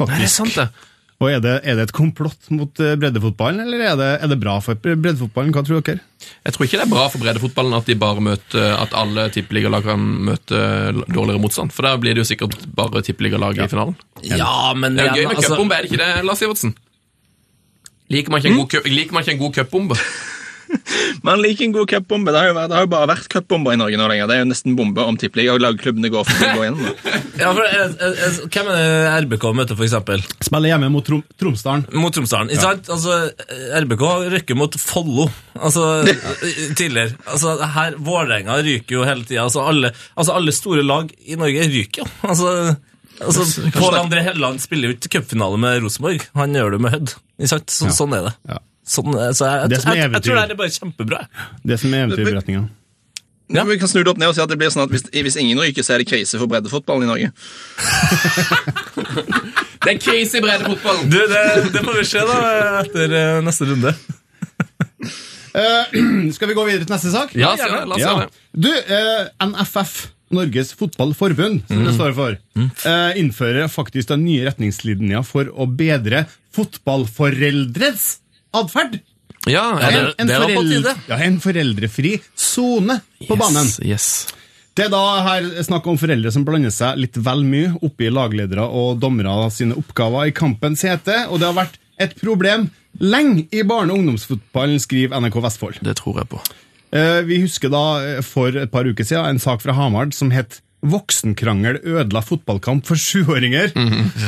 [0.00, 0.70] Nei, det er sant, det.
[1.22, 4.38] Og er det, er det et komplott mot eh, breddefotballen, eller er det, er det
[4.42, 5.52] bra for breddefotballen?
[5.54, 6.02] Hva tror dere?
[6.42, 9.86] Jeg tror ikke det er bra for breddefotballen at de bare møter At alle tippeligalag
[9.86, 10.58] kan møte
[11.06, 11.74] dårligere motstand.
[11.74, 13.94] For da blir det jo sikkert bare tippeligalag i finalen.
[14.26, 16.74] Ja, men Det er jo gøy med altså, cupbombe, er det ikke det, Lars Ivertsen?
[18.12, 18.92] Liker man ikke en god, mm?
[18.92, 19.98] liker man ikke en god cupbombe?
[21.26, 22.32] Man liker en god cupbombe.
[22.32, 24.28] Det, har jo det har jo bare vært cupbomber i Norge nå lenger.
[24.28, 26.92] Det er jo nesten bombe om tippeliga og lagklubbene går for å gå gjennom.
[27.42, 30.20] Ja, for, eh, eh, hvem er det RBK møter, eksempel?
[30.44, 31.86] Spiller hjemme mot Trom Tromsdalen.
[31.98, 32.52] Mot Tromsdalen.
[32.52, 32.90] Ikke sant?
[32.92, 33.16] Altså,
[33.82, 34.04] RBK
[34.36, 35.88] rykker mot Follo altså,
[36.78, 37.16] tidligere.
[37.24, 39.48] Altså, her, Vålerenga ryker jo hele tida.
[39.48, 42.10] Altså, alle, altså, alle store lag i Norge ryker jo.
[42.28, 42.52] Altså,
[43.26, 46.26] altså, Pål André Helleland spiller jo ikke cupfinale med Rosenborg.
[46.38, 47.14] Han gjør det med Hødd.
[47.46, 47.94] Så, ja.
[47.96, 48.34] Sånn er det.
[48.50, 48.58] Ja.
[48.92, 51.20] Sånn, eh, så jeg, Det jeg, jeg, jeg tror det er bare kjempebra.
[51.62, 52.62] Det som er eventyrberetninga.
[53.52, 53.64] Ja.
[53.68, 55.36] Vi kan snu det opp ned og si at det blir sånn at hvis, hvis
[55.42, 57.32] ingen ryker, så er det krise for breddefotballen i Norge.
[59.82, 61.08] Det er krise i breddefotballen!
[61.10, 61.42] Du, det,
[61.74, 62.36] det får vi se da
[62.84, 63.90] etter eh, neste runde.
[65.58, 65.96] uh,
[66.36, 67.34] skal vi gå videre til neste sak?
[67.34, 68.12] Ja, se la oss Ja.
[68.22, 68.28] det.
[68.54, 69.96] Du, uh, NFF,
[70.32, 76.26] Norges Fotballforbund, som det står for, eh, innfører faktisk den nye retningslinja for å bedre
[76.56, 78.18] fotballforeldres
[78.54, 79.00] atferd.
[79.50, 80.94] Ja, det, en, det var på tide.
[81.08, 83.66] ja, en foreldrefri sone på banen.
[83.66, 84.06] yes, yes.
[84.72, 88.64] Det er da her snakk om foreldre som blander seg litt vel mye oppi lagledere
[88.64, 92.70] og dommere sine oppgaver i kampens hete, og det har vært et problem
[93.02, 95.82] lenge i barne- og ungdomsfotballen, skriver NRK Vestfold.
[95.84, 96.40] Det tror jeg på.
[96.92, 100.30] Eh, Vi husker da eh, for et par uker siden en sak fra Hamar som
[100.34, 103.68] het Voksenkrangel ødela fotballkamp for sjuåringer.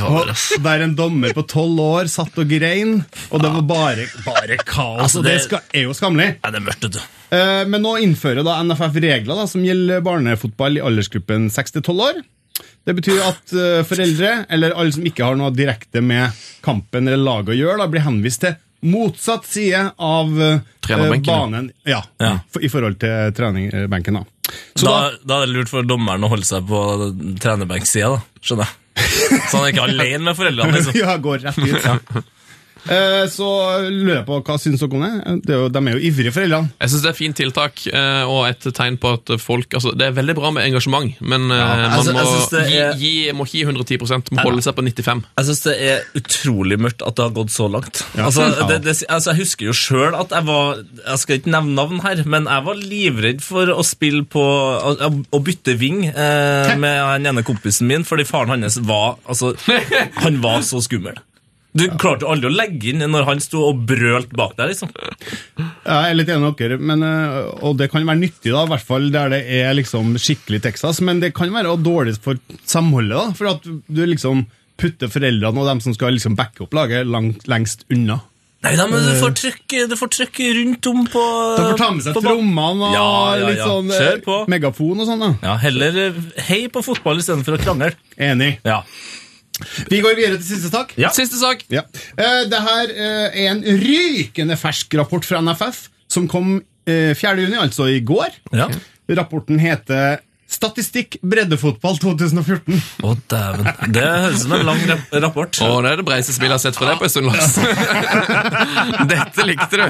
[0.06, 0.28] Og
[0.62, 3.00] Der en dommer på tolv år satt og grein,
[3.34, 5.00] og det var bare, bare kaos.
[5.02, 6.28] Altså, og det det- skal, er jo skammelig.
[6.44, 7.00] Ja, det er mørkt, du.
[7.34, 12.22] Eh, Men nå innfører da NFF regler da, som gjelder barnefotball i aldersgruppen 6-12 år.
[12.86, 13.50] Det betyr at
[13.88, 16.30] foreldre, eller alle som ikke har noe direkte med
[16.62, 18.54] kampen eller laget å gjøre, da, blir henvist til
[18.85, 22.35] motsatt side av eh, banen ja, Ja.
[22.61, 24.18] i forhold til trenerbenken.
[24.20, 24.24] Da.
[24.76, 26.80] Da, da, da er det lurt for dommeren å holde seg på
[27.41, 28.18] trenerbenksida.
[28.45, 28.80] Skjønner jeg.
[29.49, 30.99] Så han er ikke alene med foreldrene, liksom.
[31.01, 31.89] ja, går rett ut.
[31.89, 32.22] Eh,
[33.35, 33.49] Så
[33.89, 35.35] lurer jeg på hva syns dere om det?
[35.47, 36.72] det er jo, de er jo ivrige, foreldrene.
[36.82, 39.95] Jeg synes det er et fint tiltak, eh, og et tegn på at folk altså,
[39.97, 42.24] Det er veldig bra med engasjement, men ja, man altså, må,
[42.61, 45.74] er, gi, gi, må ikke gi 110 må holde seg på 95 Jeg syns det
[45.89, 48.03] er utrolig mørkt at det har gått så langt.
[48.14, 48.28] Ja.
[48.28, 51.76] Altså, det, det, altså, jeg husker jo sjøl at jeg var Jeg skal ikke nevne
[51.78, 56.74] navn her, men jeg var livredd for å spille på Å, å bytte ving eh,
[56.80, 59.55] med den ene kompisen min, fordi faren hans var Altså,
[60.24, 61.18] han var så skummel.
[61.74, 64.92] Du klarte aldri å legge inn når han sto og brølte bak deg, liksom.
[65.58, 68.70] Jeg er litt enig med dere, men, øh, og det kan være nyttig, da, i
[68.70, 73.16] hvert fall der det er liksom skikkelig Texas, men det kan være dårlig for samholdet,
[73.18, 74.46] da, for at du liksom
[74.78, 78.20] putter foreldrene og dem som skal liksom backe opp laget, langt, lengst unna.
[78.64, 81.22] Nei da, men du får trykk, du får trykk rundt om på
[81.58, 84.38] Du får ta med seg trommene og Ja, ja, litt sånn på.
[84.48, 85.20] megafon og sånn.
[85.20, 85.28] da.
[85.44, 87.90] Ja, Heller eh, hei på fotball istedenfor å krangle.
[88.16, 88.54] Enig.
[88.64, 88.78] Ja.
[89.90, 90.94] Vi går videre til siste sak.
[91.00, 91.10] Ja.
[91.14, 91.64] Siste sak!
[91.72, 91.84] Ja.
[92.16, 96.56] Eh, det her eh, er en rykende fersk rapport fra NFF, som kom
[96.86, 97.34] eh, 4.
[97.44, 98.36] juni, altså i går.
[98.54, 98.68] Ja.
[99.18, 100.22] Rapporten heter
[100.55, 102.76] Statistikk breddefotball 2014.
[103.05, 103.68] Å, dæven.
[103.94, 104.82] Det høres ut som en lang
[105.24, 105.59] rapport.
[105.66, 107.57] Å, det er det breieste spillet jeg har sett fra deg på en stund, Lars.
[109.14, 109.84] Dette likte du.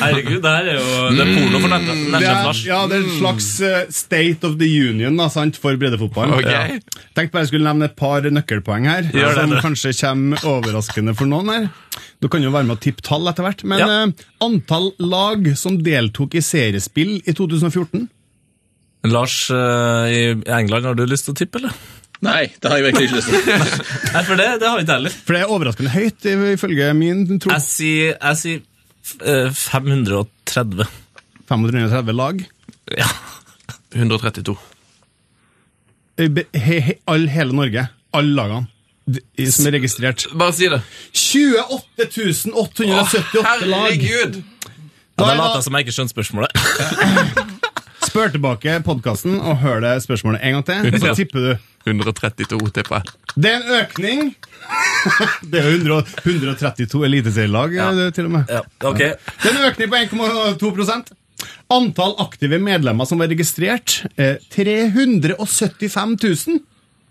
[0.00, 0.86] Herregud, det her er jo
[1.16, 2.62] Det er porno for er, Lars.
[2.66, 6.36] ja, det er en slags eh, state of the union da, sant, for breddefotball.
[6.38, 6.78] Okay.
[6.78, 7.02] Ja.
[7.16, 9.60] Tenkte bare jeg skulle nevne et par nøkkelpoeng her, Gjør som det.
[9.66, 11.68] kanskje kommer overraskende for noen her.
[12.22, 13.90] Du kan jo være med å tippe tall etter hvert, men Ja.
[14.06, 18.08] eh, antall lag som deltok i seriespill i 2014
[19.10, 21.74] Lars eh, i England, har du lyst til å tippe, eller?
[22.22, 23.80] Nei, det har jeg virkelig ikke lyst til.
[24.14, 25.16] Nei, for det, det har jeg ikke heller.
[25.26, 27.50] For det er overraskende høyt, ifølge min tro.
[27.50, 28.60] Jeg sier, jeg sier
[29.26, 30.86] eh, 530.
[31.50, 32.44] 530 lag.
[32.94, 33.08] Ja.
[33.92, 34.54] 132.
[36.22, 37.88] He, he, all, hele Norge.
[38.14, 38.68] Alle lagene
[39.50, 40.28] som er registrert.
[40.38, 40.78] Bare si det.
[41.18, 43.90] 28 878 lag!
[43.98, 44.38] Herregud!
[44.38, 44.78] Ja,
[45.18, 47.58] Da da er later jeg som jeg ikke skjønner spørsmålet.
[48.12, 51.52] Spør tilbake podkasten og hør det spørsmålet en gang til, så tipper du.
[51.88, 53.14] 132, tipper jeg.
[53.42, 54.20] Det er en økning.
[55.50, 57.88] Det er jo 100 132 eliteserielag, Ja.
[57.90, 58.52] eh, til og med.
[58.52, 59.00] Ja, ok.
[59.00, 61.10] Det er en økning på 1,2%
[61.72, 66.60] Antall aktive medlemmer som var registrert, er 375 000.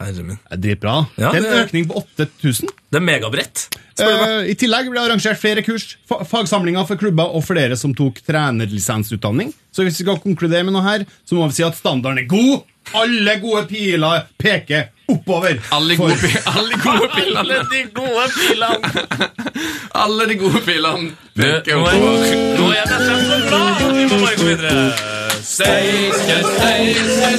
[0.06, 0.40] Herre min.
[0.50, 0.96] Det er dritbra.
[1.18, 2.70] Ja, det er en det- økning på 8000.
[2.92, 3.68] Det er megabrett.
[4.02, 7.94] Eh, I tillegg ble det arrangert flere kurs, fa fagsamlinger for klubber og flere som
[7.94, 9.54] tok trenerlisensutdanning.
[9.72, 12.28] Så hvis vi skal konkludere med noe her, så må vi si at standarden er
[12.32, 12.64] god.
[12.98, 15.60] Alle gode piler peker oppover.
[15.72, 17.60] Alle For- gode, pi- alle gode pillene.
[17.70, 18.78] de gode pilene!
[19.94, 22.36] Alle de gode pilene peker er oppover.
[22.58, 23.14] nå er det så
[23.48, 24.94] glad vi må bare gå videre.
[25.42, 27.38] Steinkjer, Steinkjer,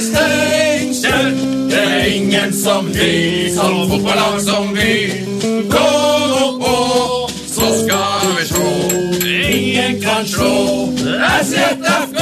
[0.93, 1.69] Steinkjer.
[1.69, 5.25] Det er ingen som vi, som fotballag som vi.
[5.71, 5.87] Gå
[6.29, 6.75] nå på,
[7.47, 8.69] så skal vi slå.
[9.53, 10.53] ingen kan slå
[11.41, 12.21] SJFK!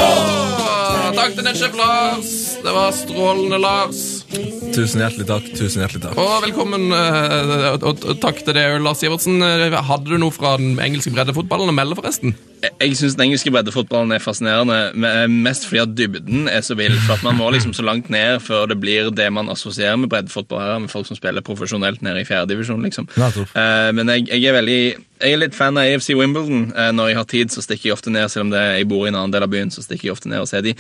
[1.16, 2.32] Takk til Nesjef Lars.
[2.64, 4.21] Det var strålende, Lars.
[4.32, 5.48] Tusen hjertelig takk.
[5.58, 6.20] tusen hjertelig takk.
[6.22, 9.42] Og velkommen, eh, og, og, og takk til deg, Lars Sivertsen.
[9.44, 12.32] Eh, Hadde du noe fra den engelske breddefotballen å melde, forresten?
[12.64, 14.78] Jeg, jeg syns den engelske breddefotballen er fascinerende,
[15.34, 16.96] mest fordi at dybden er så vill.
[17.04, 20.12] For at man må liksom så langt ned før det blir det man assosierer med
[20.14, 23.12] breddefotball her, med folk som spiller profesjonelt nede i fjerdedivisjon, liksom.
[23.20, 24.80] Eh, men jeg, jeg er veldig
[25.22, 26.70] jeg er litt fan av AFC Wimbledon.
[26.72, 29.04] Eh, når jeg har tid, så stikker jeg ofte ned, selv om det, jeg bor
[29.06, 30.78] i en annen del av byen, så stikker jeg ofte ned og ser de.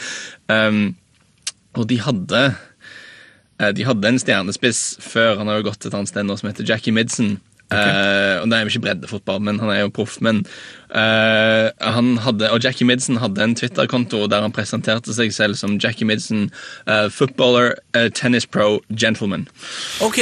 [0.47, 0.85] Um,
[1.77, 2.67] og de hadde eh,
[3.75, 5.37] De hadde en stjernespiss før.
[5.37, 7.35] Han har jo gått et annet sted nå som heter Jackie Midson.
[7.71, 10.19] Eh, og Det er jo ikke breddefotball, men han er jo proff.
[10.21, 10.43] Men
[10.91, 15.79] uh, han hadde, Og Jackie Midson hadde en Twitter-konto der han presenterte seg selv som
[15.79, 16.49] Jackie Midson,
[16.87, 19.47] uh, footballer, eh, tennis pro, gentleman.
[20.01, 20.19] Ok.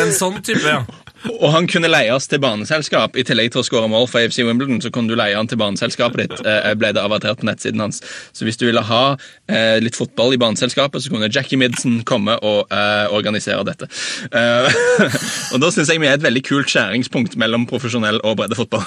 [0.00, 0.82] En sånn type, ja.
[1.26, 3.16] Og han kunne leies til baneselskap.
[3.18, 5.58] I tillegg til å skåre mål for AFC Wimbledon, så kunne du leie han til
[5.60, 6.46] baneselskapet ditt.
[6.46, 8.00] eh, ble det avertert på nettsiden hans.
[8.32, 9.02] Så hvis du ville ha
[9.48, 13.90] eh, litt fotball i baneselskapet, så kunne Jackie Midson komme og eh, organisere dette.
[14.30, 14.80] Eh,
[15.52, 18.86] og da syns jeg vi er et veldig kult skjæringspunkt mellom profesjonell og breddefotball.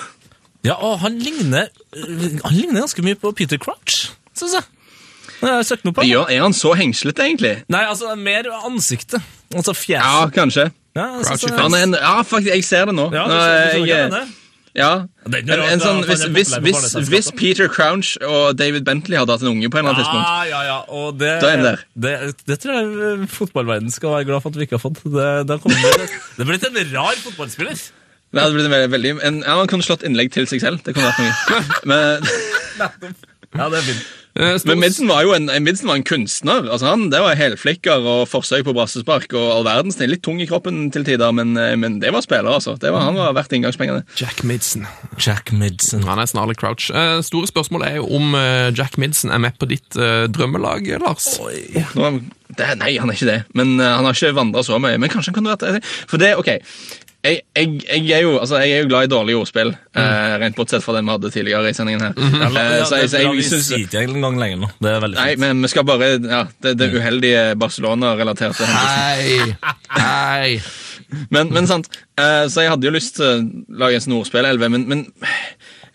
[0.64, 4.70] Ja, og han ligner, han ligner ganske mye på Peter Crouch, syns jeg.
[5.42, 7.56] Jeg er han så hengslete, egentlig?
[7.74, 9.24] Nei, altså, mer ansiktet.
[9.58, 9.74] Altså
[10.06, 10.70] Ja, kanskje.
[10.96, 13.10] Ja, jeg det- Han er en, ja, faktisk, jeg ser det nå.
[13.14, 14.28] Ja, du ser- du så jeg,
[14.74, 14.90] ja.
[15.28, 19.34] Det er En, en sånn, hvis, hvis, hvis, hvis Peter Crouch og David Bentley hadde
[19.36, 20.78] hatt en unge på en eller annen tidspunkt Ja, ja, ja.
[20.88, 21.82] Og det, Da er han der.
[21.96, 25.04] Det, det tror jeg fotballverdenen skal være glad for at vi ikke har fått.
[25.04, 26.08] Det, det, det,
[26.38, 27.76] det blitt en rar fotballspiller.
[28.32, 30.80] Det hadde blitt en veldig, veldig en, ja, Han kunne slått innlegg til seg selv.
[30.88, 31.64] Det kunne vært noe.
[31.92, 32.32] Men,
[33.52, 34.06] Ja, det er fint.
[34.40, 36.68] Eh, men Midsen var jo en, Midsen var en kunstner.
[36.72, 40.12] Altså han, Det var helflikker og forsøk på brassespark og all verdens ting.
[40.12, 42.78] Litt tung i kroppen til tider, men, eh, men det var spiller, altså.
[42.80, 44.06] Det var, han var verdt inngangspengene.
[44.20, 44.88] Jack Midsen.
[45.20, 46.06] Jack Midsen.
[46.08, 46.90] Han er snarlig Crouch.
[46.92, 48.36] Eh, store spørsmål er jo om
[48.78, 51.36] Jack Midsen er med på ditt drømmelag, Lars.
[51.96, 52.12] Nå,
[52.52, 53.40] det, nei, han er ikke det.
[53.56, 54.98] Men Han har ikke vandra så mye.
[55.00, 55.84] Men kanskje han kunne vært det.
[56.08, 56.52] For det, ok
[57.22, 60.56] jeg, jeg, jeg, er jo, altså, jeg er jo glad i dårlige ordspill, eh, rent
[60.58, 62.02] bortsett fra den vi hadde tidligere i sendingen.
[62.02, 62.14] her.
[62.18, 64.70] Ja, Eh, ja, så det jeg, så jeg, synes, ikke engang lenger nå.
[64.82, 65.44] Det er veldig Nei, fint.
[65.44, 69.54] men vi skal bare Ja, det, det uheldige Barcelona-relaterte hendelsen.
[69.62, 69.76] Hei!
[69.98, 70.62] Hei!
[71.30, 71.90] Men, men sant,
[72.20, 75.06] uh, så jeg hadde jo lyst til å lage en sånn ordspillelve, men, men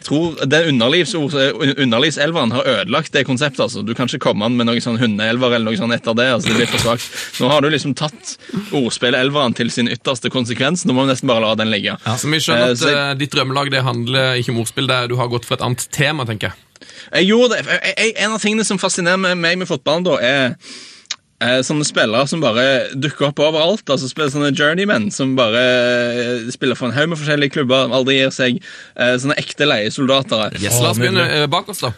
[0.06, 1.34] tror den underlivsord-
[1.82, 3.60] underlivselveren har ødelagt det konseptet.
[3.66, 3.82] altså.
[3.86, 6.28] Du kan ikke komme an med noen sånn hundeelver eller noe sånt etter det.
[6.34, 7.06] altså Det blir for svagt.
[7.40, 8.36] Nå har du liksom tatt
[8.72, 10.84] ordspillelveren til sin ytterste konsekvens.
[10.86, 11.96] Nå må vi nesten bare la den ligge.
[12.06, 14.58] Ja, Så vi skjønner Eh, at så jeg- eh, ditt drømmelag det handler ikke om
[14.60, 16.52] ordspill, det er du har gått for et annet tema, tenker jeg.
[17.12, 17.66] Jeg gjorde det.
[17.66, 20.56] Jeg, jeg, en av tingene som fascinerer meg- med fotballen, da, er
[21.38, 22.64] sånne spillere som bare
[22.96, 23.84] dukker opp overalt.
[23.90, 28.20] altså spiller Sånne journeymen som bare eh, spiller for en haug med forskjellige klubber, aldri
[28.22, 28.62] gir seg.
[28.96, 30.56] eh, sånne ekte leiesoldater.
[30.62, 31.92] Yes, La oss begynne eh, bak oss, da.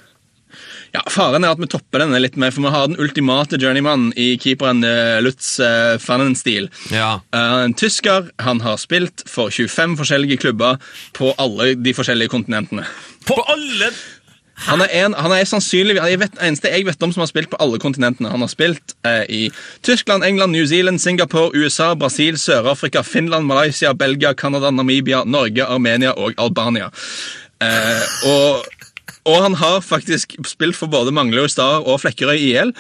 [0.95, 4.15] Ja, Faren er at vi topper denne litt mer, for vi har den ultimate journeymannen
[4.17, 6.71] i keeperen eh, Lutz uh, Fannenstil.
[6.95, 7.19] Ja.
[7.35, 8.31] Eh, en tysker.
[8.45, 10.81] Han har spilt for 25 forskjellige klubber
[11.19, 12.87] på alle de forskjellige kontinentene.
[13.29, 13.93] På alle
[14.67, 17.51] Han er, en, han er sannsynlig jeg vet, eneste jeg vet om som har spilt
[17.53, 18.33] på alle kontinentene.
[18.33, 19.43] Han har spilt eh, i
[19.87, 26.17] Tyskland, England, New Zealand, Singapore, USA, Brasil, Sør-Afrika, Finland, Malaysia, Belgia, Canada, Namibia, Norge, Armenia
[26.19, 26.91] og Albania.
[27.63, 28.67] Eh, og,
[29.31, 32.75] og han har faktisk spilt for både Manglerud Star og Flekkerøy IL.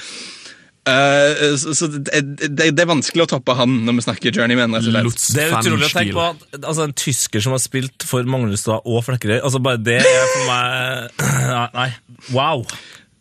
[0.89, 4.77] Eh, så så det, det, det er vanskelig å toppe han når vi snakker journeyman.
[4.79, 5.35] rett og slett.
[5.37, 8.87] Det er utrolig å tenke på at altså, en tysker som har spilt for Manglerudstad
[8.89, 11.29] og Flekkerøy altså Bare det er for meg
[11.79, 11.91] Nei.
[12.35, 12.65] Wow.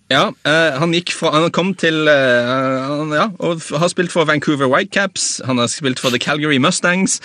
[0.07, 4.27] Ja, uh, han gikk fra, han kom til uh, han, ja, og har spilt for
[4.27, 5.41] Vancouver Whitecaps.
[5.47, 7.19] Han har spilt for The Calgary Mustangs.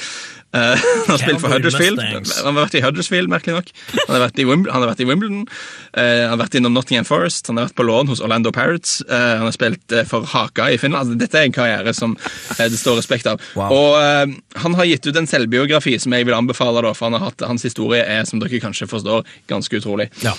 [0.53, 0.75] Uh,
[1.07, 2.01] han har spilt for Huddersfield.
[2.01, 2.33] Mustangs.
[2.43, 3.71] Han har vært i Huddersfield, merkelig nok.
[3.95, 5.45] Han har vært i, Wimb han har vært i Wimbledon.
[5.95, 7.47] han har vært innom Nottingham Forest.
[7.53, 8.99] Han har vært på lån hos Orlando Parrots.
[9.09, 11.07] han har spilt for Haka i Finland.
[11.07, 12.17] Altså, dette er en karriere som
[12.59, 13.39] det står respekt av.
[13.55, 13.77] Wow.
[13.79, 17.31] Og han har gitt ut en selvbiografi som jeg vil anbefale, da, for han har
[17.31, 19.23] hatt, hans historie er, som dere kanskje forstår,
[19.53, 20.11] ganske utrolig.
[20.27, 20.35] Ja.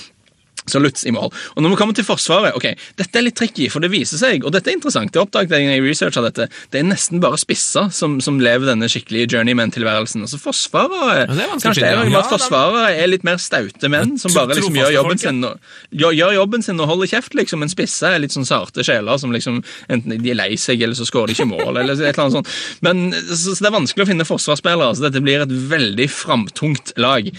[0.69, 1.31] Så Lutz i mål.
[1.55, 2.69] Og når vi kommer til Forsvaret, ok,
[2.99, 5.69] dette er litt tricky, for det viser seg, og dette er interessant, det oppdaget jeg
[5.73, 10.23] jeg researchet dette, det er nesten bare spisser som, som lever denne skikkelige journeyman-tilværelsen.
[10.25, 12.21] Altså Forsvaret, det er kanskje er ja.
[12.21, 16.17] at Forsvaret er litt mer staute menn, som bare liksom gjør jobben sin og, gjør,
[16.19, 17.63] gjør jobben sin og holder kjeft, liksom.
[17.63, 19.61] Men spisser er litt sånn sarte sjeler som liksom,
[19.93, 22.39] enten de er lei seg, eller så skårer de ikke mål, eller et eller annet
[22.39, 22.53] sånt.
[22.85, 26.95] Men så, så det er vanskelig å finne forsvarsspillere, så dette blir et veldig framtungt
[27.01, 27.29] lag.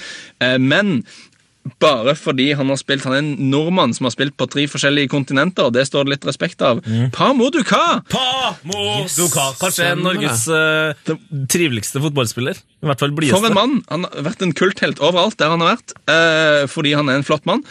[0.42, 1.00] Eh, men
[1.80, 5.08] bare fordi han har spilt Han er en nordmann som har spilt på tre forskjellige
[5.12, 6.82] kontinenter, og det står det litt respekt av.
[7.14, 8.02] Pa mo du ka!
[8.12, 9.46] Pa mo du ka.
[9.60, 10.92] Kanskje Norges uh,
[11.50, 12.60] triveligste fotballspiller.
[12.84, 13.40] I hvert fall blideste.
[13.40, 13.78] For en mann!
[13.88, 17.26] Han har vært en kulthelt overalt der han har vært, uh, fordi han er en
[17.26, 17.64] flott mann.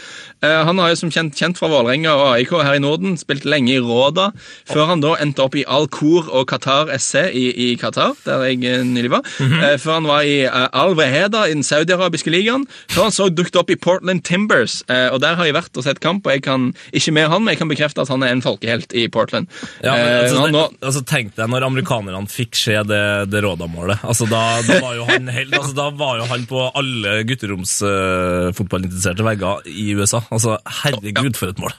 [0.44, 3.46] Eh, han har jo som kjent, kjent fra Vålerenga og AIK her i Norden, spilt
[3.48, 4.26] lenge i Råda,
[4.68, 8.82] før han da endte opp i Al-Khor og Qatar SC i, i Qatar, der jeg
[8.84, 9.24] nylig var.
[9.40, 12.66] eh, før han var i eh, Al Waheda i den saudiarabiske ligaen.
[12.92, 15.84] Før han så dukket opp i Portland Timbers, eh, og der har jeg vært og
[15.86, 18.32] sett kamp, og jeg kan ikke mer han, men jeg kan bekrefte at han er
[18.34, 19.50] en folkehelt i Portland.
[19.84, 23.02] Ja, men, Eh, altså, han nå, altså, Tenk deg når amerikanerne fikk se det,
[23.32, 24.04] det Råda-målet.
[24.06, 29.26] Altså, da, da, var jo han helt, altså, da var jo han på alle gutteromsfotballinteresserte
[29.26, 30.24] vegger i USA.
[30.34, 31.74] Altså, Herregud, for et mål.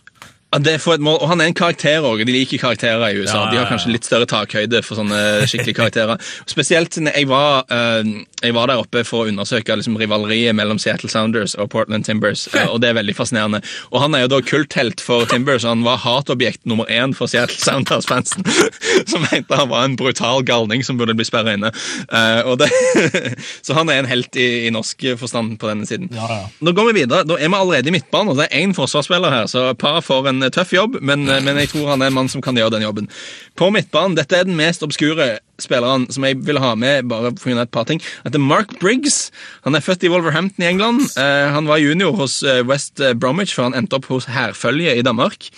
[0.53, 3.09] Ja, det er for et mål, og Han er en karakter også, de liker karakterer
[3.09, 3.37] i USA.
[3.37, 5.19] Ja, ja, De har kanskje litt større takhøyde for sånne
[5.49, 6.21] skikkelige karakterer.
[6.53, 8.13] Spesielt når jeg var, eh,
[8.45, 12.45] jeg var der oppe for å undersøke liksom, rivaleriet mellom Seattle Sounders og Portland Timbers,
[12.53, 13.61] eh, og det er veldig fascinerende.
[13.91, 17.31] Og Han er jo da kulthelt for Timbers, og han var hatobjekt nummer én for
[17.31, 18.45] Seattle Sounders-fansen,
[19.09, 21.71] som mente han var en brutal galning som burde bli sperra inne.
[22.09, 22.69] Eh, det,
[23.65, 26.11] så han er en helt i, i norsk forstand på denne siden.
[26.59, 27.25] Nå går vi videre.
[27.27, 30.31] Da er vi allerede i midtbanen, og det er én forsvarsspiller her, så Par får
[30.31, 32.77] en eh, tøff jobb, men, men jeg tror han er en mann som kan gjøre
[32.77, 33.09] den jobben.
[33.57, 37.49] På midtbanen, dette er den mest obskure spilleren som jeg vil ha med, bare for
[37.49, 38.01] å gjøre et par ting.
[38.25, 39.29] Dette er Mark Briggs.
[39.67, 41.07] Han er født i Wolverhampton i England.
[41.19, 45.05] Eh, han var junior hos eh, West Bromwich før han endte opp hos hærfølget i
[45.05, 45.49] Danmark.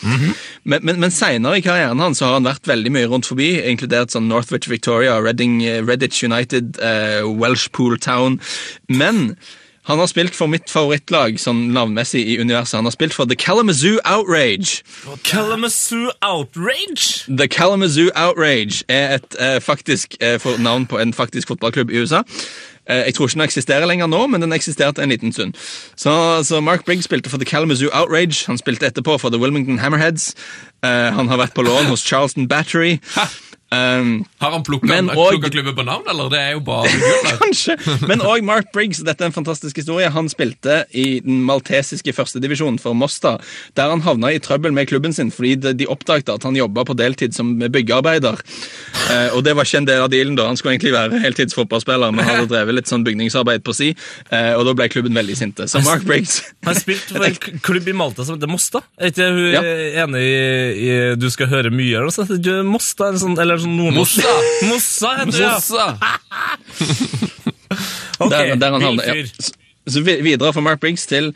[0.64, 4.14] Men, men, men senere i karrieren hans har han vært veldig mye rundt forbi, inkludert
[4.14, 8.40] sånn Northwich Victoria, Reading, eh, Redditch United, eh, Welshpool Town.
[8.88, 9.38] Men
[9.88, 12.76] han har spilt for mitt favorittlag sånn navnmessig i universet.
[12.82, 14.84] Han har spilt for The Kalamazoo Outrage.
[15.24, 17.24] Kalamazoo Outrage!
[17.28, 22.24] The Kalamazoo Outrage er et eh, faktisk eh, navn på en faktisk fotballklubb i USA.
[22.90, 25.54] Eh, jeg tror ikke den eksisterer lenger nå, men den eksisterte en liten stund.
[25.96, 28.46] Så, så Mark Briggs spilte for The Kalamazoo Outrage.
[28.48, 30.34] Han spilte etterpå for The Wilmington Hammerheads.
[30.84, 32.98] Eh, han har vært på lån hos Charleston Battery.
[33.68, 36.30] Um, Har han plukka klubben på navn, eller?
[36.32, 36.88] Det er jo bare.
[37.42, 37.76] Kanskje.
[38.08, 40.08] Men òg Mark Briggs, dette er en fantastisk historie.
[40.14, 43.34] Han spilte i den maltesiske førstedivisjonen for Mosta,
[43.76, 46.86] der han havna i trøbbel med klubben sin fordi de, de oppdaget at han jobba
[46.88, 48.40] på deltid som byggearbeider.
[49.10, 50.48] Uh, og det var ikke en del av dealen, da.
[50.48, 53.92] Han skulle egentlig være heltidsfotballspiller, men hadde drevet litt sånn bygningsarbeid på si,
[54.32, 55.68] uh, og da ble klubben veldig sinte.
[55.68, 58.82] Så Mark Briggs Han spilte for en klubb i Malta som heter Mosta.
[58.96, 59.62] Er ikke hun Ja.
[60.06, 60.40] enig i,
[60.88, 61.98] i Du skal høre mye?
[62.00, 62.50] Eller noe sånt?
[62.68, 64.24] Mosta, eller sånn, eller sånn nordnorsk?
[64.70, 65.14] Mossa!
[65.22, 65.58] Heter det, ja.
[68.20, 68.80] Ok, der, der.
[68.82, 69.26] Ja.
[69.40, 69.54] Så-
[69.88, 71.34] Så videre fra Mark Briggs til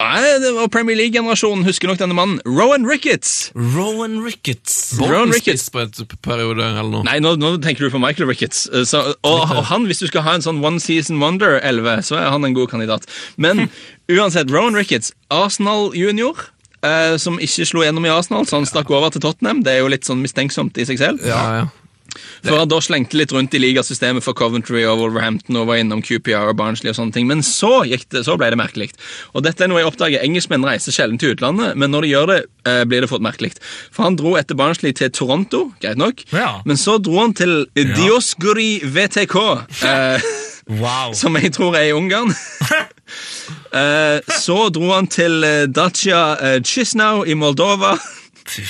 [0.00, 2.40] Nei, det var Premier League-generasjonen husker nok denne mannen.
[2.44, 3.52] Rowan Ricketts.
[3.54, 4.94] Rowan Ricketts.
[4.98, 5.68] Rowan Ricketts.
[5.70, 7.04] på et periode eller noe.
[7.06, 8.66] Nei, nå, nå tenker du på Michael Ricketts.
[8.72, 12.16] Eh, Så, og, og han, hvis du skal ha en sånn One Season Wonder-11, så
[12.18, 13.06] er han en god kandidat.
[13.38, 13.70] Men
[14.10, 16.50] uansett, Rowan Ricketts, Arsenal junior,
[16.84, 19.64] eh, som ikke slo gjennom i Arsenal, så han stakk over til Tottenham.
[19.64, 21.24] Det er jo litt sånn mistenksomt i seg selv.
[21.26, 21.64] Ja, ja.
[22.44, 26.02] Før han da slengte litt rundt i ligasystemet for Coventry og Wolverhampton og var innom
[26.04, 27.26] QPR og Barnsley og sånne ting.
[27.26, 28.90] Men så, gikk det, så ble det merkelig.
[29.34, 30.22] Og dette er noe jeg oppdager.
[30.22, 32.38] Engelskmenn reiser sjelden til utlandet, men når de gjør det,
[32.70, 33.54] eh, blir det fort merkelig.
[33.90, 36.22] For han dro etter Barnsley til Toronto, greit nok.
[36.30, 36.60] Ja.
[36.68, 39.38] Men så dro han til Diosguri VTK,
[39.82, 40.20] eh,
[40.64, 41.12] Wow.
[41.12, 42.30] som jeg tror er i Ungarn.
[43.74, 46.22] Eh, så dro han til eh, Dacia
[46.64, 47.94] Chisnau i Moldova.
[48.44, 48.60] Fy.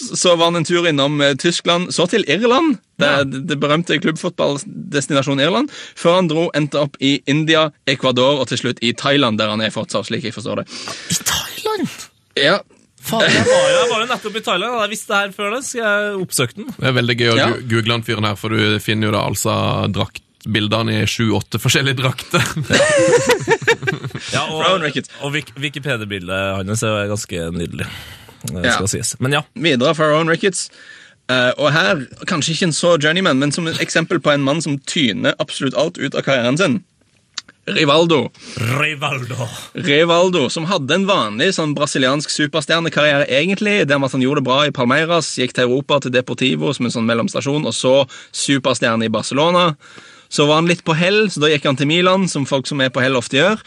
[0.00, 2.76] Så var han en tur innom eh, Tyskland, så til Irland.
[3.00, 3.10] Det,
[3.48, 5.72] det berømte klubbfotballdestinasjonen Irland.
[5.98, 9.62] Før han dro, endte opp i India, Ecuador og til slutt i Thailand, der han
[9.64, 10.68] er fortsatt, slik jeg forstår det.
[11.10, 11.96] I Thailand?
[12.38, 12.60] Ja,
[13.00, 14.74] Faen, jeg var, jo, jeg var jo nettopp i Thailand.
[14.84, 16.72] Jeg visste det her før det, så jeg oppsøkte den.
[16.76, 17.46] Det er veldig gøy å Ja.
[17.72, 19.54] google han fyren her, for du finner jo da altså
[20.40, 22.42] draktbildene i sju-åtte forskjellige drakter.
[24.34, 24.84] Ja, og,
[25.22, 27.86] og Wik Wikipedia-bildet hans er ganske nydelig.
[28.44, 28.74] Det Ja.
[28.74, 29.16] skal sies.
[29.18, 29.42] Men ja.
[29.54, 30.70] videre fra Rowan Ricketts.
[31.30, 34.60] Uh, og her, kanskje ikke en så journeyman, men som et eksempel på en mann
[34.62, 36.84] som tyner absolutt alt ut av karrieren sin.
[37.66, 38.30] Rivaldo.
[38.56, 39.48] Rivaldo.
[39.74, 44.48] Rivaldo, som hadde en vanlig sånn brasiliansk superstjernekarriere, egentlig, der med at han gjorde det
[44.48, 47.94] bra i Palmeiras, gikk til Europa, til Deportivo som en sånn mellomstasjon, og så
[48.32, 49.76] superstjerne i Barcelona.
[50.30, 52.80] Så var han litt på hell, så da gikk han til Milan, som folk som
[52.84, 53.58] er på hell ofte gjør.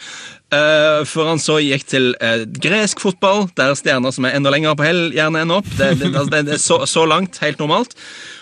[0.54, 4.76] Uh, før han så gikk til uh, gresk fotball, der stjerner som er enda lenger
[4.78, 5.68] på hell, gjerne ender opp.
[5.76, 7.96] Det, det, altså, det, er så, så langt, helt normalt.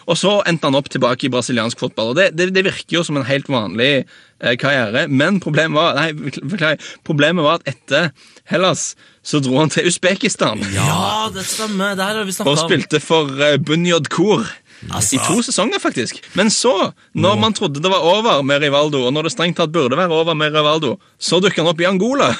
[0.06, 2.12] Og så endte han opp tilbake i brasiliansk fotball.
[2.12, 6.34] og Det, det, virker jo som en helt vanlig uh, karriere, men problemet var Nei,
[6.38, 8.12] forklare, Problemet var at etter
[8.50, 8.92] Hellas
[9.22, 11.94] så dro han til Usbekistan Ja, det stemmer.
[11.94, 12.62] Det her har vi og snakka om.
[12.66, 14.46] spilte for Bunyod Kor.
[14.90, 15.14] Altså.
[15.14, 16.18] I to sesonger, faktisk.
[16.34, 19.70] Men så, når man trodde det var over med Rivaldo, og når det strengt tatt
[19.72, 22.32] burde være over med Rivaldo, så dukker han opp i Angola.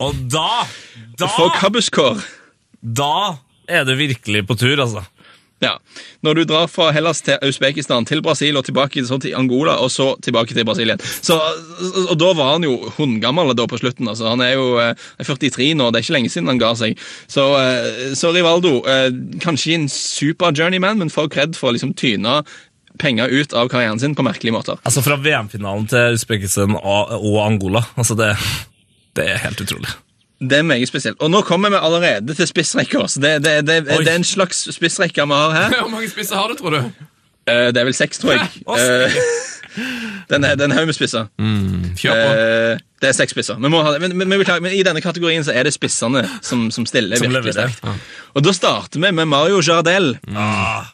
[0.00, 0.64] Og da
[1.20, 2.22] Da, For Kabuskår.
[2.80, 3.36] da
[3.68, 5.02] er du virkelig på tur, altså.
[5.60, 5.74] Ja.
[6.24, 10.14] Når du drar fra Hellas til Usbekistan, til Brasil og tilbake til Angola, og så
[10.24, 11.02] tilbake til Brasil igjen.
[11.04, 11.36] Så,
[12.06, 14.08] og da var han jo hundegammel da på slutten.
[14.08, 14.30] altså.
[14.32, 16.96] Han er jo eh, 43 nå, det er ikke lenge siden han ga seg.
[17.28, 19.12] Så, eh, så Rivaldo, eh,
[19.44, 22.40] kanskje en super journeyman, men får kred for å liksom tyne
[23.00, 24.80] penger ut av karrieren sin på merkelige måter.
[24.84, 27.84] Altså Fra VM-finalen til Usbekistan og Angola.
[28.00, 28.32] Altså det,
[29.16, 29.92] det er helt utrolig.
[30.40, 31.20] Det er meget spesielt.
[31.20, 33.06] Og nå kommer vi allerede til spissrekka.
[33.08, 35.74] så Det, det, det, det er en slags spissrekke vi har her.
[35.82, 36.76] Hvor mange spisser har du, tror du?
[37.46, 38.48] Eh, Det er vel seks, tror jeg.
[38.68, 39.20] Eh,
[40.30, 41.26] Den er, den er haug med spisser.
[42.00, 42.30] Kjør på.
[42.40, 43.54] Eh, Det er seks spisser.
[43.60, 43.70] Det.
[43.70, 47.28] Men, men, men, men i denne kategorien så er det spissene som, som stiller Som
[47.32, 47.84] virkelig sterkt.
[47.84, 47.94] Ja.
[48.34, 50.16] Og da starter vi med Mario Jardel.
[50.36, 50.88] Ah,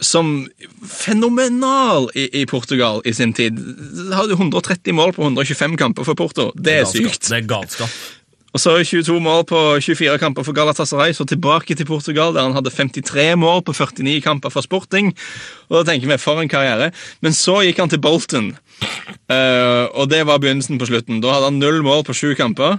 [0.00, 0.46] Som
[0.88, 3.58] fenomenal i, i Portugal i sin tid.
[4.14, 6.50] Hadde 130 mål på 125 kamper for Porto.
[6.56, 7.12] Det er galskap.
[7.12, 7.28] sykt.
[7.28, 7.90] Det er galskap.
[8.52, 12.56] Og så 22 mål på 24 kamper for Galatasaray, så tilbake til Portugal, der han
[12.56, 15.12] hadde 53 mål på 49 kamper for Sporting.
[15.68, 16.90] Og da tenker vi, for en karriere.
[17.22, 18.56] Men så gikk han til Bolton.
[19.30, 21.20] uh, og det var begynnelsen på slutten.
[21.22, 22.78] Da hadde han null mål på sju kamper.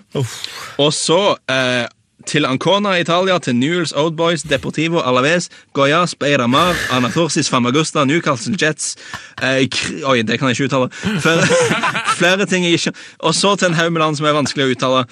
[0.78, 1.88] Og så uh,
[2.28, 8.56] til Ancona i Italia, til Newells Old Boys, Deportivo Alaves, Goyas, Beiramar, Anathorsis Famagusta, Newcastle
[8.62, 8.96] Jets
[9.44, 9.68] eh,
[10.06, 10.90] Oi, det kan jeg ikke uttale.
[11.22, 11.48] Flere,
[12.20, 14.76] flere ting jeg ikke Og så til en haug med land som er vanskelig å
[14.76, 15.06] uttale.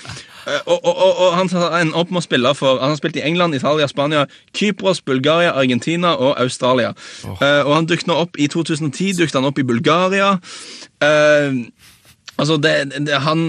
[0.49, 1.49] Eh, Og, og, og, og han
[1.81, 4.25] ender opp med å spille for Han har spilt i England, Italia, Spania,
[4.57, 6.93] Kypros, Bulgaria, Argentina og Australia.
[7.25, 10.31] Eh, og han dukna opp i 2010 dukte han opp i Bulgaria.
[11.01, 11.53] Eh,
[12.39, 13.41] Altså, det, det, han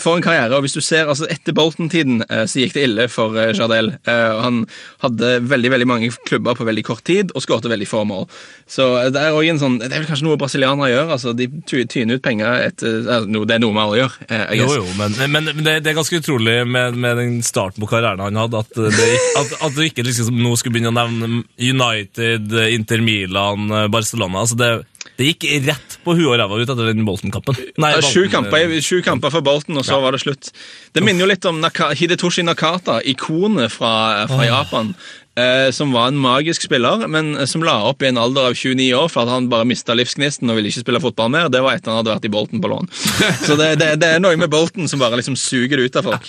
[0.00, 3.08] får en karriere, og hvis du ser, altså Etter Bolton-tiden eh, så gikk det ille
[3.12, 3.92] for eh, Jardel.
[4.08, 4.62] Eh, han
[5.04, 8.24] hadde veldig veldig mange klubber på veldig kort tid og skårte veldig få mål.
[8.68, 11.14] Så Det er også en sånn, det er vel kanskje noe brasilianere gjør.
[11.18, 14.18] altså De tyner ut penger etter eh, Det er noe vi alle gjør.
[14.58, 17.90] Jo, jo, men, men, men det, det er ganske utrolig med, med den starten på
[17.90, 21.42] karrieren han hadde, at, det, at, at du ikke liksom nå skulle begynne å nevne
[21.60, 24.44] United, Inter Milan, Barcelona.
[24.44, 24.72] altså det,
[25.16, 27.56] det gikk rett på huet og ræva ut etter den Bolton-kampen.
[27.80, 30.52] Nei, Ja, Sju kamper, sju kamper for Bolton, og så var det slutt.
[30.92, 34.92] Det minner jo litt om Naka, Hidetoshi Nakata, ikonet fra, fra Japan.
[35.38, 38.56] Eh, som var en magisk spiller, men eh, som la opp i en alder av
[38.58, 41.46] 29 år for at han bare mista livsgnisten og ville ikke spille fotball mer.
[41.52, 42.88] Det var etter han hadde vært i Bolton på lån.
[43.46, 46.08] Så det, det, det er noe med Bolton som bare liksom suger det ut av
[46.10, 46.26] folk.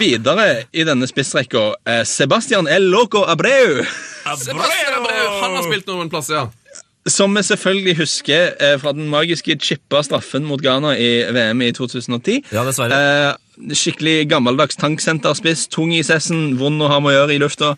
[0.00, 3.84] Videre i denne spissrekka eh, Sebastian El Loco Abreu.
[4.26, 6.67] Sebastian Abreu, han har spilt noen plasser, ja.
[7.08, 11.72] Som vi selvfølgelig husker eh, fra den magiske chippa straffen mot Ghana i VM i
[11.72, 12.42] 2010.
[12.52, 12.98] Ja, dessverre.
[12.98, 17.74] Eh, skikkelig gammeldags tanksenterspiss, tung i sessen, vond å ha med å gjøre i lufta.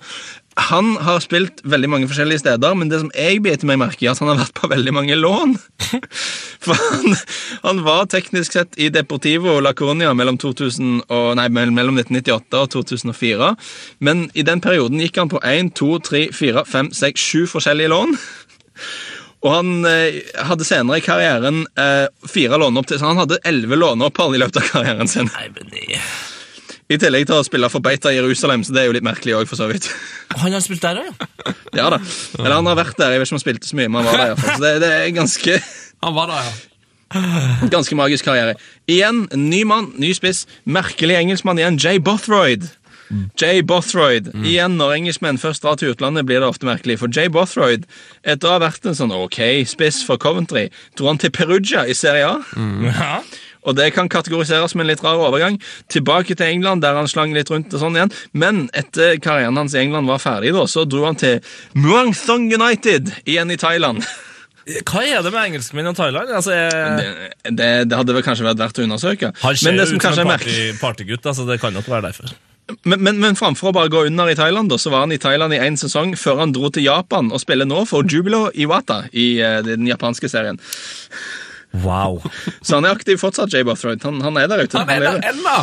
[0.68, 4.08] Han har spilt veldig mange forskjellige steder, men det som jeg biter meg merke i,
[4.08, 5.54] er at han har vært på veldig mange lån.
[6.64, 7.16] For han,
[7.62, 12.68] han var teknisk sett i Deportivo La Coronia mellom, 2000 og, nei, mellom 1998 og
[12.74, 13.54] 2004.
[14.04, 17.94] Men i den perioden gikk han på 1, 2, 3, 4, 5, 6, 7 forskjellige
[17.94, 18.18] lån.
[19.40, 23.78] Og han eh, hadde senere i karrieren eh, fire låneopp til, så han hadde elleve
[23.80, 25.30] låneopphold i løpet av karrieren sin.
[25.32, 26.00] Nei, men det-
[26.90, 29.46] I tillegg til å spille for Beita Jerusalem, så det er jo litt merkelig òg,
[29.48, 29.86] for så vidt.
[30.42, 31.54] Han har spilt der òg, ja.
[31.80, 32.00] Ja da.
[32.40, 34.08] Eller han har vært der, jeg vet ikke om han spilte så mye, men han
[34.10, 34.56] var der i hvert fall.
[34.58, 35.54] Så det, det er ganske,
[36.02, 37.68] Han var der, ja.
[37.70, 38.56] ganske magisk karriere.
[38.90, 40.44] Igjen, ny mann, ny spiss.
[40.66, 42.66] Merkelig engelskmann igjen, Jay Bothroyd.
[43.40, 44.30] Jay Bothroyd.
[44.46, 46.98] Igjen, når engelskmenn først drar til utlandet, blir det ofte merkelig.
[47.02, 47.86] For Jay Bothroyd,
[48.22, 50.68] etter å ha vært en sånn ok spiss for Coventry,
[50.98, 52.40] dro han til Perugia i Serie A.
[52.86, 53.20] ja.
[53.68, 55.58] Og det kan kategoriseres som en litt rar overgang.
[55.92, 58.14] Tilbake til England, der han slang litt rundt og sånn igjen.
[58.32, 61.42] Men etter karrieren hans i England var ferdig, da, så dro han til
[61.76, 64.00] Muang Thong United, igjen i Thailand.
[64.68, 66.30] Hva er det med engelskmenn og Thailand?
[66.36, 67.00] Altså, jeg...
[67.00, 69.32] Det, det, det hadde vel kanskje vært verdt å undersøke.
[69.40, 72.32] Han ser jo ut som en party, partygutt, altså, det kan nok være derfor.
[72.84, 75.20] Men, men, men framfor å bare gå under i Thailand, da, så var han i
[75.20, 79.02] Thailand i én sesong før han dro til Japan og spiller nå for Jubilo Iwata
[79.10, 80.60] i eh, den japanske serien.
[81.72, 82.18] Wow.
[82.66, 84.02] Så han er aktiv fortsatt, Jay Bothroyd.
[84.02, 84.78] Han, han er der ute.
[84.78, 85.56] Han er der ennå!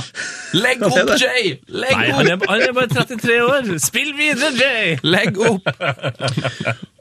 [0.55, 1.17] Legg opp, der.
[1.19, 1.57] Jay!
[1.67, 2.19] Legg Nei, opp!
[2.19, 3.71] han er, han er bare 33 år.
[3.84, 4.95] Spill videre, Jay!
[5.03, 5.67] Legg opp!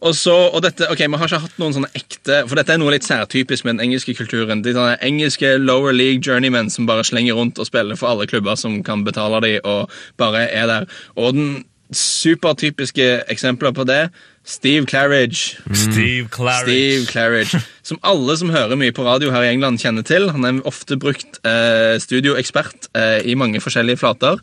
[0.06, 2.78] Og så, og dette, ok, Vi har ikke hatt noen sånne ekte For dette er
[2.78, 4.62] noe litt særtypisk med den engelske kulturen.
[4.62, 8.58] De sånne engelske lower league journeymen som bare slenger rundt og spiller for alle klubber
[8.60, 10.90] som kan betale dem, og bare er der.
[11.16, 11.48] Og den
[11.94, 14.08] supertypiske eksempler på det
[14.46, 15.58] Steve Claridge.
[15.74, 16.62] Steve Claridge.
[16.62, 17.60] Steve Claridge.
[17.86, 20.28] Som alle som hører mye på radio her i England, kjenner til.
[20.34, 24.40] Han er ofte brukt eh, studioekspert eh, i mange forskjellige flater.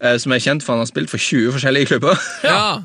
[0.00, 2.16] Eh, som er kjent for han har spilt for 20 forskjellige klubber.
[2.44, 2.80] Ja.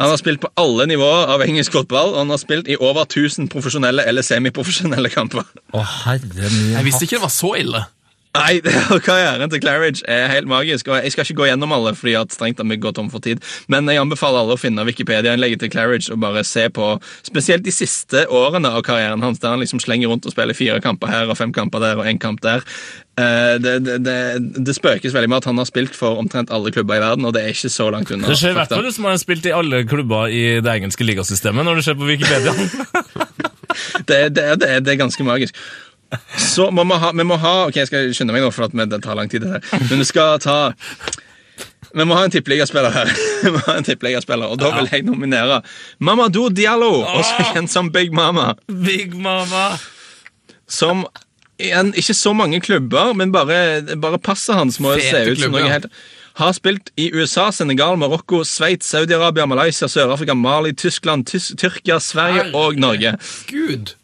[0.00, 3.04] Han har spilt på alle nivåer av engelsk fotball, og han har spilt i over
[3.04, 5.46] 1000 profesjonelle eller semiprofesjonelle kamper.
[5.70, 7.84] Å, herre min Jeg visste ikke det var så ille.
[8.34, 8.58] Nei,
[9.06, 10.88] karrieren til Claridge er helt magisk.
[10.90, 13.22] og Jeg skal ikke gå gjennom alle, fordi at strengt tatt vi går tom for
[13.22, 13.42] tid.
[13.70, 16.88] Men jeg anbefaler alle å finne Wikipedia-innlegget til Claridge og bare se på
[17.26, 20.80] spesielt de siste årene av karrieren hans, der han liksom slenger rundt og spiller fire
[20.82, 22.66] kamper her og fem kamper der og én kamp der.
[23.14, 24.18] Eh, Det, det, det,
[24.66, 27.36] det spøkes veldig med at han har spilt for omtrent alle klubber i verden, og
[27.36, 28.26] det er ikke så langt unna.
[28.26, 30.74] Det ser i hvert fall ut som han har spilt i alle klubber i det
[30.74, 32.50] engelske ligasystemet, når du ser på Wikipedia.
[34.10, 35.54] det, det, det, det er ganske magisk.
[36.38, 38.76] Så må vi ha, vi må ha Ok, jeg skal skynde meg nå, for at
[38.90, 39.42] det tar lang tid.
[39.42, 39.86] det her.
[39.88, 40.58] Men vi skal ta
[41.94, 43.10] Vi må ha en tippeligaspiller her.
[43.44, 45.60] Vi må ha en tippeligaspiller, Og da vil jeg nominere
[45.98, 48.54] Mamadou Diallo, også kjent som Big Mama.
[48.68, 49.76] Big Mama!
[50.66, 51.04] Som
[51.60, 55.52] igjen, ikke så mange klubber, men bare, bare passet hans må Fete se ut som
[55.54, 55.86] noe helt
[56.40, 62.48] Har spilt i USA, Senegal, Marokko, Sveits, Saudi-Arabia, Malaysia, Sør-Afrika, Mali, Tyskland, Tys Tyrkia, Sverige
[62.58, 63.14] og Norge.
[63.46, 63.94] Gud!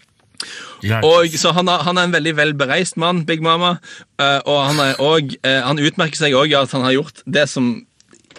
[1.07, 3.77] Og så han, er, han er en veldig velbereist mann, Big Mama.
[4.21, 7.23] eh, og han, er også, eh, han utmerker seg òg i at han har gjort
[7.27, 7.73] det som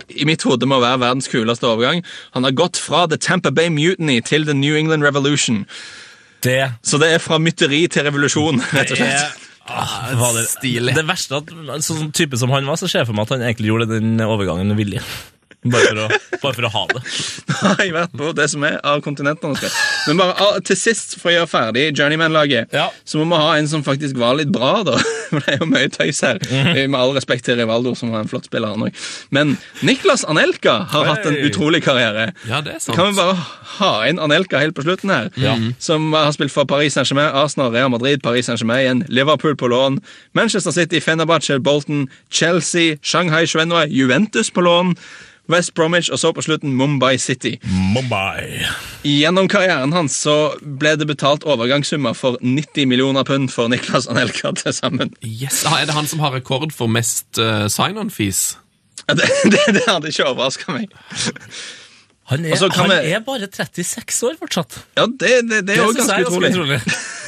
[0.10, 2.02] i mitt hode må være verdens kuleste overgang.
[2.36, 5.66] Han har gått fra The Tampa Bay Mutiny til The New England Revolution.
[6.42, 9.12] Det Så det er fra mytteri til revolusjon, rett og slett.
[9.14, 11.52] er ah, var det, det verste at
[11.86, 14.16] sånn type som han var, så ser jeg for meg at han egentlig gjorde den
[14.26, 15.04] overgangen villig.
[15.62, 16.06] Bare for å,
[16.42, 17.02] bare for å ha det.
[17.84, 19.70] jeg vært på det som er av kontinentene.
[20.08, 22.88] Men bare ah, til sist, for å gjøre ferdig Journeyman-laget, Ja.
[23.06, 24.98] så må vi ha en som faktisk var litt bra, da.
[25.32, 26.42] For det er jo mye tøys her.
[26.44, 26.90] Mhm.
[26.92, 28.74] Med all respekt til Rivaldo, som var en flott spiller.
[28.74, 28.92] han.
[29.32, 29.54] Men
[29.86, 32.34] Niklas Anelka har hatt en utrolig karriere.
[32.50, 32.98] Ja, det er sant.
[32.98, 33.38] Kan vi bare
[33.78, 35.30] ha inn Anelka helt på slutten her?
[35.80, 40.02] Som har spilt for Paris Saint-Germain, Arsenal, Real Madrid, Paris Saint-Germain igjen, Liverpool på lån,
[40.36, 44.96] Manchester City, Fenerbahçe, Bolton, Chelsea, Shanghai Shenhua, Juventus på lån,
[45.50, 47.56] West Bromwich og så på slutten Mumbai City.
[47.66, 48.62] Mumbai.
[49.04, 54.54] Gjennom karrieren hans så ble det betalt overgangssummer for 90 millioner pund for Niklas Anelka
[54.56, 55.12] til sammen.
[55.26, 55.64] Yes.
[55.66, 58.58] Ah, Er det han som har rekord for mest uh, sign-on-fees?
[59.12, 60.94] Det, det, det hadde ikke overraska meg.
[62.32, 64.78] Han er, han vi- er bare 36 år fortsatt.
[64.96, 66.80] Ja, det, det, det er jo ganske er utrolig.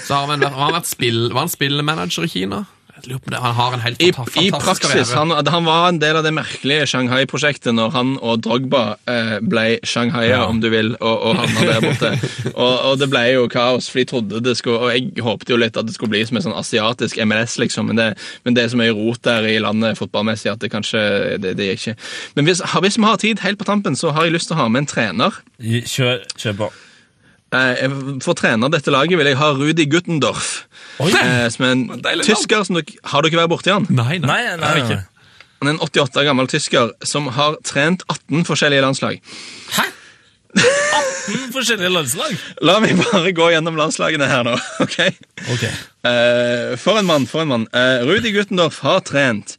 [0.06, 2.62] Så har han, vært- har han vært spill, var han spillemanager i Kina?
[3.10, 6.88] Han har en helt I, I praksis, han, han var en del av det merkelige
[6.92, 11.84] Shanghai-prosjektet når han og Drogba eh, ble Shanghaier, om du vil, og, og havna der
[11.84, 12.14] borte.
[12.54, 15.60] og, og det ble jo kaos, for de trodde det skulle Og jeg håpet jo
[15.60, 18.10] litt at det skulle bli som en sånn asiatisk MLS, liksom, men det,
[18.48, 21.04] men det er så mye rot der i landet fotballmessig at det kanskje
[21.44, 21.96] Det, det gikk ikke
[22.36, 24.64] Men hvis, hvis vi har tid helt på tampen, så har jeg lyst til å
[24.64, 25.44] ha med en trener.
[25.60, 26.74] Kjør, kjør på.
[27.54, 27.86] Eh,
[28.18, 30.52] å trene dette laget vil jeg ha Rudi Guttendorf.
[31.00, 33.88] Eh, som er en tysker som dere Har dere vært borti han?
[33.90, 34.28] Nei, nei.
[34.30, 34.84] Nei, nei, nei.
[34.84, 35.00] ikke.
[35.62, 39.22] Han er en 88 år gammel tysker som har trent 18 forskjellige landslag.
[39.78, 39.86] Hæ?
[40.54, 42.34] 18 forskjellige landslag.
[42.66, 44.58] La meg bare gå gjennom landslagene her nå.
[44.86, 44.98] ok?
[45.56, 45.64] Ok.
[46.10, 47.70] Eh, for en mann, for en mann.
[48.10, 49.58] Rudi Guttendorf har trent.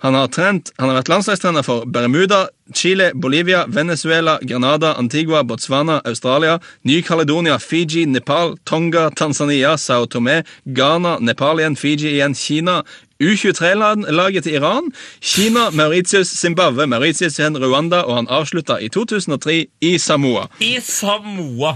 [0.00, 5.98] Han har, trent, han har vært landslagstrener for Bermuda, Chile, Bolivia, Venezuela, Granada, Antigua, Botswana,
[6.06, 12.82] Australia, Ny-Caledonia, Fiji, Nepal, Tonga, Tanzania, Sao Tomé, Ghana, Nepal igjen, Fiji igjen, Kina,
[13.18, 19.96] U23-laget til Iran, Kina, Mauritius, Zimbabwe, Mauritius igjen, Rwanda, og han avslutta i 2003 i
[19.98, 20.46] Samoa.
[20.60, 21.74] I Samoa.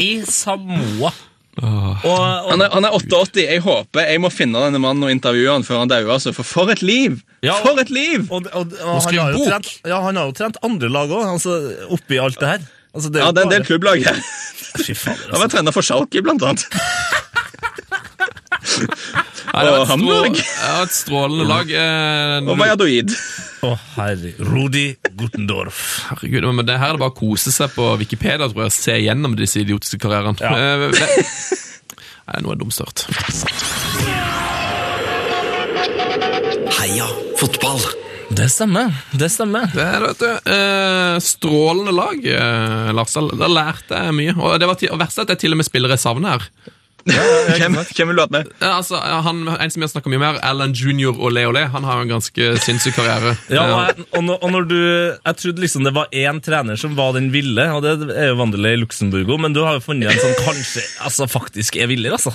[0.00, 1.12] I Samoa.
[1.60, 3.42] Og, og Han er, han er 88.
[3.44, 6.12] Jeg håper jeg må finne denne mannen og intervjue han før han dauer.
[6.16, 6.32] Altså.
[6.36, 7.18] For for et liv!
[7.44, 8.26] Ja, og- For et liv!
[8.30, 11.26] Og, og, og, han, har jo trent, ja, han har jo trent andre lag òg,
[11.34, 11.58] altså,
[11.92, 12.64] oppi alt det her.
[12.94, 14.18] Altså, det er Ja, det er en del klubblag her.
[14.80, 16.64] Fy fader, Han var vært trener for Schalke, blant annet.
[19.50, 21.70] Nei, det var ja, et strålende lag.
[21.70, 23.14] eh, Og Valladolid.
[23.60, 24.32] Å, herre.
[24.40, 24.86] Rudi
[25.18, 25.80] Gutendorf.
[26.10, 28.76] Herregud, men det her er det bare å kose seg på Wikipedia tror jeg, og
[28.76, 30.40] se gjennom disse idiotiske karrierene.
[30.40, 30.90] Ja.
[32.30, 33.04] Det, nå er det dumstørt.
[36.78, 37.08] Heia
[37.40, 37.82] fotball.
[38.30, 38.94] Det stemmer.
[39.10, 39.66] Det stemmer.
[39.74, 40.52] Det er det, vet du.
[40.54, 43.16] Eh, strålende lag, eh, Lars.
[43.34, 44.36] Da lærte jeg mye.
[44.38, 46.46] Og det var er at det er til og med spiller jeg savner her.
[47.04, 48.50] Hvem, hvem vil du ha med?
[48.60, 51.86] Ja, altså, han, en som jeg snakker mye mer, Alan Junior og Leo Le, han
[51.86, 53.36] har jo en ganske sinnssyk karriere.
[53.50, 56.78] Ja, og, jeg, og, når, og når du Jeg trodde liksom det var én trener
[56.78, 60.12] som var den ville, og det er jo Wanderlei Luxemburgo, men du har jo funnet
[60.12, 62.34] en som kanskje altså, faktisk er villig, altså.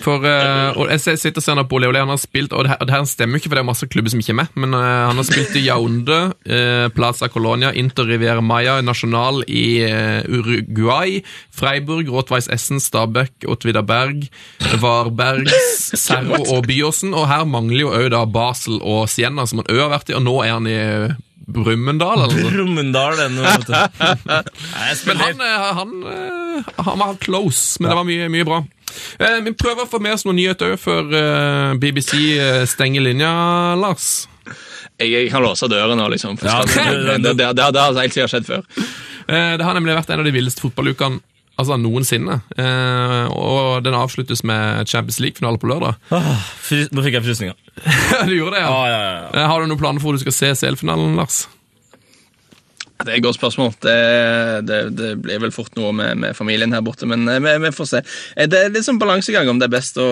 [0.00, 2.66] For, uh, og jeg sitter og ser nå på Leo Le, han har spilt, og
[2.66, 4.40] det her, og det her stemmer ikke, for det er masse klubber som ikke er
[4.42, 6.20] med, men uh, han har spilt i Yaoundé,
[6.50, 11.20] uh, Plaza Colonia, Inter Riviera Maya, National i eh, Uruguay,
[11.54, 14.28] Freiburg, Rottweiss Essen, Stabæk, Åtvida Berg,
[14.82, 19.70] Varbergs, Serro og Byåsen, og her mangler jo òg da Basel og Sienna, som han
[19.74, 20.78] òg har vært i, og nå er han i
[21.50, 22.50] Brumunddal, eller.
[22.52, 23.72] Brumunddal, det nå, vet du.
[24.30, 28.60] Nei, Men han, eh, han, eh, han var close, men det var mye, mye bra.
[29.22, 33.02] Eh, vi prøver å få med oss noen nyheter òg før eh, BBC eh, stenger
[33.08, 33.32] linja,
[33.82, 34.28] Lars.
[35.00, 36.38] Jeg, jeg kan låse døren nå, liksom.
[36.44, 38.64] Ja, det- det, det, det, det, det har helt sikkert skjedd før.
[39.30, 41.18] Eh, det har nemlig vært en av de villeste fotballukene
[41.60, 42.40] altså, noensinne.
[42.56, 46.00] Eh, og den avsluttes med Champions League-finale på lørdag.
[46.14, 46.44] Ah,
[46.90, 47.56] nå fikk jeg frysninger.
[48.28, 48.68] du gjorde det, ja?
[48.68, 49.24] Ja, ja, ja.
[49.34, 51.44] Eh, Har du noen planer for hvor du skal se CL-finalen, Lars?
[53.04, 53.70] Det er et godt spørsmål.
[53.82, 53.94] Det,
[54.68, 57.70] det, det blir vel fort noe med, med familien her borte, men eh, vi, vi
[57.74, 58.02] får se.
[58.36, 60.06] Eh, Det er litt sånn balansegang om det er best å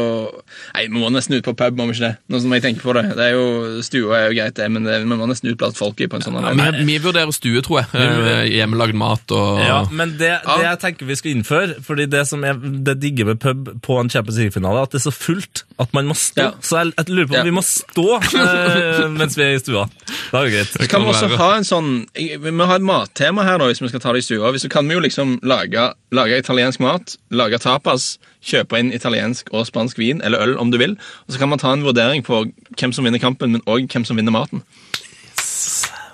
[0.74, 2.12] Nei, vi må nesten ut på pub, må vi ikke det?
[2.32, 3.04] Nå som jeg tenker på det.
[3.18, 3.44] det er jo,
[3.84, 6.24] Stua er jo greit, det, men det, vi må nesten ut blant folket på en
[6.26, 7.88] sånn Ja, vi, vi vurderer stue, tror jeg.
[7.98, 12.24] Eh, hjemmelagd mat og Ja, men det, det jeg tenker vi skal innføre, fordi det
[12.30, 15.64] som er det digge med pub på en Champions League-finale, at det er så fullt
[15.82, 16.48] at man må stå.
[16.48, 16.54] Ja.
[16.64, 17.44] Så jeg, jeg lurer på om Ja.
[17.46, 19.86] vi må stå eh, mens vi er i stua.
[20.08, 20.72] Det er jo greit.
[20.74, 23.82] Så kan vi også ha en sånn Vi må ha et mattema her, da, hvis
[23.82, 24.52] vi skal ta det i stua.
[24.58, 29.66] Så kan vi jo liksom lage, lage italiensk mat, lage tapas, kjøpe inn italiensk og
[29.68, 30.96] spansk vin, eller øl om du vil.
[31.26, 32.46] Og så kan man ta en vurdering på
[32.78, 34.64] hvem som vinner kampen, men òg hvem som vinner maten.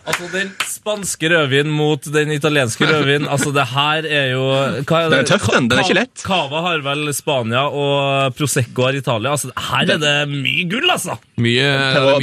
[0.05, 5.07] Altså, den spanske rødvin mot den italienske rødvin, altså det her er jo hva er
[5.09, 5.13] det?
[5.15, 5.69] Den er tøff, den.
[5.71, 6.25] Den er ikke lett.
[6.27, 9.33] Cava har vel Spania, og Prosecco har Italia.
[9.33, 11.17] Altså, her er det mye gull, altså!
[11.41, 11.71] mye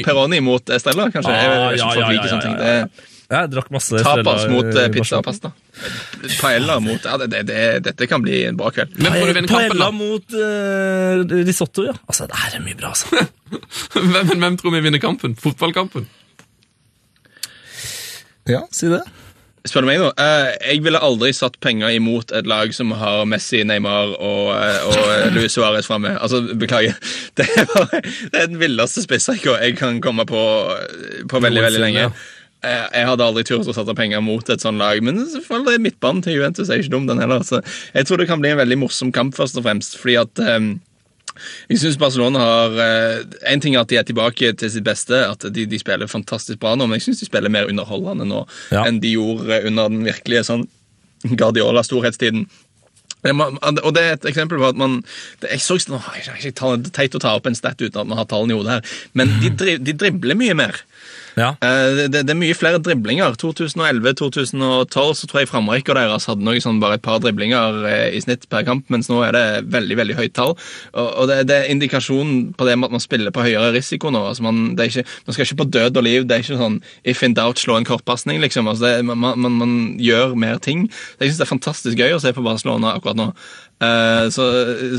[0.05, 1.33] Peroni mot Estella, kanskje?
[1.33, 3.07] Ah, jeg jeg, jeg, ja, ja, ja, ja, Det ja.
[3.31, 5.53] Jeg drakk masse Tapas mot eh, pizza og pasta.
[6.41, 8.97] Paella mot ja, det, det, det, Dette kan bli en bra kveld.
[8.99, 9.95] Men får du vinne kampen, Paella da?
[9.95, 11.95] mot uh, risotto, ja.
[12.11, 13.23] Altså, det her er mye bra, altså.
[14.11, 15.35] Hvem, hvem tror vi vinner kampen?
[15.39, 16.09] Fotballkampen?
[18.49, 19.01] Ja, si det.
[19.67, 20.07] Spør du meg, nå?
[20.17, 24.47] eh, jeg ville aldri satt penger imot et lag som har Messi, Neymar og,
[24.89, 26.15] og Luis Suárez framme.
[26.17, 26.97] Altså, beklager.
[27.37, 27.67] Det er,
[28.33, 30.41] det er den villeste spissrekka jeg kan komme på
[31.29, 32.07] på veldig, veldig lenge.
[32.63, 36.21] Eh, Jeg hadde aldri turt å sette penger mot et sånt lag, men selvfølgelig midtbanen
[36.23, 37.41] til Juventus er ikke dum, den heller.
[37.47, 37.61] Så
[37.95, 40.75] jeg tror det kan bli en veldig morsom kamp, først og fremst, fordi at um,
[41.71, 43.23] jeg synes Barcelona har eh,
[43.53, 46.59] En ting er at de er tilbake til sitt beste, at de, de spiller fantastisk
[46.61, 48.83] bra nå, men jeg syns de spiller mer underholdende nå Ja.
[48.85, 50.67] enn de gjorde under den virkelige sånn
[51.25, 52.45] Guardiola-storhetstiden.
[53.21, 54.95] Og det er et eksempel på at man
[55.41, 57.77] det, Jeg så nå jeg ikke tall- det er teit å ta opp en stat
[57.81, 58.81] uten at man har tallene i hodet her,
[59.13, 60.79] men de, dri, de dribler mye mer.
[61.39, 61.53] Ja.
[61.63, 63.35] Uh, Det, det, er mye flere driblinger.
[63.39, 68.21] 2011-2012 så tror jeg framrekka deres hadde noe sånn bare et par driblinger uh, i
[68.23, 70.55] snitt per kamp, mens nå er det veldig veldig høyt tall.
[70.91, 74.11] Og, og det, det er indikasjonen på det med at man spiller på høyere risiko
[74.13, 74.23] nå.
[74.31, 76.27] Altså man, ikke, man skal ikke på død og liv.
[76.27, 78.69] Det er ikke sånn if in doubt, slå en kortpasning, liksom.
[78.71, 80.87] Altså man, man, man gjør mer ting.
[81.19, 83.31] Jeg syns det er fantastisk gøy å se på Barcelona akkurat nå.
[83.81, 84.47] Uh, så,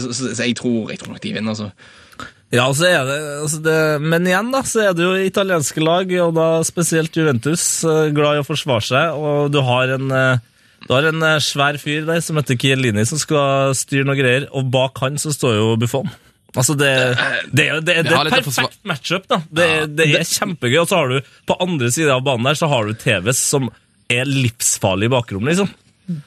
[0.03, 1.71] så, så, så jeg, tror, jeg tror nok de vinner, altså.
[2.53, 6.11] Ja, så er det, altså det, Men igjen, da, så er det jo italienske lag,
[6.27, 9.16] og da spesielt Juventus, eh, glad i å forsvare seg.
[9.16, 10.43] Og du har en, eh,
[10.85, 14.51] du har en eh, svær fyr der som heter Kielini, som skal styre noe greier,
[14.53, 16.12] og bak han så står jo Buffon.
[16.53, 16.93] Altså det,
[17.49, 19.24] det, det, er et perfekt matchup.
[19.31, 19.41] da.
[19.49, 20.83] Det, det er kjempegøy.
[20.83, 23.70] Og så har du på andre sida av banen der så har du TV som
[24.12, 25.73] er livsfarlig i bakrommet, liksom.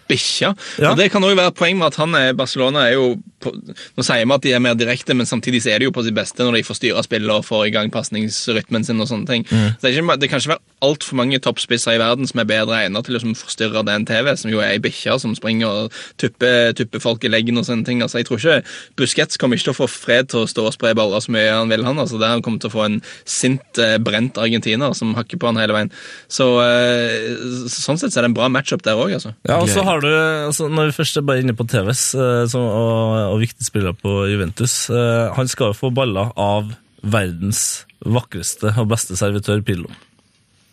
[0.10, 0.54] Bikkja.
[0.80, 0.92] Ja.
[0.92, 3.52] Og Det kan òg være poeng med at han er Barcelona er jo på,
[3.98, 6.04] Nå sier vi at de er mer direkte, men samtidig så er de jo på
[6.06, 9.02] sitt beste når de får styre spillet og får i gang pasningsrytmen sin.
[9.02, 9.44] og sånne ting.
[9.46, 12.80] Så det, ikke, det kan ikke være altfor mange toppspisser i verden som er bedre
[12.86, 15.94] egnet til å liksom forstyrre den TV, som jo er ei bikkje som springer og
[16.22, 18.02] tupper, tupper folk i leggen og sånne ting.
[18.02, 18.58] Altså, Jeg tror ikke
[18.98, 21.52] Busquets kommer ikke til å få fred til å stå og spre baller så mye
[21.52, 21.84] han vil.
[21.86, 25.38] han, altså Der han kommer til å få en sint, eh, brent argentiner som hakker
[25.38, 25.92] på han hele veien.
[26.32, 27.36] Så eh,
[27.70, 29.34] Sånn sett så er det en bra matchup der òg, altså.
[29.48, 30.08] Ja, og så har du,
[30.48, 33.96] altså, Når vi først er bare inne på TVs eh, så, og, og viktige spillere
[33.98, 36.74] på Juventus eh, Han skal jo få baller av
[37.06, 39.92] verdens vakreste og beste servitør Pirlo.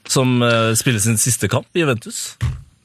[0.09, 2.37] Som eh, spiller sin siste kamp i Juventus.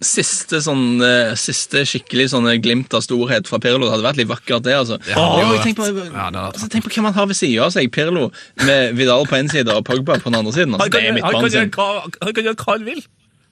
[0.04, 1.00] Siste, sånn,
[1.40, 3.88] siste skikkelig sånne glimt av storhet fra Pirlo.
[3.88, 4.76] Det hadde vært litt vakkert, det.
[4.78, 5.00] altså.
[5.10, 7.74] Ja, det Jo, tenk, på, ja, altså, tenk på hvem han har ved sida av
[7.74, 7.90] seg.
[7.96, 8.28] Pirlo
[8.68, 10.76] med Vidal på en side og Pogba på den andre siden.
[10.76, 13.02] Altså, Han kan, det er han, kan gjøre han kan gjøre hva han vil.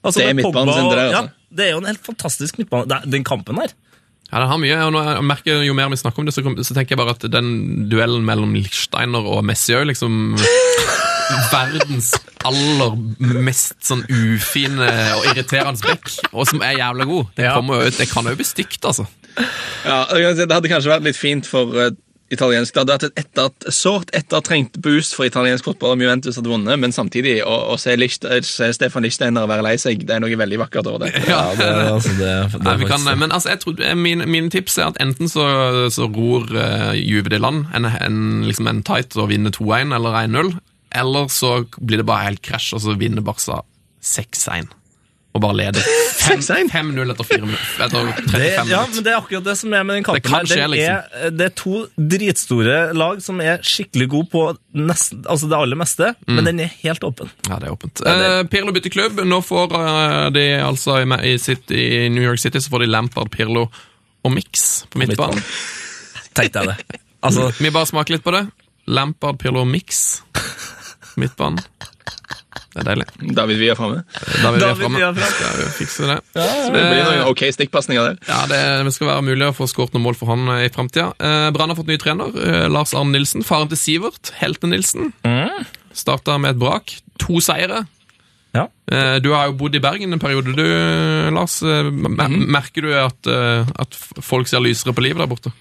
[0.06, 1.10] Altså, Det er der, altså.
[1.16, 3.02] Ja, det er jo en helt fantastisk midtbane.
[3.10, 3.74] Den kampen der.
[4.32, 6.42] Ja, det har mye, og nå, jeg merker Jo mer vi snakker om det, så,
[6.42, 10.34] så tenker jeg bare at den duellen mellom Lichsteiner og Messi òg liksom
[11.52, 12.12] verdens
[12.46, 12.96] aller
[13.46, 17.30] mest sånn ufine og irriterende bekk, og som er jævla god.
[17.36, 17.54] Det, Ja.
[17.54, 19.06] kommer det kan jo bli stygt, altså.
[19.84, 21.90] Ja, det hadde kanskje vært litt fint for eh,
[22.32, 22.74] italiensk.
[22.74, 26.80] Det hadde vært et etter, sårt ettertrengt boost for italiensk fotball om Juventus hadde vunnet,
[26.82, 30.22] men samtidig å, å se, Licht, eh, se Stefan Lichtsteiner være lei seg, det er
[30.24, 31.12] noe veldig vakkert over det.
[31.26, 34.50] Ja, det, altså, det, det, Nei, vi kan, faktisk- men altså, jeg tror, min, min,
[34.52, 35.44] tips er at enten så,
[35.92, 40.18] så ror uh, Juve det land, en, en, liksom en tight og vinner 2-1 eller
[40.24, 40.52] 1-0,
[40.96, 43.62] eller så blir det bare helt krasj, og så vinner Barca
[44.06, 44.70] 6-1.
[45.36, 45.84] Og bare leder
[46.26, 47.84] 5-0 etter fire minutter.
[47.86, 50.22] Etter 35 Det, ja, men det er akkurat det som er med den kampen.
[50.24, 50.48] Det kan her.
[50.50, 51.20] skje, liksom.
[51.20, 51.82] er, det er to
[52.14, 54.42] dritstore lag som er skikkelig gode på
[54.76, 56.34] nesten, altså det aller meste, Mm.
[56.40, 57.30] men den er helt åpen.
[57.46, 58.00] Ja, det er åpent.
[58.06, 59.20] Eh, Pirlo bytter klubb.
[59.28, 62.90] Nå får eh, de altså i, i, City, i New York City så får de
[62.90, 63.68] Lampard, Pirlo
[64.26, 65.38] og Mix på midtbanen.
[66.36, 67.00] Tenkte jeg det.
[67.26, 68.44] Altså, Vi bare smaker litt på det.
[68.90, 70.22] Lampard, Pirlo og Mix.
[71.20, 71.62] Midtbanen.
[72.76, 73.04] Det er deilig.
[73.36, 74.02] David Villa framme.
[74.42, 75.06] David, David er framme.
[75.16, 75.28] Vi.
[75.32, 76.16] Skal vi fikse det.
[76.36, 76.42] Så
[76.74, 78.18] Det blir noen ok stikkpasninger der.
[78.28, 80.72] Ja, det, det skal være mulig å få skåret noen mål for han eh, i
[80.74, 81.06] framtida.
[81.16, 82.36] Eh, Brann har fått ny trener.
[82.36, 83.46] Eh, Lars Arne Nilsen.
[83.48, 85.08] Faren til Sivert, Helte-Nilsen.
[85.96, 86.98] Starta med et brak.
[87.24, 87.86] To seire.
[88.52, 88.66] Ja.
[88.92, 90.66] Eh, Du har jo bodd i Bergen en periode, du,
[91.32, 91.62] Lars.
[91.64, 93.32] Eh, Merker du at,
[93.80, 95.54] at folk ser lysere på livet der borte?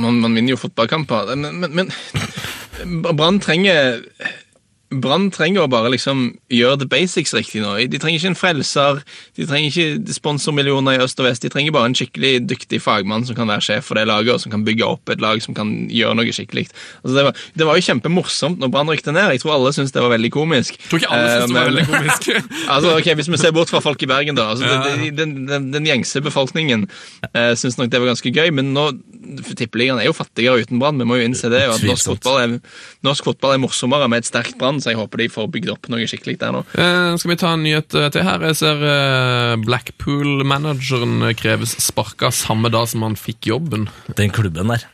[0.00, 1.34] Man, man vinner jo fotballkamper.
[1.36, 4.00] Men, men, men Brann trenger
[4.94, 7.72] Brann trenger å bare liksom gjøre the basics riktig nå.
[7.90, 9.00] De trenger ikke en frelser,
[9.34, 11.42] de trenger ikke sponsormillioner i øst og vest.
[11.42, 14.40] De trenger bare en skikkelig dyktig fagmann som kan være sjef for det laget, og
[14.44, 16.68] som kan bygge opp et lag som kan gjøre noe skikkelig.
[17.02, 19.32] Altså, det, var, det var jo kjempemorsomt når Brann rykte ned.
[19.34, 20.78] Jeg tror alle syntes det var veldig komisk.
[20.78, 22.30] Jeg tror ikke alle syntes det var veldig komisk.
[22.76, 24.50] altså, ok, Hvis vi ser bort fra folk i Bergen, da.
[24.54, 24.78] Altså, Ja.
[24.86, 26.86] det- den, den, den gjengse befolkningen
[27.34, 28.90] uh, syns nok det var ganske gøy, men nå
[29.56, 30.98] Tippeligaen er jo fattigere uten Brann.
[31.02, 31.62] Vi må jo innse det.
[31.68, 32.54] og at norsk fotball, er,
[33.06, 35.88] norsk fotball er morsommere med et sterkt Brann, så jeg håper de får bygd opp
[35.92, 36.62] noe skikkelig der nå.
[36.78, 38.44] Eh, skal vi ta en nyhet eh, til her?
[38.50, 43.88] Jeg ser eh, Blackpool-manageren kreves sparka samme dag som han fikk jobben.
[44.18, 44.86] Den klubben der.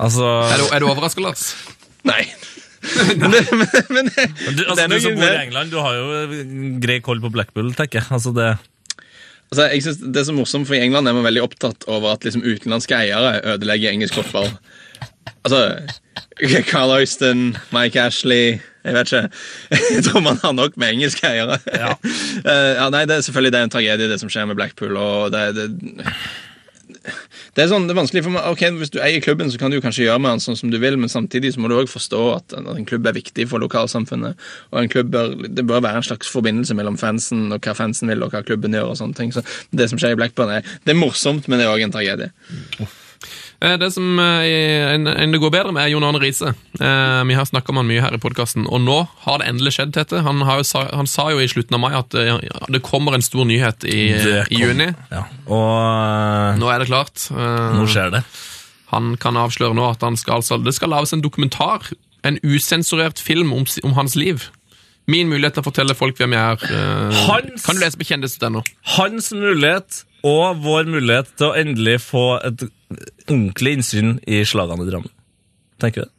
[0.00, 1.50] Altså, Er du, er du overraska, Lars?
[2.08, 2.22] Nei.
[3.20, 4.06] men, det- men, men,
[4.56, 6.38] du, altså, du som bor i England, du har jo
[6.80, 8.08] grei koll på Blackpool, tenker jeg.
[8.16, 8.54] Altså, det...
[9.50, 12.12] Altså, jeg synes Det er så morsomt, for i England er man veldig opptatt over
[12.12, 14.52] at liksom, utenlandske eiere ødelegger engelsk fotball.
[15.44, 15.80] Altså
[16.70, 19.28] Carl Austin, Mike Ashley Jeg vet ikke.
[19.96, 21.58] Jeg tror man har nok med engelske eiere.
[21.74, 21.94] Ja.
[22.40, 24.96] Eh, ja, nei, det er selvfølgelig det er en tragedie, det som skjer med Blackpool.
[24.96, 25.66] og det, det,
[27.56, 29.72] det er sånn, det er vanskelig for meg, ok, Hvis du eier klubben, så kan
[29.72, 31.96] du kanskje gjøre med den sånn som du vil, men samtidig så må du også
[31.96, 34.38] forstå at en, klubb er viktig for lokalsamfunnet.
[34.70, 38.08] og en klubb bør, Det bør være en slags forbindelse mellom fansen og hva fansen
[38.08, 38.90] vil, og hva klubben gjør.
[38.90, 39.32] og sånne ting.
[39.32, 41.92] Så Det som skjer i Blackburn, er, det er morsomt, men det er òg en
[41.92, 42.30] tragedie.
[42.80, 42.99] Eh,
[43.60, 44.44] Det som enda
[44.94, 46.54] en, en det går bedre med, er Jon Arne Riise.
[46.80, 48.94] Eh, vi har snakka om han mye her i podkasten, og nå
[49.26, 50.22] har det endelig skjedd, Tete.
[50.24, 52.40] Han, har jo sa, han sa jo i slutten av mai at eh,
[52.72, 54.88] det kommer en stor nyhet i, i juni.
[55.12, 55.26] Ja.
[55.52, 57.26] Og Nå er det klart.
[57.34, 58.22] Eh, nå skjer det.
[58.94, 61.84] Han kan avsløre nå at han skal, altså, det skal lages en dokumentar,
[62.26, 64.48] en usensurert film om, om hans liv.
[65.10, 66.64] Min mulighet til å fortelle folk hvem jeg er.
[66.64, 68.64] Uh, Hans- Kan du lese på kjendis.no?
[68.96, 72.66] Hans mulighet og vår mulighet til å endelig få et
[73.28, 75.12] ordentlig innsyn i slagene i Drammen.
[75.80, 76.14] Tenker du det?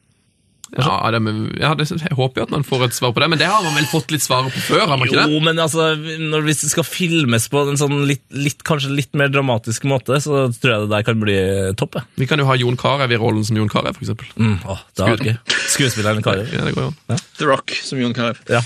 [0.71, 1.19] Ja, det,
[1.59, 3.59] ja, det, jeg håper jo at man får et svar på det, men det har
[3.65, 4.85] man vel fått litt svar på før?
[4.87, 5.25] har man ikke det?
[5.27, 9.11] Jo, men altså, når hvis det skal filmes på en sånn litt, litt, kanskje litt
[9.19, 11.35] mer dramatisk måte, så tror jeg det der kan bli
[11.79, 11.99] topp.
[12.15, 14.31] Vi kan jo ha Jon Carew i rollen som Jon Carew, eksempel.
[14.39, 15.35] Mm, åh, det er gøy.
[15.75, 16.47] Skuespilleren Carew.
[16.55, 17.21] Ja, det går jo an.
[17.41, 18.39] The Rock, som Jon Carew.
[18.47, 18.63] Ja.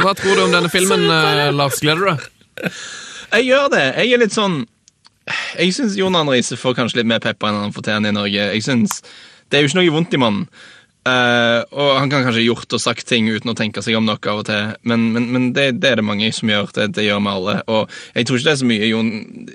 [0.00, 1.84] Hva tror du om denne filmen, eh, Lars?
[1.84, 2.74] Gleder du deg?
[3.36, 3.86] Jeg gjør det.
[4.00, 4.62] Jeg er litt sånn
[5.58, 8.50] Jeg syns Jon Arne Riise får kanskje litt mer pepper enn han fortjener i Norge.
[8.54, 9.00] Jeg synes,
[9.50, 10.46] Det er jo ikke noe vondt i mannen.
[11.00, 14.20] Uh, og han kan kanskje gjort og sagt ting uten å tenke seg om noe
[14.28, 16.68] av og til, men, men, men det, det er det mange som gjør.
[16.76, 17.54] Det, det gjør vi alle.
[17.72, 19.08] Og jeg tror ikke det er så mye Jon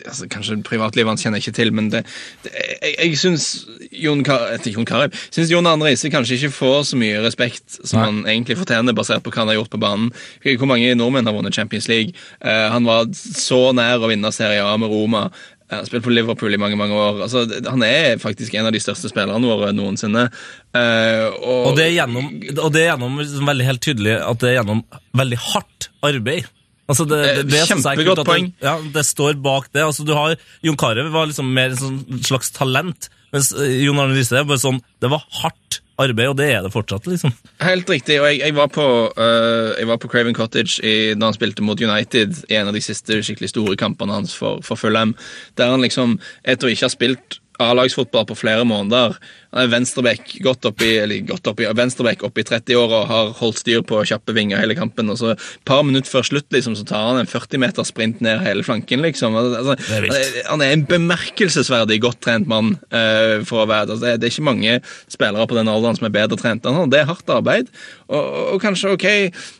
[0.10, 2.02] altså, Kanskje privatlivet hans kjenner jeg ikke til, men det,
[2.50, 3.46] jeg, jeg syns
[3.94, 7.78] Jon, Ka- eh, Jon Carew Syns Jon Arne Riise kanskje ikke får så mye respekt
[7.78, 10.10] som han egentlig fortjener, basert på hva han har gjort på banen.
[10.50, 12.18] Hvor mange nordmenn har vunnet Champions League?
[12.42, 15.28] Uh, han var så nær å vinne Serie A med Roma.
[15.72, 17.24] Han har spilt på Liverpool i mange mange år.
[17.26, 20.28] Altså, han er faktisk en av de største spillerne våre noensinne.
[20.76, 24.52] Uh, og, Og det er gjennom, det er gjennom liksom veldig helt tydelig at det
[24.52, 24.84] er gjennom
[25.18, 26.52] veldig hardt arbeid.
[26.86, 28.52] Altså det, det, det, Kjempegodt poeng.
[28.54, 29.82] Det, ja, det står bak det.
[29.88, 30.36] Altså du har,
[30.66, 34.46] Jon Carew var liksom mer en sånn slags talent, mens eh, Jon Arne Riise er
[34.46, 37.34] bare sånn Det var hardt arbeid, og det er det fortsatt, liksom.
[37.64, 38.20] Helt riktig.
[38.20, 38.86] og Jeg, jeg, var, på,
[39.16, 42.76] uh, jeg var på Craven Cottage i, da han spilte mot United i en av
[42.76, 45.16] de siste skikkelig store kampene hans for, for Fulham.
[45.58, 49.16] Der han liksom, etter å ikke ha spilt A-lagsfotball på flere måneder
[49.56, 50.92] Han er venstreback godt opp i,
[51.24, 55.10] godt opp i, opp i 30-åra og har holdt styr på kjappe vinger hele kampen.
[55.14, 58.44] og så Et par minutter før slutt liksom, så tar han en 40-meter sprint ned
[58.44, 59.02] hele flanken.
[59.06, 59.38] liksom.
[59.40, 60.10] Altså, er
[60.50, 62.76] han er en bemerkelsesverdig godt trent mann.
[62.92, 64.76] Uh, for å være, altså, det, er, ikke mange
[65.12, 66.92] spillere på den alderen som er bedre trent enn han.
[66.92, 67.72] Det er hardt arbeid.
[68.10, 69.08] Og, og, og kanskje ok,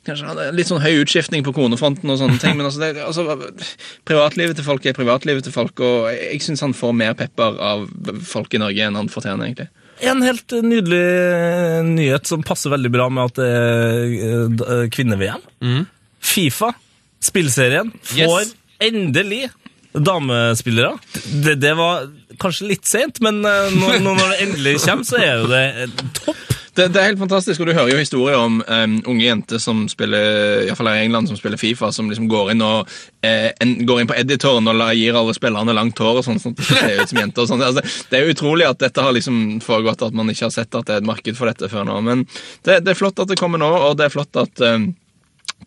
[0.08, 3.40] kanskje litt sånn høy utskiftning på konefronten, og sånne ting, men altså, det, altså,
[4.08, 7.88] privatlivet til folk er privatlivet til folk, og jeg syns han får mer pepper av
[8.28, 9.48] folk i Norge enn han fortjener.
[9.48, 9.72] egentlig.
[10.04, 14.88] En helt nydelig eh, nyhet som passer veldig bra med at det er eh, eh,
[14.92, 15.86] kvinne-VM.
[16.26, 16.74] Fifa
[17.24, 18.52] Spillserien får Yes.
[18.84, 19.46] endelig
[19.96, 20.98] damespillere.
[21.46, 22.10] Det, det var
[22.42, 25.64] kanskje litt sent, men når, når det endelig kommer, så er jo det
[26.20, 26.42] topp.
[26.76, 29.86] Det, det er helt fantastisk, og du hører jo historier om um, unge jenter som
[29.88, 32.92] spiller i hvert fall i England, som spiller Fifa, som liksom går inn og
[33.24, 36.58] eh, en, går inn på editoren og gir alle spillerne langt hår og sånn, sånn
[36.58, 37.46] at ser ut som jenter.
[37.46, 37.64] og sånt.
[37.64, 40.90] Altså, det, er utrolig at dette har liksom foregått, at man ikke har sett at
[40.90, 42.02] det er et marked for dette før nå.
[42.04, 42.28] Men
[42.68, 44.90] det, det er flott at det kommer nå, og det er flott at um,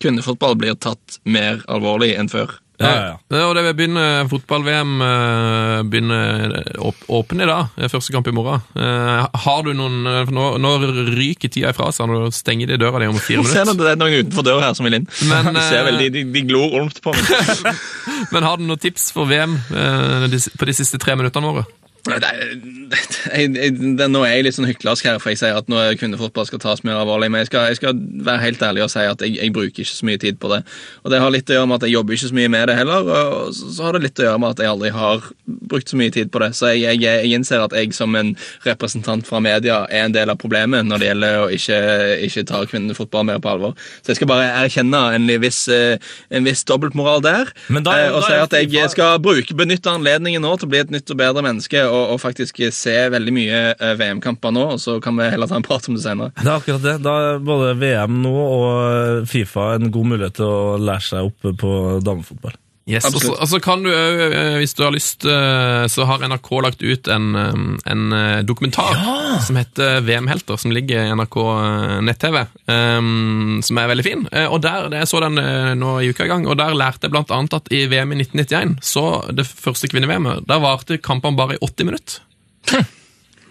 [0.03, 2.59] kvinnefotball blir tatt mer alvorlig enn før.
[2.79, 3.45] Ja, ja, ja.
[3.49, 7.73] Og det vil begynne fotball-VM eh, begynner åp åpen i dag.
[7.91, 8.63] Første kamp i morgen.
[8.79, 10.73] Eh, har du noen eh, Nå, nå
[11.09, 13.67] ryker tida ifra seg når du stenger de døra di om fire minutter.
[13.67, 15.09] Ser det er noen utenfor døra her som vil inn.
[15.31, 17.83] Men, de, ser vel veldig, de, de glor ormt på meg.
[18.35, 21.67] Men har du noen tips for VM eh, på de siste tre minuttene våre?
[22.09, 22.99] Nei, det,
[23.29, 25.97] jeg, det, nå er jeg litt sånn hyklersk her, for jeg sier at nå er
[26.01, 27.29] kvinnefotball skal tas mer alvorlig.
[27.33, 27.99] Men jeg skal, jeg skal
[28.29, 30.63] være helt ærlig og si at jeg, jeg bruker ikke så mye tid på det.
[31.05, 32.79] Og det har litt å gjøre med at jeg jobber ikke så mye med det
[32.79, 33.11] heller.
[33.19, 35.29] Og så, så har det litt å gjøre med at jeg aldri har
[35.73, 36.51] brukt så mye tid på det.
[36.59, 38.33] Så jeg, jeg, innser at jeg som en
[38.67, 41.81] representant fra media er en del av problemet når det gjelder å ikke,
[42.29, 43.77] ikke ta kvinnefotball mer på alvor.
[44.01, 45.99] Så jeg skal bare erkjenne en viss, eh,
[46.33, 47.53] en viss dobbeltmoral der.
[47.69, 50.73] Men da- eh, og si er at jeg skal bruke, benytte anledningen nå til å
[50.73, 54.65] bli et nytt og bedre menneske og, og faktisk se veldig mye eh, VM-kamper nå,
[54.77, 56.33] og så kan vi heller ta en prat om det senere.
[56.39, 56.97] Det er akkurat det.
[57.05, 61.53] Da er både VM nå og Fifa en god mulighet til å lære seg opp
[61.61, 61.75] på
[62.07, 62.57] damefotball.
[62.89, 64.23] Yes, og så, altså kan du òg,
[64.63, 67.59] hvis du har lyst, eh, så har NRK lagt ut en, eh,
[67.93, 68.05] en
[68.49, 74.05] dokumentar dokumentar som heter VM-helter, som ligger i NRK eh, nett-TV, um, som er veldig
[74.07, 74.27] fin.
[74.33, 77.07] Eh, Og der, Jeg så den eh, nå i uka i gang, og der lærte
[77.07, 81.37] jeg blant annet at i VM i 1991, så det første kvinne-VM-et, der varte kampene
[81.39, 82.23] bare i 80 minutter.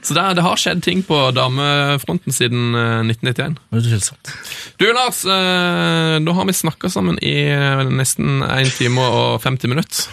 [0.08, 3.58] Så det, det har skjedd ting på damefronten siden eh, 1991.
[3.76, 4.34] Utvilsomt.
[4.80, 9.74] Du, Lars, nå da har vi snakka sammen i eh, nesten 1 time og 50
[9.74, 10.08] minutter.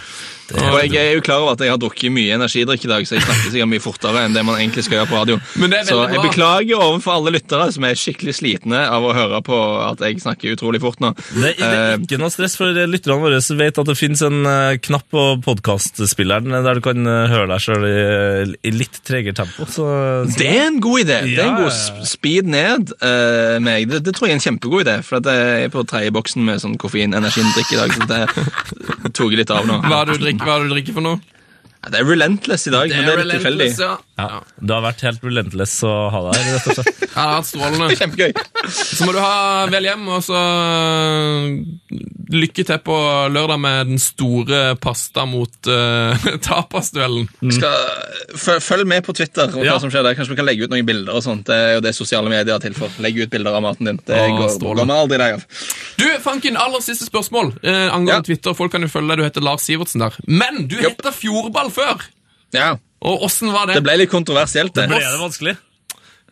[0.53, 3.17] Og jeg er jo klar over at jeg har drukket mye energidrikk i dag, så
[3.17, 5.39] jeg snakker sikkert mye fortere enn det man egentlig skal gjøre på radio.
[5.87, 10.03] Så jeg beklager overfor alle lyttere som er skikkelig slitne av å høre på at
[10.05, 11.15] jeg snakker utrolig fort nå.
[11.33, 14.47] Det, det er Eh, ikke noe stress, for lytterne våre vet at det finnes en
[14.49, 17.95] eh, knapp på podkastspilleren der du kan eh, høre deg sjøl i,
[18.65, 19.67] i litt tregere tempo.
[19.69, 21.19] Så, så Det er en god idé.
[21.29, 23.89] Det er en god speed ned uh, meg.
[23.91, 26.45] Det, det tror jeg er en kjempegod idé, for at jeg er på tredje boksen
[26.47, 27.95] med sånn koffein-energidrikk i dag.
[27.95, 29.79] Så det tok jeg litt av nå.
[29.85, 31.19] Hva er det du drikker, hva er det du drikker for noe?
[31.91, 33.67] Det er relentless i dag, men det er litt tilfeldig.
[33.79, 33.91] ja.
[34.17, 37.03] ja, Du har vært helt relentless å ha deg her, rett og slett.
[37.05, 37.89] Ja, det har vært strålende.
[37.99, 38.31] Kjempegøy.
[38.73, 40.39] Så må du ha vel hjem, og så
[42.35, 42.95] lykke til på
[43.31, 47.27] lørdag med den store pasta mot uh, tapasduellen.
[47.41, 47.53] Mm.
[48.65, 49.77] følg med på Twitter og hva Ja.
[49.79, 50.15] som skjer der.
[50.17, 51.45] Kanskje vi kan legge ut noen bilder og sånt.
[51.47, 52.89] Det er jo det sosiale medier er til for.
[53.03, 53.99] Legge ut bilder av maten din.
[54.05, 55.45] Det Åh, går, går med aldri deg av.
[56.01, 58.25] Du, Fanken, aller siste spørsmål eh, angående Ja.
[58.25, 58.55] Twitter.
[58.57, 60.17] Folk kan jo følge deg, du heter Lars Sivertsen der.
[60.27, 60.97] Men du Jopp.
[60.99, 62.03] heter Fjordball før!
[62.55, 62.75] Ja,
[63.05, 63.77] Og åssen var det?
[63.79, 64.87] Det ble litt kontroversielt, det.
[64.89, 65.55] Ble det vanskelig?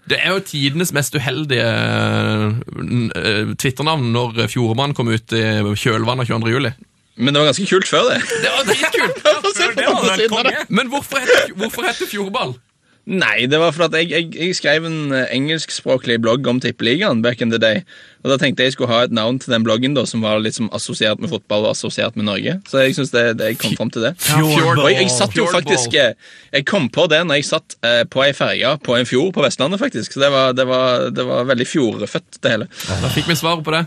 [0.10, 5.44] Det er jo tidenes mest uheldige uh, Twitternavn når Fjordmann kom ut i
[5.80, 6.52] kjølvannet 22.
[6.52, 6.74] juli.
[7.15, 8.20] Men det var ganske kult før, det.
[8.41, 9.20] Det var dritkult!
[9.53, 10.65] Det.
[10.74, 12.56] Men hvorfor heter, hvorfor heter Fjordball?
[13.04, 17.20] Nei, det var fordi at jeg, jeg, jeg skrev en eh, engelskspråklig blogg om tippeligaen
[17.24, 17.82] back in the day.
[18.24, 20.40] Og da tenkte jeg jeg skulle ha et navn til den bloggen da, som var
[20.40, 22.54] litt som assosiert med fotball og assosiert med Norge.
[22.70, 24.14] Så jeg synes det, det jeg kom fram til det.
[24.24, 24.86] Fjordball.
[24.86, 26.16] Og jeg, jeg satt jo faktisk eh,
[26.54, 29.44] Jeg kom på det når jeg satt eh, på ei ferge på en fjord på
[29.44, 30.16] Vestlandet, faktisk.
[30.16, 32.72] Så det var, det var, det var veldig fjordfødt, det hele.
[32.88, 33.84] Da fikk vi svaret på det.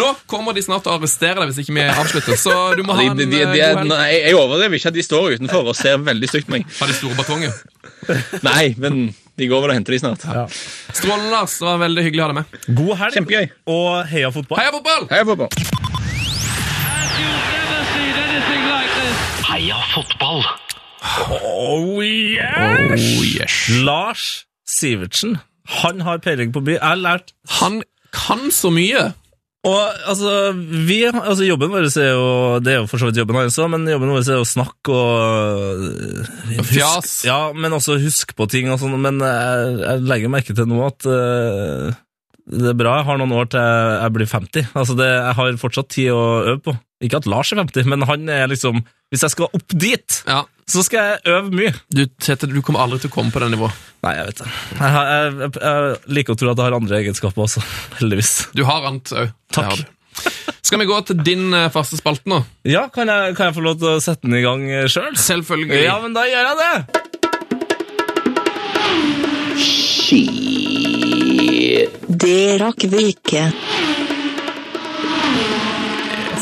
[0.00, 2.96] Nå kommer de snart til å arrestere deg hvis ikke vi avslutter, så du må
[2.96, 3.92] ha en de, de, de, de, god helg.
[3.92, 6.70] nei, jeg overdriver ikke at de står utenfor og ser veldig stygt på meg.
[6.80, 7.52] Har de store batonger?
[8.48, 10.22] Nei, men de går vel og henter de snart.
[10.96, 11.58] Strålende, Lars.
[11.60, 12.60] Det var veldig hyggelig å ha deg med.
[12.80, 13.48] God helg Kjempegøy.
[13.74, 14.60] og heia fotball.
[14.62, 15.08] Heia fotball!
[15.10, 15.50] Heia fotball.
[17.16, 19.18] You've never seen anything like this.
[19.50, 20.42] Heia fotball!
[21.06, 23.00] Oh, yes!
[23.00, 23.58] Oh, yes.
[23.86, 24.24] Lars
[24.66, 25.36] Sivertsen,
[25.82, 26.74] han har peiling på by.
[26.78, 27.30] Jeg har lært
[27.60, 27.82] Han
[28.16, 29.12] kan så mye.
[29.66, 30.32] Og altså,
[30.86, 32.26] vi, altså jobben vår er jo
[32.62, 34.90] Det er jo for så vidt jobben hans òg, men jobben vår er jo snakk
[34.94, 35.84] og
[36.52, 37.12] husk- Fjas.
[37.26, 38.94] Ja, men også huske på ting og sånn.
[39.02, 41.90] Men jeg, jeg legger merke til nå at uh,
[42.46, 44.68] det er bra jeg har noen år til jeg, jeg blir 50.
[44.78, 46.22] Altså det, Jeg har fortsatt tid å
[46.52, 46.76] øve på.
[47.04, 48.78] Ikke at Lars er 50, men han er liksom
[49.12, 50.38] Hvis jeg skal opp dit, Ja.
[50.66, 51.72] så skal jeg øve mye.
[51.94, 53.76] Du, Tete, du kommer aldri til å komme på det nivået.
[54.02, 54.46] Nei, jeg vet det.
[54.80, 57.62] Jeg, jeg, jeg, jeg liker å tro at jeg har andre egenskaper også,
[58.00, 58.32] heldigvis.
[58.56, 59.30] Du har annet òg.
[59.54, 59.84] Takk.
[60.66, 62.40] Skal vi gå til din eh, faste spalte nå?
[62.66, 65.12] Ja, kan jeg, kan jeg få lov til å sette den i gang sjøl?
[65.20, 65.84] Selvfølgelig.
[65.86, 67.06] Ja, men da gjør jeg det!
[72.08, 73.42] Det rakk vi ikke.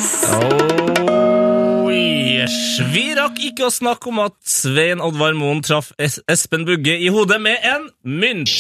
[0.05, 2.53] Oh, yes.
[2.93, 7.09] Vi rakk ikke å snakke om at Svein Oddvar Moen traff es Espen Bugge i
[7.13, 8.51] hodet med en mynt.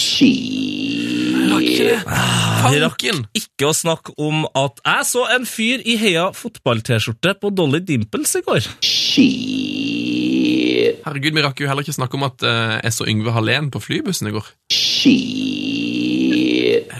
[2.09, 3.05] Ah, Vi rakk
[3.37, 8.33] ikke å snakke om at jeg så en fyr i Heia fotball-T-skjorte på Dolly Dimples
[8.41, 8.65] i går.
[11.05, 13.83] Herregud, vi rakk jo heller ikke snakke om at eh, jeg så Yngve Hallén på
[13.85, 14.49] flybussen i går.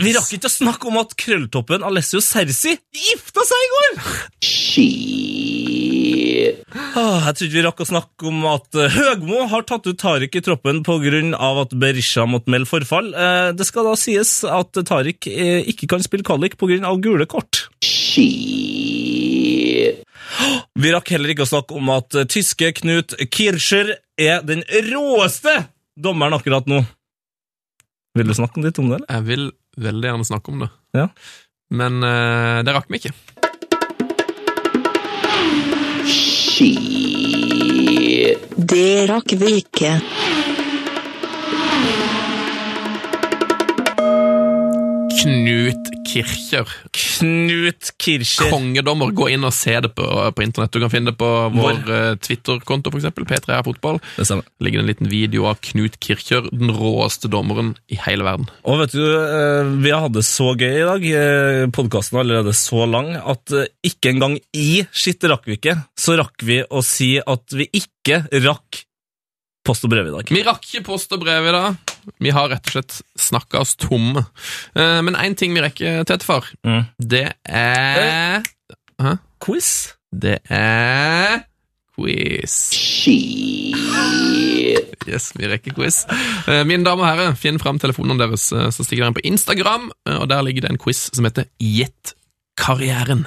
[0.01, 3.93] Vi rakk ikke å snakke om at krølltoppen Alessio Cersi gifta seg i går!
[6.95, 10.37] Ah, jeg trodde vi rakk å snakke om at eh, Høgmo har tatt ut Tariq
[10.39, 11.21] i troppen pga.
[11.63, 13.13] at Berisha måtte melde forfall.
[13.15, 16.95] Eh, Det skal da sies at Tariq eh, ikke kan spille kvalik pga.
[17.03, 17.69] gule kort.
[20.75, 26.35] Vi rakk heller ikke å snakke om at tyske Knut Kircher er den råeste dommeren
[26.35, 26.83] akkurat nå.
[28.15, 29.11] Vil du snakke litt om det, eller?
[29.11, 29.45] Jeg vil
[29.77, 31.09] veldig gjerne snakke om det, Ja.
[31.71, 33.15] men eh, det rakk vi ikke.
[38.57, 39.95] Det rakk vi ikke.
[45.25, 46.69] Knut Kircher.
[46.93, 48.51] Knut Kircher.
[48.53, 49.09] Kongedommer.
[49.17, 50.75] Gå inn og se det på, på internett.
[50.75, 53.25] Du kan finne det på vår eh, Twitter-konto, for eksempel.
[53.31, 54.03] P3 er fotball.
[54.19, 54.45] Det stemmer.
[54.61, 58.51] Ligger en liten video av Knut Kircher, den råeste dommeren i hele verden.
[58.69, 61.09] Og vet du, eh, vi har hatt det så gøy i dag,
[61.73, 66.19] podkasten er allerede så lang, at eh, ikke engang i Skitt rakk vi ikke, så
[66.21, 68.84] rakk vi å si at vi ikke rakk
[69.65, 70.29] post og brev i dag.
[70.35, 71.77] Vi rakk ikke post og brev i dag.
[72.21, 74.27] Vi har rett og slett snakka oss tomme.
[74.77, 76.85] Eh, Men én ting vi rekker, Tetefar, Mm.
[77.01, 78.43] det er
[79.01, 79.19] Hæ?
[79.41, 79.95] Quiz?
[80.15, 81.45] Det er
[81.97, 82.71] quiz.
[82.75, 83.75] Shit.
[85.09, 86.05] Yes, vi rekker quiz.
[86.49, 89.27] Eh, Mine damer og herrer, finn fram telefonene deres, eh, så stikker dere inn på
[89.33, 92.15] Instagram, eh, og der ligger det en quiz som heter Gjett
[92.57, 93.27] karrieren.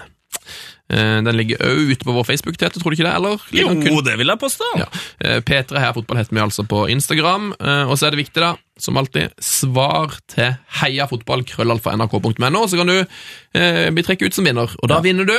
[0.90, 3.16] Eh, Den ligger òg ute på vår Facebook, Tete, tror du ikke det?
[3.16, 3.38] Eller?
[3.52, 4.64] Jo, kun- det vil jeg påstå.
[4.80, 4.86] Ja.
[5.22, 7.54] Eh, P3 Heia Fotball heter vi altså på Instagram.
[7.60, 12.98] Eh, Og så er det viktig, da, som alltid, svar til heiafotballkrøllalfa.nrk.no, så kan du
[13.54, 14.72] eh, bli trekket ut som vinner.
[14.82, 15.38] Og da vinner du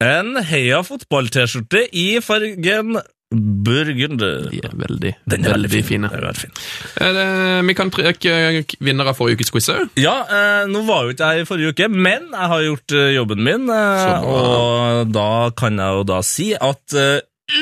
[0.00, 3.00] En Heia fotball-T-skjorte i fargen
[3.30, 4.48] burgunder.
[4.50, 6.08] De er veldig, Den er veldig, fine.
[6.12, 6.52] Er veldig fin.
[6.96, 9.90] Er det- vi kan trekke vinner av forrige ukes quiz òg.
[9.96, 13.14] Ja, eh, nå var jo ikke jeg i forrige uke, men jeg har gjort eh,
[13.16, 17.20] jobben min, eh, og da kan jeg jo da si at uh,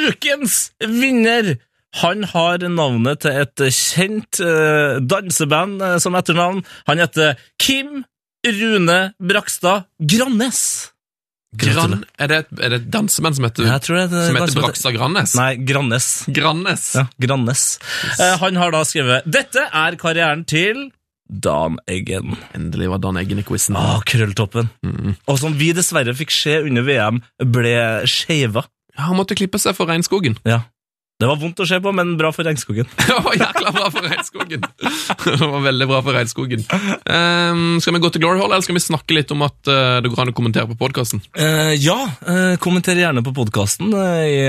[0.08, 1.58] ukens vinner
[2.02, 6.64] han har navnet til et kjent uh, danseband uh, som etternavn.
[6.86, 8.04] Han heter Kim
[8.44, 10.92] Rune Brakstad Grannes.
[11.60, 15.34] Gran, er, det et, er det et danseband som heter, er som heter Brakstad Grannes?
[15.38, 16.10] Nei, Grannes.
[16.36, 16.84] Grannes.
[16.98, 17.64] Ja, Grannes.
[18.16, 20.88] Eh, han har da skrevet Dette er karrieren til
[21.26, 22.36] Dan Eggen.
[22.54, 23.78] Endelig var Dan Eggen i quizen.
[23.78, 24.70] Ah, krølltoppen.
[25.26, 27.76] Og som vi dessverre fikk se under VM, ble
[28.10, 28.62] skeiva.
[28.94, 30.38] Ja, han måtte klippe seg for regnskogen.
[30.46, 30.62] Ja.
[31.16, 32.84] Det var vondt å se på, men bra for regnskogen.
[33.08, 34.64] Det var jækla bra for regnskogen.
[35.24, 36.64] Det var veldig bra for regnskogen.
[37.08, 39.96] Um, skal vi gå til Glory Hall, eller skal vi snakke litt om at uh,
[40.04, 41.22] det går an å kommentere på podkasten?
[41.38, 41.96] Uh, ja,
[42.28, 44.42] uh, kommenter gjerne på podkasten i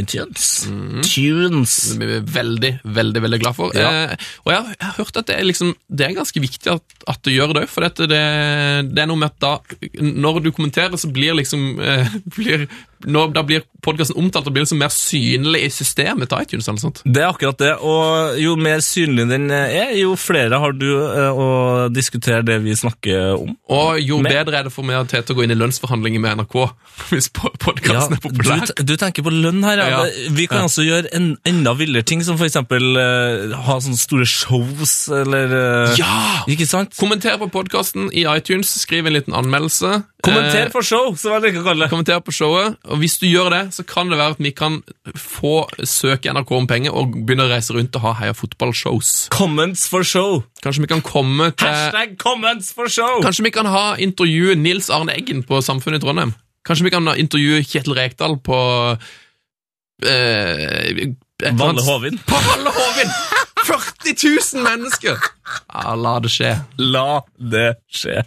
[0.00, 0.48] iTunes.
[0.64, 1.10] iTunes.
[1.12, 1.76] Tunes.
[1.92, 3.76] Det blir vi veldig, veldig veldig glad for.
[3.76, 3.90] Ja.
[4.08, 6.72] Eh, og jeg, har- jeg har hørt at det er, liksom, det er ganske viktig
[6.78, 9.52] at, at du gjør det òg, for det, det er noe med at da
[10.00, 12.64] Når du kommenterer, så blir liksom eh, blir,
[13.06, 16.68] når, Da blir podkasten omtalt og blir liksom mer synlig i systemet til iTunes.
[16.68, 17.00] eller sånt.
[17.04, 21.30] Det er akkurat det, og jo mer synlig den er, jo flere har du eh,
[21.32, 21.46] å
[21.88, 23.54] diskutere det vi snakker om.
[23.72, 24.32] Og jo med.
[24.32, 26.56] bedre er det for meg og Tete å gå inn i lønnsforhandlinger med NRK
[27.14, 28.66] hvis podkasten er populær.
[28.76, 29.88] du, du tenker på lønn her, ja.
[30.04, 30.28] Ja.
[30.36, 30.68] Vi kan Ja.
[30.68, 35.56] altså gjøre en, enda villere ting, som for eksempel eh, ha sånne store shows, eller
[35.56, 36.44] uh, Ja!
[36.50, 36.92] Ikke sant?
[37.00, 40.02] Kommenter på podkasten i iTunes, skriv en liten anmeldelse.
[40.24, 41.90] Kommenter på show, som jeg liker å kalle det.
[41.92, 42.76] kommenter på showet.
[42.90, 44.80] Og hvis du gjør det, så kan det være at vi kan
[45.16, 45.54] få
[45.88, 49.28] søke NRK om penger og begynne å reise rundt og ha Heia fotballshows.
[49.34, 50.42] Comments for show.
[50.64, 53.20] Kanskje vi kan komme til Hashtag comments for show.
[53.24, 56.34] Kanskje vi kan ha intervjue Nils Arne Eggen på Samfunnet i Trondheim?
[56.68, 58.58] Kanskje vi kan intervjue Kjetil Rekdal på
[60.04, 61.08] eh,
[61.56, 62.20] Valle Hovin.
[62.28, 63.10] På Valle Hovin!
[63.70, 64.16] 40
[64.56, 65.16] 000 mennesker!
[65.72, 66.54] Ja, la det skje.
[66.80, 68.24] La det skje.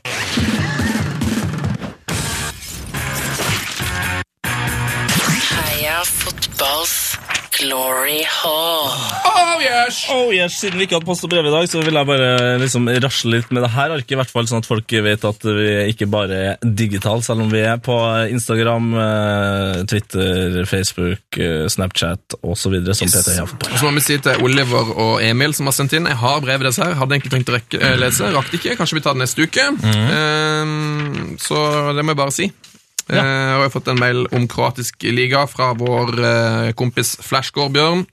[6.05, 7.17] Fotballs
[7.53, 8.89] glory hall.
[9.29, 9.99] Oh, yes!
[10.09, 12.29] Oh yes, Siden vi ikke hadde post og brev i dag, så vil jeg bare
[12.59, 15.45] liksom rasle litt med det her arket, i hvert fall sånn at folk vet at
[15.45, 17.93] vi ikke bare er digitale, selv om vi er på
[18.33, 22.73] Instagram, eh, Twitter, Facebook, eh, Snapchat osv.
[22.89, 23.15] som Yes.
[23.19, 23.71] Peter har Fotball.
[23.77, 26.41] Og så må vi si til Oliver og Emil som har sendt inn Jeg har
[26.41, 28.77] brevet deres her, hadde egentlig tenkt å rekke, eh, lese, rakk det ikke.
[28.81, 29.69] Kanskje vi tar det neste uke.
[29.93, 31.63] Eh, så
[31.93, 32.51] det må jeg bare si.
[33.11, 37.73] Eh, og jeg har fått en mail om kroatisk liga fra vår eh, kompis Flashgård
[37.75, 38.05] Bjørn.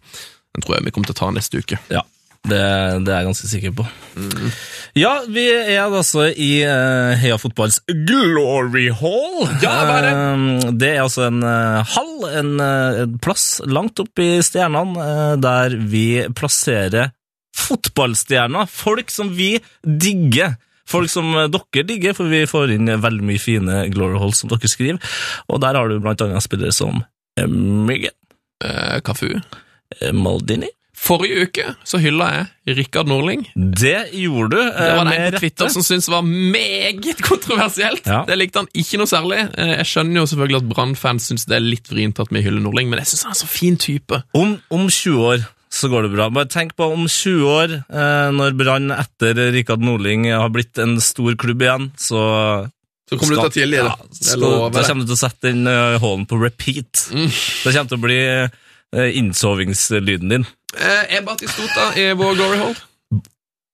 [0.50, 1.78] Den tror jeg vi kommer til å ta neste uke.
[1.92, 2.02] Ja,
[2.48, 2.58] det,
[3.04, 3.84] det er jeg ganske sikker på.
[4.98, 9.44] Ja, vi er altså i uh, Heia Fotballs Glory Hall.
[9.62, 10.14] Ja, hva er det?
[10.16, 15.04] Eh, det er altså en eh, hall, en, eh, en plass langt opp i stjernene,
[15.04, 17.12] eh, der vi plasserer
[17.60, 18.66] fotballstjerner.
[18.72, 19.52] Folk som vi
[19.84, 20.56] digger.
[20.90, 24.50] Folk som eh, dere digger, for vi får inn veldig mye fine Glory holes som
[24.52, 24.98] dere skriver.
[25.48, 27.02] Og der har du blant annet spillere som
[27.38, 28.16] eh, Myggen,
[28.60, 29.30] Eh, Kafu.
[30.00, 30.68] eh, Maldini.
[31.00, 33.46] Forrige uke så hylla jeg Rikard Norling.
[33.56, 34.58] Det gjorde du.
[34.66, 38.04] Det var det en på Twitter som syntes var meget kontroversielt.
[38.04, 38.18] Ja.
[38.28, 39.38] Det likte han ikke noe særlig.
[39.56, 42.90] Jeg skjønner jo selvfølgelig at Brann-fans syns det er litt vrient at vi hyller Norling,
[42.92, 44.20] men jeg syns han er så fin type.
[44.36, 46.28] Om, om 20 år så går det bra.
[46.34, 50.98] Bare tenk på om 20 år, eh, når Brann etter Rikard Norling har blitt en
[51.00, 52.22] stor klubb igjen, så
[53.10, 53.86] Så kommer du til å tilgi det.
[53.86, 53.94] Ja,
[54.30, 54.40] Jeg
[54.74, 57.08] da kommer du til å sette den uh, hallen på repeat.
[57.10, 58.20] Det kommer til å bli
[58.94, 60.46] uh, innsovingslyden din.
[60.78, 61.18] Eh,
[61.50, 62.76] stort da, i vår Glory Hall?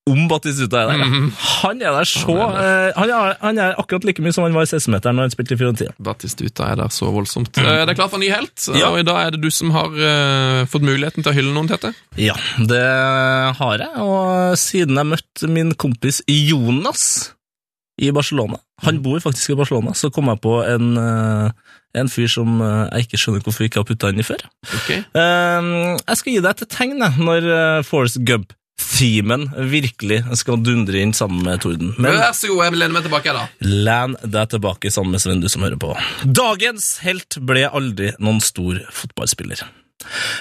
[0.06, 1.00] Om Batistuta er der.
[1.10, 1.30] Mm.
[1.64, 4.62] Han er der så eh, han, er, han er akkurat like mye som han var
[4.62, 5.94] i 16-meteren når han spilte i Fiorentina.
[5.98, 7.58] Batistuta er der så voldsomt.
[7.58, 8.92] Eh, Det er klart for ny helt, Ja.
[8.92, 11.66] og i dag er det du som har uh, fått muligheten til å hylle noen,
[11.72, 11.90] Tete.
[12.22, 12.36] Ja,
[12.70, 12.84] det
[13.58, 17.32] har jeg, og siden jeg møtte min kompis Jonas
[17.98, 21.50] i Barcelona, han bor faktisk i Barcelona, så kom jeg på en, uh,
[21.96, 24.42] en fyr som eh, jeg ikke skjønner hvorfor vi ikke har putta inn i før.
[24.68, 24.90] Ok.
[24.92, 25.68] Eh,
[26.04, 27.48] Jeg skal gi deg et tegn når
[27.88, 31.94] Forest Forrest Gump-themen virkelig skal dundre inn sammen med torden.
[31.98, 33.46] Men Vær så god, jeg vil lene meg tilbake, da.
[33.60, 35.94] Len deg tilbake sammen med Sven, du som hører på.
[36.24, 39.64] Dagens helt ble aldri noen stor fotballspiller.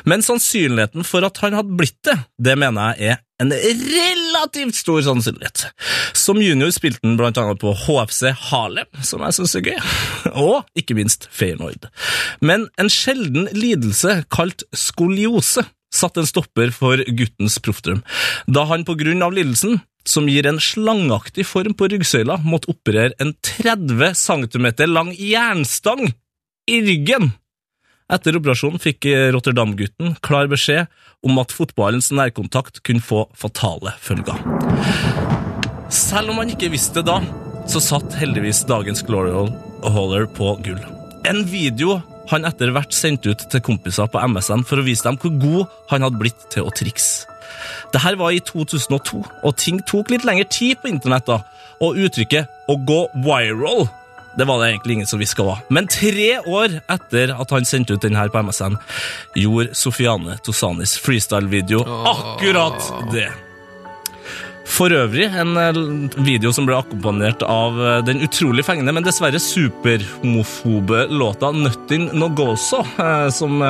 [0.05, 5.01] Men sannsynligheten for at han hadde blitt det, det mener jeg er en relativt stor
[5.03, 5.65] sannsynlighet.
[6.15, 9.79] Som junior spilte han blant annet på HFC Harlem, som jeg synes er gøy,
[10.35, 11.89] og ikke minst Feyenoord.
[12.39, 15.65] Men en sjelden lidelse kalt skoliose
[15.95, 18.03] satte en stopper for guttens proffdrøm,
[18.47, 23.15] da han på grunn av lidelsen som gir en slangeaktig form på ryggsøyla, måtte operere
[23.21, 26.05] en 30 cm lang jernstang
[26.69, 27.31] i ryggen.
[28.05, 30.91] Etter operasjonen fikk Rotterdam-gutten klar beskjed
[31.25, 34.37] om at fotballens nærkontakt kunne få fatale følger.
[35.89, 37.17] Selv om han ikke visste det da,
[37.69, 39.33] så satt heldigvis dagens Glory
[39.81, 40.81] Hauler på gull.
[41.25, 41.97] En video
[42.31, 45.73] han etter hvert sendte ut til kompiser på MSN for å vise dem hvor god
[45.91, 47.29] han hadde blitt til å trikse.
[47.93, 51.41] Dette var i 2002, og ting tok litt lengre tid på internett, da,
[51.81, 53.87] og uttrykket 'å gå viral'
[54.37, 55.59] det var det egentlig ingen som hva var.
[55.69, 58.75] Men tre år etter at han sendte ut den her på MSN,
[59.35, 63.29] gjorde Sofiane Tosanis freestyle-video akkurat det.
[64.65, 65.77] For øvrig en eh,
[66.25, 72.81] video som ble akkompagnert av eh, den utrolig fengende, men dessverre superhomofobe låta Nuttin Nogoso,
[72.99, 73.61] eh, som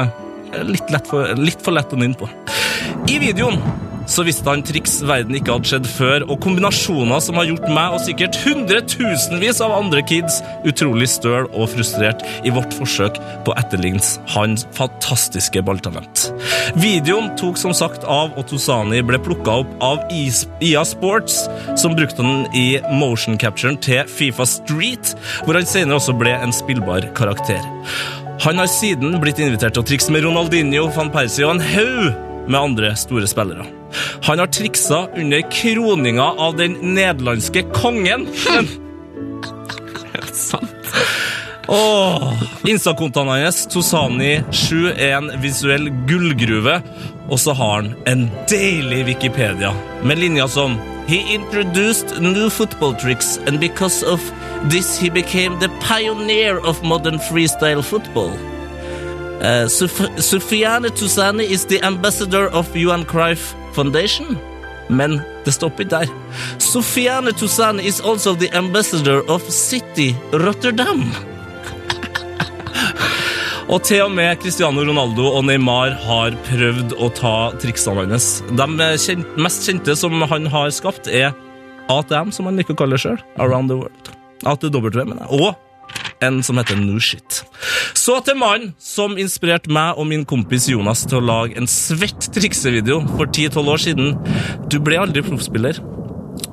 [0.63, 2.29] litt, for, litt for lett å nynne på.
[3.11, 3.59] I videoen
[4.09, 7.95] så visste han triks verden ikke hadde skjedd før, og kombinasjoner som har gjort meg
[7.95, 13.57] og sikkert hundretusenvis av andre kids utrolig støl og frustrert i vårt forsøk på å
[13.59, 14.03] etterligne
[14.35, 16.27] hans fantastiske balltalent.
[16.77, 21.45] Videoen tok som sagt av, og Tosani ble plukka opp av IA Sports,
[21.79, 22.67] som brukte den i
[22.99, 25.15] motion capturen til Fifa Street,
[25.45, 27.63] hvor han senere også ble en spillbar karakter.
[28.43, 32.49] Han har siden blitt invitert til å trikse med Ronaldinho, van Persie og en haug
[32.49, 33.65] med andre store spillere.
[34.27, 38.27] Han har triksa under kroninga av den nederlandske kongen.
[38.49, 38.67] Men
[40.35, 40.91] Sant.
[41.67, 42.33] Åh,
[42.67, 46.75] Insta-kontoen hans, Tosani7, er en visuell gullgruve,
[47.25, 49.71] og så har han en deilig Wikipedia
[50.05, 50.75] med linjer som
[51.07, 54.19] He introduced new football tricks, and because of
[54.69, 58.31] this he became the pioneer of modern freestyle football.
[59.41, 64.37] Uh, Suf Sufiane Tousani is the ambassador of Johan Cruyff Foundation.
[64.89, 66.07] Men det stopper der.
[66.57, 71.34] Sufiane Tousani is also the ambassador of City Rotterdam.
[73.65, 78.27] Og til og med Cristiano Ronaldo og Neymar har prøvd å ta triksene hans.
[78.53, 78.67] De
[79.41, 81.31] mest kjente som han har skapt, er
[81.89, 83.17] ATM, som han liker å kalle det sjøl.
[83.41, 84.11] Around the World.
[84.45, 85.39] ATW, mener jeg.
[85.39, 87.41] Og en som heter New Shit.
[87.97, 92.29] Så til mannen som inspirerte meg og min kompis Jonas til å lage en svett
[92.37, 94.13] triksevideo for 10-12 år siden.
[94.69, 95.81] Du ble aldri proffspiller.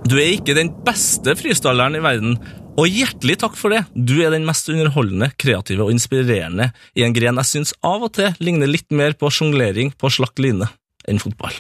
[0.09, 2.41] Du er ikke den beste freestyleren i verden,
[2.79, 3.83] og hjertelig takk for det.
[3.95, 8.15] Du er den mest underholdende, kreative og inspirerende i en gren jeg syns av og
[8.17, 10.69] til ligner litt mer på sjonglering på slakt line
[11.09, 11.55] enn fotball.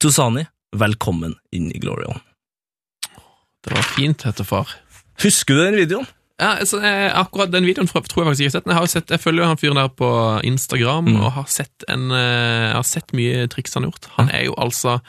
[0.00, 0.46] Tusani,
[0.78, 2.20] velkommen inn i Glorion.
[3.64, 4.70] Det var fint, heter far.
[5.24, 6.06] Husker du den videoen?
[6.38, 8.68] Ja, altså, eh, akkurat den videoen tror jeg faktisk ikke har sett.
[8.70, 10.10] Jeg, har sett, jeg følger jo han fyren der på
[10.46, 11.16] Instagram, Mm.
[11.24, 14.06] og har sett, en, eh, har sett mye triks han har gjort.
[14.16, 15.00] Han er jo altså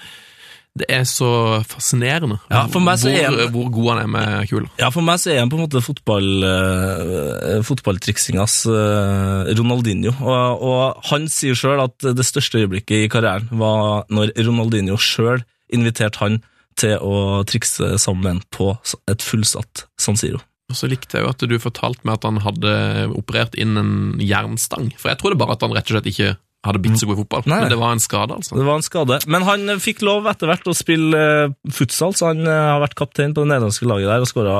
[0.80, 1.30] Det er så
[1.68, 4.70] fascinerende Ja, er hvor, han- hvor god han er med kuler.
[4.80, 10.14] Ja, for meg så er han på en måte fotball, uh, fotballtriksingas eh, Ronaldinho.
[10.24, 15.44] Og, og han sier sjøl at det største øyeblikket i karrieren var når Ronaldinho sjøl
[15.76, 16.40] inviterte han
[16.80, 18.72] til å trikse sammen på
[19.12, 20.40] et fullsatt San Siro.
[20.70, 22.74] Og så likte jeg jo at du fortalte meg at han hadde
[23.18, 23.92] operert inn en
[24.22, 24.92] jernstang.
[25.02, 26.36] For jeg trodde bare at han rett og slett ikke
[26.68, 27.46] hadde bitt så god i fotball.
[27.48, 27.62] Nei.
[27.64, 28.58] Men det var en skade, altså.
[28.60, 29.20] Det var en skade.
[29.32, 32.82] Men han eh, fikk lov etter hvert å spille uh, futsal, så han uh, har
[32.84, 34.58] vært kaptein på det nederlandske laget der og skåra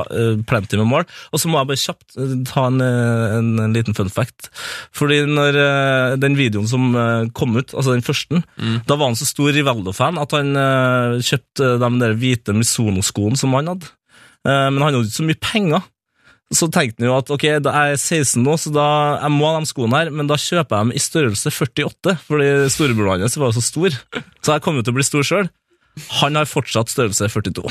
[0.48, 1.04] plenty med mål.
[1.34, 2.16] Og så må jeg bare kjapt
[2.48, 4.48] ta en, en, en liten fun fact.
[4.96, 5.58] Fordi når
[6.22, 6.90] den videoen som
[7.36, 8.40] kom ut, altså den første,
[8.88, 10.56] da var han så stor Rivaldo-fan at han
[11.20, 13.90] kjøpte de der hvite Misono-skoene som han hadde.
[14.46, 15.88] Men han hadde ikke så mye penger.
[16.50, 18.86] Så tenkte han jo at ok, da er jeg 16 nå, så da,
[19.22, 22.48] jeg må ha de skoene her, men da kjøper jeg dem i størrelse 48, fordi
[22.74, 23.98] storebroren hans var jo så stor.
[24.42, 25.50] Så jeg kommer til å bli stor sjøl.
[26.20, 27.70] Han har fortsatt størrelse 42.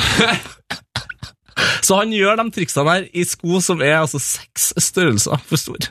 [1.84, 5.89] Så han gjør de triksene her i sko som er altså seks størrelser for stor.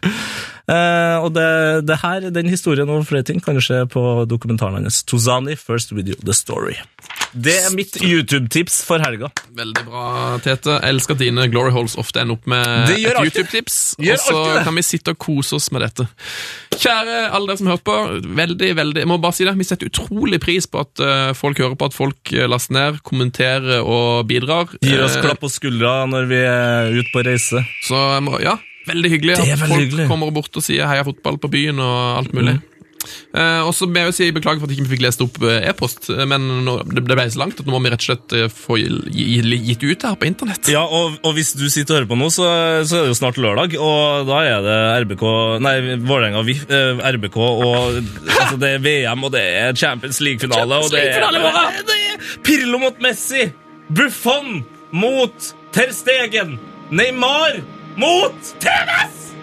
[0.69, 1.49] Eh, og det,
[1.89, 5.01] det her, den historien og flere ting kan du se på dokumentaren hans.
[5.09, 6.77] Tozani, First Video, The Story.
[7.32, 9.31] Det er mitt YouTube-tips for helga.
[9.57, 10.05] Veldig bra,
[10.45, 10.78] Tete.
[10.89, 13.01] Elsker at dine glory holes ofte ender opp med et.
[13.01, 16.09] YouTube-tips, og så kan vi sitte og kose oss med dette.
[16.78, 17.97] Kjære alle dere som har hørt på,
[18.39, 21.59] veldig, veldig Jeg må bare si det, vi setter utrolig pris på at uh, folk
[21.59, 24.77] hører på, at folk eh, laster ned, kommenterer og bidrar.
[24.85, 27.65] Gir oss klapp på skuldra når vi er ute på reise.
[27.89, 27.99] Så
[28.45, 28.59] ja,
[28.89, 30.09] veldig hyggelig at veldig folk hyggelig.
[30.10, 32.59] kommer bort og sier heia fotball på byen og alt mulig.
[33.32, 35.62] Eh, og så må jeg jo si beklager for at ikke fikk lest opp eh,
[35.70, 38.35] e-post, eh, men nå, det ble så langt at nå må vi rett og slett
[38.36, 39.39] eh, få gi, gi,
[39.70, 40.69] gitt ut det her på internett.
[40.73, 42.48] Ja, og, og hvis du sitter og hører på nå, så,
[42.89, 45.24] så er det jo snart lørdag, og da er det RBK
[45.65, 45.74] Nei,
[46.10, 50.93] Vålerenga VIF, eh, RBK, og altså, det er VM, og det er Champions League-finale, og
[50.93, 51.31] det er,
[51.89, 53.47] det er Pirlo mot Messi!
[53.89, 56.59] Buffon mot Ter Stegen!
[56.90, 57.62] Neymar
[57.99, 59.35] mot TNS!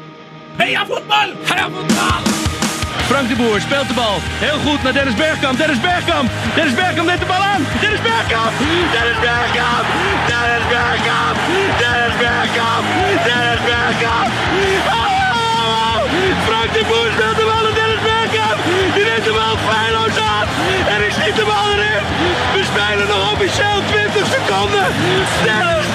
[0.56, 1.36] Heia fotball!
[1.44, 2.24] Heia fotball!
[3.10, 4.18] Frank de Boer speelt de bal.
[4.46, 5.58] Heel goed naar Dennis Bergkamp.
[5.58, 6.28] Dennis Bergkamp.
[6.56, 7.62] Dennis Bergkamp neemt de bal aan.
[7.82, 8.54] Dennis Bergkamp.
[8.96, 9.86] Dennis Bergkamp.
[10.32, 11.38] Dennis Bergkamp.
[11.82, 12.84] Dennis Bergkamp.
[13.28, 14.30] Dennis Bergkamp.
[15.00, 15.98] Oh!
[16.48, 18.58] Frank de Boer speelt de bal naar Dennis Bergkamp.
[18.96, 20.48] Die neemt de bal feilloos aan.
[20.94, 22.04] En ik schiet de bal erin.
[22.56, 24.86] We spelen nog officieel 20 seconden.
[25.48, 25.95] Dennis